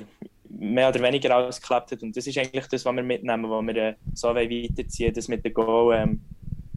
mehr 0.49 0.89
oder 0.89 1.01
weniger 1.01 1.35
alles 1.35 1.61
geklappt 1.61 1.91
hat. 1.91 2.01
Und 2.01 2.15
das 2.15 2.27
ist 2.27 2.37
eigentlich 2.37 2.65
das, 2.67 2.85
was 2.85 2.95
wir 2.95 3.03
mitnehmen, 3.03 3.49
was 3.49 3.65
wir 3.65 3.75
äh, 3.75 3.95
so 4.13 4.29
weiterziehen 4.33 5.13
das 5.13 5.27
mit 5.27 5.43
dem 5.45 5.53
Goal. 5.53 5.95
Ähm, 5.95 6.21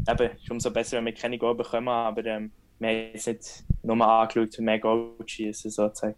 eben, 0.09 0.31
ist 0.37 0.51
umso 0.51 0.71
besser, 0.71 0.97
wenn 0.97 1.07
wir 1.07 1.15
keine 1.15 1.39
Goal 1.39 1.55
bekommen, 1.55 1.89
aber 1.89 2.25
ähm, 2.25 2.51
wir 2.79 2.89
haben 2.89 3.11
jetzt 3.13 3.27
nicht 3.27 3.65
nur 3.83 4.07
angeschaut, 4.07 4.55
für 4.55 4.63
mehr 4.63 4.79
Goal 4.79 5.11
zu 5.21 5.29
schießen, 5.29 5.71
sozusagen. 5.71 6.15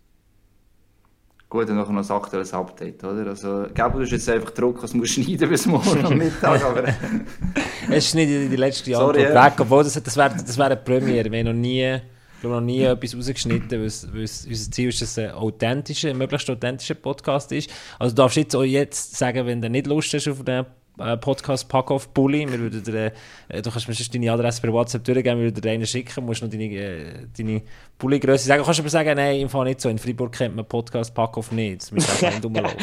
Gut, 1.49 1.68
dann 1.68 1.76
noch 1.76 1.88
ein 1.88 1.99
aktuelles 1.99 2.55
Update, 2.55 3.03
oder? 3.03 3.26
Also, 3.26 3.66
Gabo, 3.74 3.99
du 3.99 4.05
hast 4.05 4.12
jetzt 4.12 4.28
einfach 4.28 4.53
Druck, 4.53 4.84
es 4.84 4.95
muss 4.95 5.11
schneiden 5.11 5.49
bis 5.49 5.66
morgen 5.66 6.05
am 6.05 6.16
Mittag, 6.16 6.64
aber... 6.64 6.84
es 7.91 8.09
schneidet 8.09 8.53
die 8.53 8.57
letzte 8.57 8.97
Antwort 8.97 9.16
Sorry, 9.16 9.34
weg, 9.34 9.55
obwohl 9.59 9.82
das, 9.82 10.01
das 10.01 10.16
wäre 10.16 10.30
das 10.30 10.57
wär 10.57 10.66
eine 10.66 10.76
Premiere. 10.76 11.28
Wir 11.28 11.41
haben 11.41 11.47
noch 11.47 11.53
nie, 11.53 11.99
noch 12.45 12.61
nie 12.61 12.82
etwas 12.82 13.16
rausgeschnitten, 13.16 13.80
weil, 13.80 13.91
weil 14.12 14.20
unser 14.20 14.70
Ziel 14.70 14.91
ist, 14.91 15.03
dass 15.03 15.11
es 15.11 15.18
ein 15.18 15.32
authentischer, 15.32 16.14
möglichst 16.14 16.49
authentischer 16.49 16.95
Podcast 16.95 17.51
ist. 17.51 17.68
Also 17.99 18.14
du 18.14 18.22
darfst 18.22 18.36
jetzt 18.36 18.55
auch 18.55 18.62
jetzt 18.62 19.16
sagen, 19.16 19.45
wenn 19.45 19.61
du 19.61 19.68
nicht 19.68 19.88
Lust 19.88 20.14
hast 20.14 20.28
auf 20.28 20.45
den 20.45 20.64
äh, 21.01 21.16
Podcast 21.16 21.68
Pack-Off 21.68 22.09
Bully. 22.09 22.51
Wir 22.51 22.59
würden 22.59 22.82
dir, 22.82 23.12
äh, 23.48 23.62
du 23.62 23.70
kannst 23.70 23.88
mir 23.88 23.94
sonst 23.94 24.14
deine 24.14 24.32
Adresse 24.32 24.61
per 24.61 24.72
WhatsApp 24.72 25.05
durchgeben, 25.05 25.38
wir 25.38 25.46
würden 25.46 25.61
dir 25.61 25.70
einen 25.70 25.86
schicken, 25.86 26.24
musst 26.24 26.42
noch 26.42 26.51
deine, 26.51 26.64
äh, 26.64 27.26
deine 27.36 27.62
Bully-Größe 27.98 28.46
sagen. 28.46 28.62
Kannst 28.64 28.78
du 28.78 28.82
aber 28.82 28.90
sagen, 28.90 29.16
nein, 29.16 29.40
im 29.40 29.48
Fall 29.48 29.64
nicht 29.64 29.80
so. 29.80 29.88
In 29.88 29.98
Freiburg 29.98 30.32
kennt 30.32 30.57
man 30.57 30.64
Podcast 30.66 31.14
Pack-Off 31.14 31.53
nicht. 31.53 31.82
Das 31.82 31.92
müssen 31.92 32.11
einfach 32.11 32.30
nicht 32.30 32.44
rumlaufen. 32.44 32.78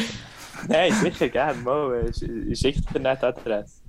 Nein, 0.68 0.92
sicher 0.92 1.28
gerne. 1.28 1.60
Mal, 1.60 2.08
äh, 2.08 2.54
schick 2.56 2.76
dir 2.92 3.00
nicht 3.00 3.24
Adresse. 3.24 3.80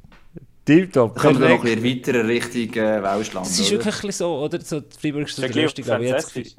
Tipptopp. 0.65 1.15
Können 1.15 1.39
wir 1.39 1.49
noch 1.49 1.63
ein 1.65 1.81
bisschen 1.81 2.15
erweitern 2.15 2.25
Richtung 2.27 2.83
äh, 2.83 3.01
Welschland. 3.01 3.47
Das 3.47 3.59
ist 3.59 3.73
oder? 3.73 3.85
wirklich 3.85 4.15
so, 4.15 4.39
oder? 4.39 4.61
So, 4.61 4.79
die 4.81 4.97
Freiburg 4.99 5.27
ist 5.27 5.35
so 5.35 5.41
der 5.41 5.95
aber 5.95 6.03
jetzt... 6.03 6.31
französisch. 6.31 6.55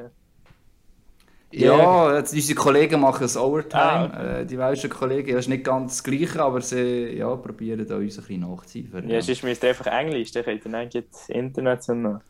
Ja. 1.53 1.77
Ja, 1.77 2.17
jetzt, 2.19 2.33
unsere 2.35 2.55
Kollegen 2.59 3.01
machen 3.01 3.25
es 3.25 3.37
Overtime. 3.37 3.83
Ah, 3.83 4.05
okay. 4.07 4.41
äh, 4.43 4.47
die 4.47 4.59
welschen 4.59 4.91
Kollegen, 4.91 5.31
ja, 5.31 5.39
ist 5.39 5.49
nicht 5.49 5.65
ganz 5.65 5.97
das 5.97 6.05
Gleiche, 6.05 6.43
aber 6.43 6.61
sie 6.61 7.17
ja, 7.17 7.35
probieren 7.37 7.87
da 7.87 7.97
uns 7.97 8.19
ein 8.19 8.25
bisschen 8.25 8.41
nachzuziehen. 8.41 9.09
Ja, 9.09 9.21
sonst 9.21 9.43
müsst 9.43 9.63
ihr 9.63 9.71
einfach 9.71 9.87
Englisch, 9.87 10.31
dann 10.33 10.45
könnt 10.45 10.65
ihr 10.65 10.71
dann 10.71 10.89
international. 11.29 12.21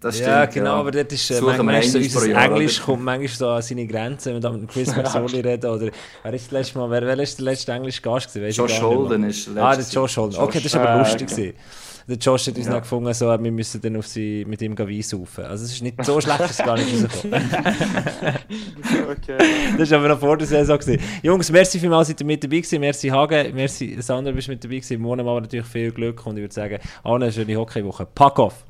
Das 0.00 0.18
ja, 0.18 0.40
stimmt, 0.48 0.54
genau, 0.54 0.74
aber 0.80 0.90
dort 0.90 1.12
ist 1.12 1.30
äh, 1.30 1.40
manchmal 1.40 1.80
so, 1.84 1.98
unser 1.98 2.26
Jahr, 2.26 2.44
Englisch 2.46 2.78
oder? 2.78 2.86
kommt 2.86 3.04
manchmal 3.04 3.28
so 3.28 3.48
an 3.50 3.62
seine 3.62 3.86
Grenzen, 3.86 4.26
wenn 4.26 4.34
wir 4.34 4.40
da 4.40 4.50
mit 4.50 4.68
Chris 4.68 4.96
McSorley 4.96 5.40
reden, 5.40 5.70
oder 5.70 5.90
wer 6.24 6.32
ist 6.34 6.46
das 6.46 6.50
letzte 6.50 6.78
Mal, 6.78 6.90
wer, 6.90 7.02
wer 7.02 7.18
ist 7.20 7.38
der 7.38 7.44
letzte 7.44 7.70
englische 7.70 8.02
Gast 8.02 8.34
gewesen? 8.34 8.50
Ich 8.50 8.56
Josh. 8.56 8.82
Holden 8.82 9.22
ist 9.24 9.48
Ah, 9.50 9.52
der 9.52 9.76
letztes- 9.76 9.94
Josh 9.94 10.16
Holden. 10.16 10.40
Okay, 10.40 10.58
das 10.58 10.64
ist 10.66 10.74
Ah, 10.74 10.82
aber 10.84 10.98
lustig 10.98 11.28
okay. 11.30 11.54
Der 12.08 12.16
Josh 12.16 12.46
hat 12.48 12.56
uns 12.56 12.66
Ja. 12.66 12.72
noch 12.72 12.80
gefunden, 12.82 13.12
so, 13.14 13.26
wir 13.26 13.38
müssen 13.52 13.80
dann 13.80 13.96
auf 13.96 14.06
sie, 14.06 14.44
mit 14.46 14.60
ihm 14.62 14.76
Wein 14.78 15.02
saufen. 15.02 15.44
Also 15.44 15.64
es 15.64 15.72
ist 15.72 15.82
nicht 15.82 16.04
so 16.04 16.20
schlecht, 16.20 16.40
dass 16.40 16.50
es 16.58 16.58
gar 16.58 16.76
nicht 16.76 17.04
rauskommt. 17.04 17.34
Okay. 19.12 19.38
Das 19.78 19.90
war 19.90 19.98
aber 19.98 20.08
noch 20.08 20.18
vor 20.18 20.36
der 20.36 20.46
Saison. 20.46 20.78
Gewesen. 20.78 21.00
Jungs, 21.22 21.50
merci 21.50 21.78
vielmals, 21.78 22.08
seid 22.08 22.20
ihr 22.20 22.26
mit 22.26 22.42
dabei 22.42 22.56
gewesen. 22.56 22.80
Merci 22.80 23.08
Hagen, 23.08 23.54
merci 23.54 23.96
Sandra, 24.00 24.32
bist 24.32 24.48
mit 24.48 24.62
dabei 24.62 24.76
gewesen. 24.76 25.00
Morgen 25.00 25.24
machen 25.24 25.36
wir 25.36 25.40
natürlich 25.42 25.66
viel 25.66 25.90
Glück 25.92 26.24
und 26.26 26.36
ich 26.36 26.42
würde 26.42 26.54
sagen, 26.54 26.78
allen 27.02 27.22
eine 27.22 27.32
schöne 27.32 27.56
Hockeywoche. 27.56 28.06
Pack 28.06 28.38
off! 28.38 28.64